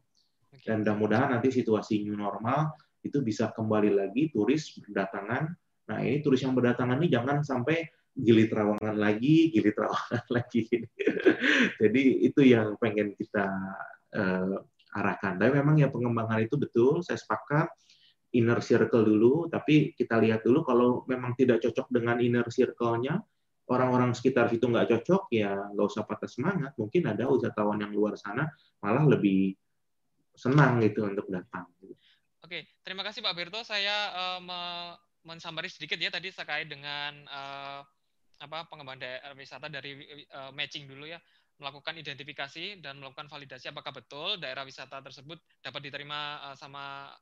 [0.62, 2.70] Dan mudah-mudahan nanti situasi new normal
[3.02, 5.50] itu bisa kembali lagi turis berdatangan.
[5.90, 7.82] Nah ini turis yang berdatangan ini jangan sampai
[8.14, 10.64] gili terawangan lagi, gili terawangan lagi.
[11.82, 13.46] Jadi itu yang pengen kita
[14.14, 14.56] uh,
[14.94, 15.34] arahkan.
[15.36, 17.68] Tapi memang ya pengembangan itu betul, saya sepakat
[18.34, 23.18] inner circle dulu, tapi kita lihat dulu kalau memang tidak cocok dengan inner circle-nya,
[23.70, 26.74] orang-orang sekitar situ nggak cocok, ya nggak usah patah semangat.
[26.78, 28.50] Mungkin ada wisatawan yang luar sana
[28.82, 29.54] malah lebih
[30.34, 31.70] senang gitu untuk datang.
[32.42, 33.62] Oke, terima kasih Pak Berto.
[33.62, 34.40] Saya uh,
[35.24, 37.80] mensamari sedikit ya tadi terkait dengan uh,
[38.42, 41.18] apa pengembangan daerah wisata dari uh, matching dulu ya
[41.62, 47.14] melakukan identifikasi dan melakukan validasi apakah betul daerah wisata tersebut dapat diterima uh, sama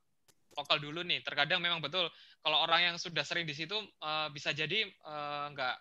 [0.56, 1.24] lokal dulu nih.
[1.24, 2.08] Terkadang memang betul
[2.40, 5.76] kalau orang yang sudah sering di situ uh, bisa jadi uh, enggak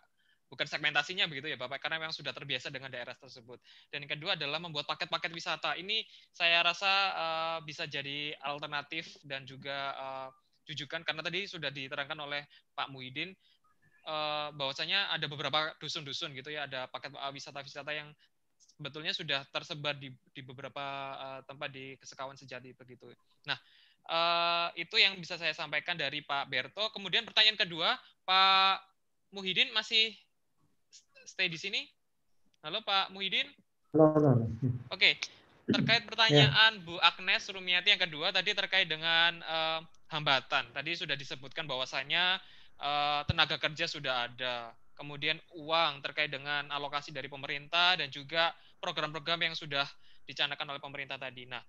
[0.52, 3.56] bukan segmentasinya begitu ya Bapak karena memang sudah terbiasa dengan daerah tersebut.
[3.88, 5.80] Dan yang kedua adalah membuat paket-paket wisata.
[5.80, 6.04] Ini
[6.36, 10.30] saya rasa uh, bisa jadi alternatif dan juga uh,
[10.68, 12.44] jujukan karena tadi sudah diterangkan oleh
[12.76, 13.32] Pak Muhyiddin
[14.06, 18.10] uh, bahwasanya ada beberapa dusun-dusun gitu ya, ada paket wisata-wisata yang
[18.82, 20.86] sebetulnya sudah tersebar di, di beberapa
[21.18, 23.14] uh, tempat di Kesekawan Sejati begitu.
[23.46, 23.58] Nah,
[24.10, 26.90] uh, itu yang bisa saya sampaikan dari Pak Berto.
[26.90, 27.94] Kemudian pertanyaan kedua,
[28.26, 28.82] Pak
[29.38, 30.18] Muhyiddin masih
[31.26, 31.86] stay di sini?
[32.66, 33.50] Halo Pak Muhyiddin?
[33.94, 34.18] Halo.
[34.18, 34.32] halo.
[34.90, 35.22] Oke.
[35.72, 36.84] terkait pertanyaan ya.
[36.84, 39.80] Bu Agnes Rumiati yang kedua tadi terkait dengan uh,
[40.12, 40.68] hambatan.
[40.74, 42.44] Tadi sudah disebutkan bahwasanya
[42.80, 49.52] uh, tenaga kerja sudah ada, kemudian uang terkait dengan alokasi dari pemerintah dan juga program-program
[49.52, 49.84] yang sudah
[50.30, 51.50] dicanakan oleh pemerintah tadi.
[51.50, 51.60] Nah,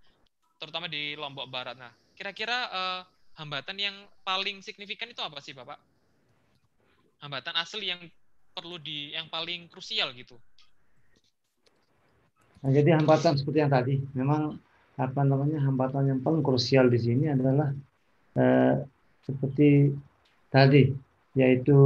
[0.61, 1.75] terutama di Lombok Barat.
[1.75, 3.01] Nah, kira-kira uh,
[3.41, 5.81] hambatan yang paling signifikan itu apa sih, Bapak?
[7.25, 8.03] Hambatan asli yang
[8.53, 10.37] perlu di yang paling krusial gitu.
[12.63, 14.61] Nah, jadi hambatan seperti yang tadi, memang
[15.01, 17.73] apa namanya hambatan yang paling krusial di sini adalah
[18.37, 18.85] eh,
[19.25, 19.91] seperti
[20.53, 20.93] tadi,
[21.33, 21.81] yaitu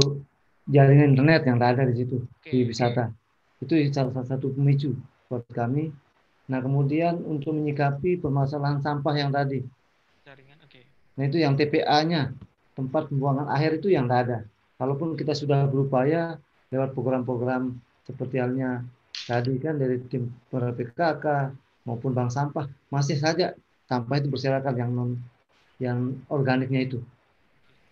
[0.67, 3.15] jaringan internet yang tak ada di situ okay, di wisata.
[3.63, 3.63] Okay.
[3.63, 4.93] Itu salah satu pemicu
[5.31, 5.89] buat kami.
[6.51, 9.63] Nah kemudian untuk menyikapi permasalahan sampah yang tadi,
[10.23, 10.87] jaringan, okay.
[11.15, 12.35] nah itu yang TPA-nya
[12.75, 14.39] tempat pembuangan akhir itu yang tidak ada.
[14.77, 16.37] Kalaupun kita sudah berupaya
[16.69, 17.75] lewat program-program
[18.05, 18.85] seperti halnya
[19.27, 21.51] tadi kan dari tim PKK
[21.83, 23.57] maupun bank sampah masih saja
[23.87, 25.09] sampah itu berserakan yang non
[25.81, 26.99] yang organiknya itu.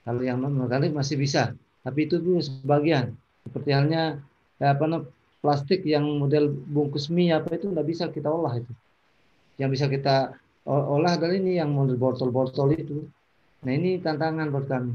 [0.05, 3.17] Kalau yang non organik masih bisa, tapi itu tuh sebagian.
[3.41, 4.21] Seperti halnya
[4.61, 5.09] ya apa namanya
[5.41, 8.69] plastik yang model bungkus mie apa itu nggak bisa kita olah itu.
[9.57, 10.15] Yang bisa kita
[10.69, 13.05] olah adalah ini yang model botol-botol itu.
[13.65, 14.93] Nah ini tantangan buat kami.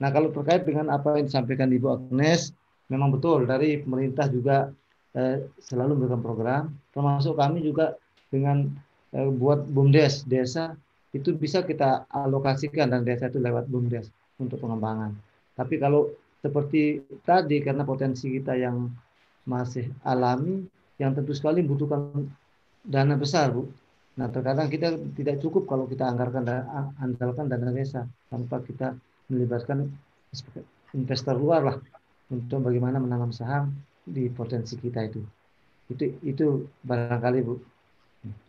[0.00, 2.52] Nah kalau terkait dengan apa yang disampaikan Ibu Agnes,
[2.88, 4.72] memang betul dari pemerintah juga
[5.12, 6.62] eh, selalu memberikan program,
[6.96, 7.96] termasuk kami juga
[8.32, 8.68] dengan
[9.12, 10.76] eh, buat bumdes desa
[11.12, 15.12] itu bisa kita alokasikan dan desa itu lewat bumdes untuk pengembangan.
[15.56, 16.12] Tapi kalau
[16.44, 18.92] seperti tadi karena potensi kita yang
[19.48, 20.66] masih alami,
[21.00, 22.28] yang tentu sekali membutuhkan
[22.82, 23.66] dana besar, Bu.
[24.16, 26.48] Nah, terkadang kita tidak cukup kalau kita anggarkan
[27.02, 28.96] andalkan dana desa tanpa kita
[29.28, 29.92] melibatkan
[30.96, 31.76] investor luar lah
[32.32, 33.76] untuk bagaimana menanam saham
[34.06, 35.20] di potensi kita itu.
[35.92, 36.46] Itu itu
[36.86, 37.54] barangkali Bu.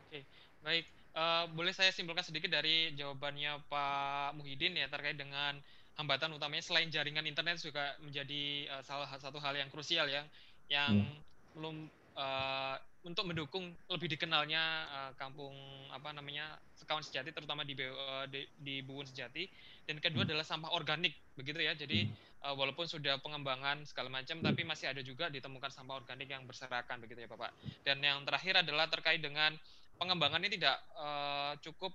[0.08, 0.20] Oke,
[0.64, 0.86] baik.
[1.18, 5.58] Uh, boleh saya simpulkan sedikit dari jawabannya Pak Muhyiddin ya terkait dengan
[5.98, 10.24] hambatan utamanya selain jaringan internet juga menjadi uh, salah satu hal yang krusial ya
[10.70, 11.18] yang hmm.
[11.58, 11.76] belum
[12.14, 15.54] uh, untuk mendukung lebih dikenalnya uh, kampung
[15.90, 19.48] apa namanya Sekawan Sejati terutama di uh, di, di Buwun Sejati
[19.90, 20.30] dan kedua hmm.
[20.34, 24.92] adalah sampah organik begitu ya jadi hmm uh, walaupun sudah pengembangan segala macam tapi masih
[24.92, 27.52] ada juga ditemukan sampah organik yang berserakan begitu ya Bapak.
[27.82, 29.56] Dan yang terakhir adalah terkait dengan
[29.98, 31.94] pengembangan ini tidak uh, cukup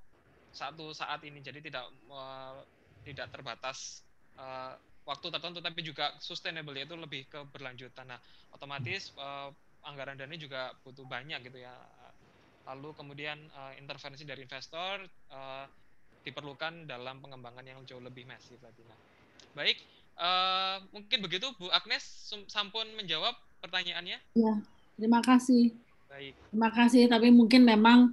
[0.52, 2.60] satu saat ini jadi tidak uh,
[3.02, 4.06] tidak terbatas
[4.38, 8.06] uh, waktu tertentu tapi juga sustainable yaitu lebih ke berlanjutan.
[8.06, 8.20] Nah,
[8.54, 9.50] otomatis uh,
[9.82, 11.74] anggaran dana juga butuh banyak gitu ya.
[12.62, 15.02] Lalu kemudian uh, intervensi dari investor
[15.34, 15.66] uh,
[16.22, 18.86] diperlukan dalam pengembangan yang jauh lebih masif lagi.
[18.86, 18.98] Nah,
[19.58, 22.04] baik, Uh, mungkin begitu Bu Agnes
[22.44, 23.32] sampun menjawab
[23.64, 24.20] pertanyaannya.
[24.36, 24.52] Ya,
[25.00, 25.72] terima kasih.
[26.04, 26.36] Baik.
[26.52, 28.12] Terima kasih, tapi mungkin memang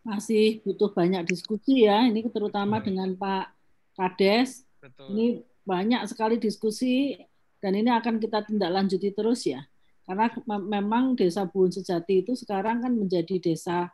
[0.00, 2.08] masih butuh banyak diskusi ya.
[2.08, 2.88] Ini terutama Baik.
[2.88, 3.52] dengan Pak
[3.96, 4.62] Kades.
[4.78, 5.06] Betul.
[5.16, 5.26] Ini
[5.66, 7.16] banyak sekali diskusi
[7.58, 9.64] dan ini akan kita tindak lanjuti terus ya.
[10.06, 13.90] Karena memang Desa Buun Sejati itu sekarang kan menjadi desa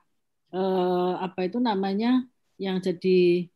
[0.53, 2.29] eh, apa itu namanya
[2.61, 3.49] yang jadi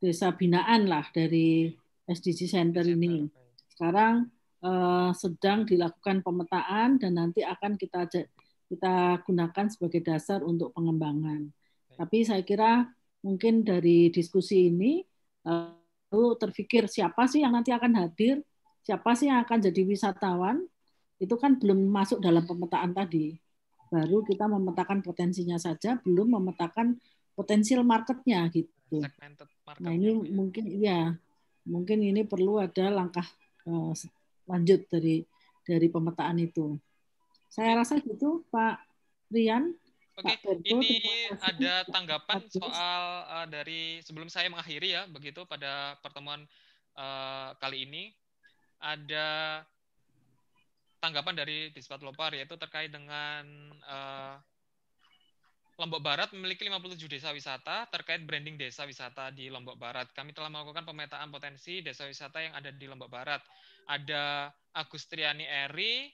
[0.00, 1.68] desa binaan lah dari
[2.08, 3.28] SDG Center ini.
[3.70, 4.26] Sekarang
[4.62, 8.10] uh, sedang dilakukan pemetaan dan nanti akan kita
[8.66, 11.52] kita gunakan sebagai dasar untuk pengembangan.
[11.94, 12.88] Tapi saya kira
[13.22, 15.04] mungkin dari diskusi ini
[15.46, 18.44] uh, terpikir siapa sih yang nanti akan hadir,
[18.84, 20.62] siapa sih yang akan jadi wisatawan,
[21.22, 23.38] itu kan belum masuk dalam pemetaan tadi.
[23.92, 26.96] Baru kita memetakan potensinya saja, belum memetakan
[27.32, 29.00] potensial marketnya gitu.
[29.80, 30.32] Nah ini ya.
[30.32, 31.00] mungkin iya
[31.64, 33.24] mungkin ini perlu ada langkah
[33.68, 33.94] uh,
[34.50, 35.22] lanjut dari
[35.62, 36.76] dari pemetaan itu.
[37.52, 38.80] Saya rasa gitu, Pak
[39.30, 39.76] Rian.
[40.12, 41.00] Oke, Pak ini
[41.40, 43.02] ada tanggapan soal
[43.32, 46.44] uh, dari sebelum saya mengakhiri ya, begitu pada pertemuan
[47.00, 48.12] uh, kali ini
[48.76, 49.60] ada
[51.00, 53.42] tanggapan dari Dispat Lopar yaitu terkait dengan
[53.88, 54.36] uh,
[55.80, 60.12] Lombok Barat memiliki 57 desa wisata terkait branding desa wisata di Lombok Barat.
[60.12, 63.40] Kami telah melakukan pemetaan potensi desa wisata yang ada di Lombok Barat.
[63.88, 66.12] Ada Agustriani Eri,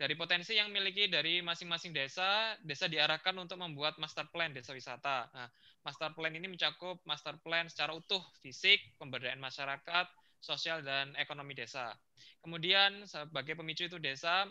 [0.00, 5.28] dari potensi yang memiliki dari masing-masing desa, desa diarahkan untuk membuat master plan desa wisata.
[5.36, 5.52] Nah,
[5.84, 10.08] master plan ini mencakup master plan secara utuh, fisik, pemberdayaan masyarakat,
[10.40, 11.92] sosial, dan ekonomi desa.
[12.40, 14.48] Kemudian sebagai pemicu itu desa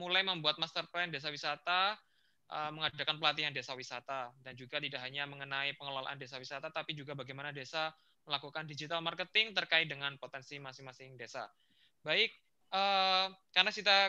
[0.00, 2.00] mulai membuat master plan desa wisata,
[2.48, 7.12] uh, mengadakan pelatihan desa wisata dan juga tidak hanya mengenai pengelolaan desa wisata tapi juga
[7.12, 7.92] bagaimana desa
[8.24, 11.52] melakukan digital marketing terkait dengan potensi masing-masing desa.
[12.00, 12.32] Baik,
[12.72, 14.08] uh, karena kita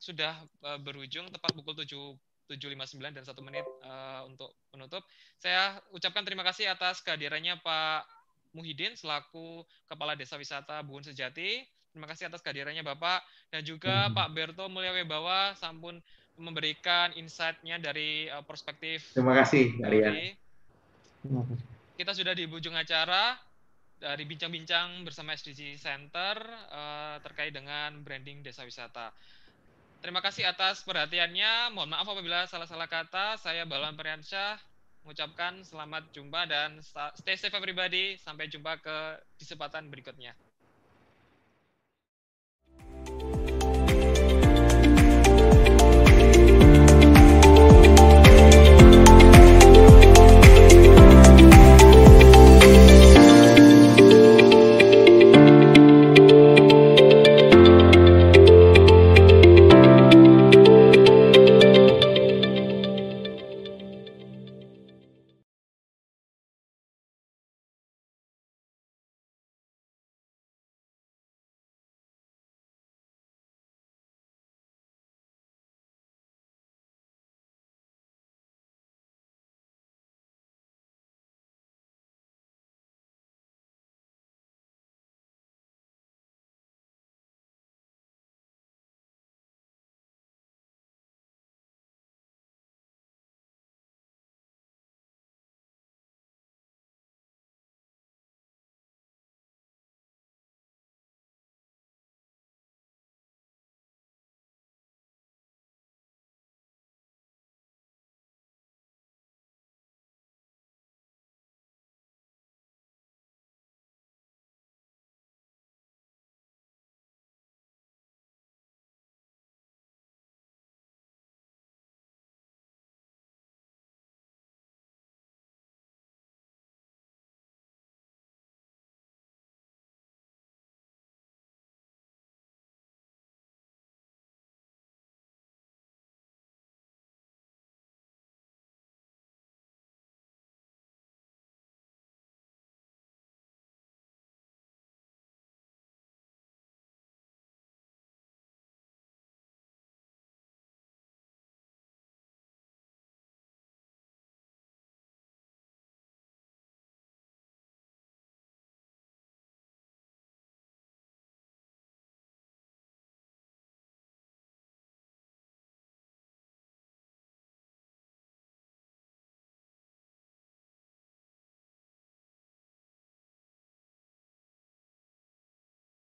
[0.00, 0.32] sudah
[0.64, 1.86] uh, berujung tepat pukul 7
[2.50, 5.06] 7.59 dan satu menit uh, untuk menutup.
[5.38, 8.02] Saya ucapkan terima kasih atas kehadirannya Pak
[8.58, 11.62] Muhyiddin selaku Kepala Desa Wisata Buun Sejati.
[11.94, 13.22] Terima kasih atas kehadirannya Bapak
[13.54, 14.14] dan juga hmm.
[14.18, 16.02] Pak Berto Mulya Webawa sampun
[16.34, 19.14] memberikan insight-nya dari uh, perspektif.
[19.14, 20.34] Terima kasih, Arya.
[21.94, 23.36] Kita sudah di ujung acara
[24.00, 26.40] dari bincang-bincang bersama SDG Center
[26.72, 29.12] uh, terkait dengan branding desa wisata.
[30.00, 31.76] Terima kasih atas perhatiannya.
[31.76, 33.36] Mohon maaf apabila salah-salah kata.
[33.36, 34.56] Saya Balan Periansyah
[35.04, 36.80] mengucapkan selamat jumpa dan
[37.20, 38.16] stay safe everybody.
[38.16, 38.96] Sampai jumpa ke
[39.36, 40.32] kesempatan berikutnya.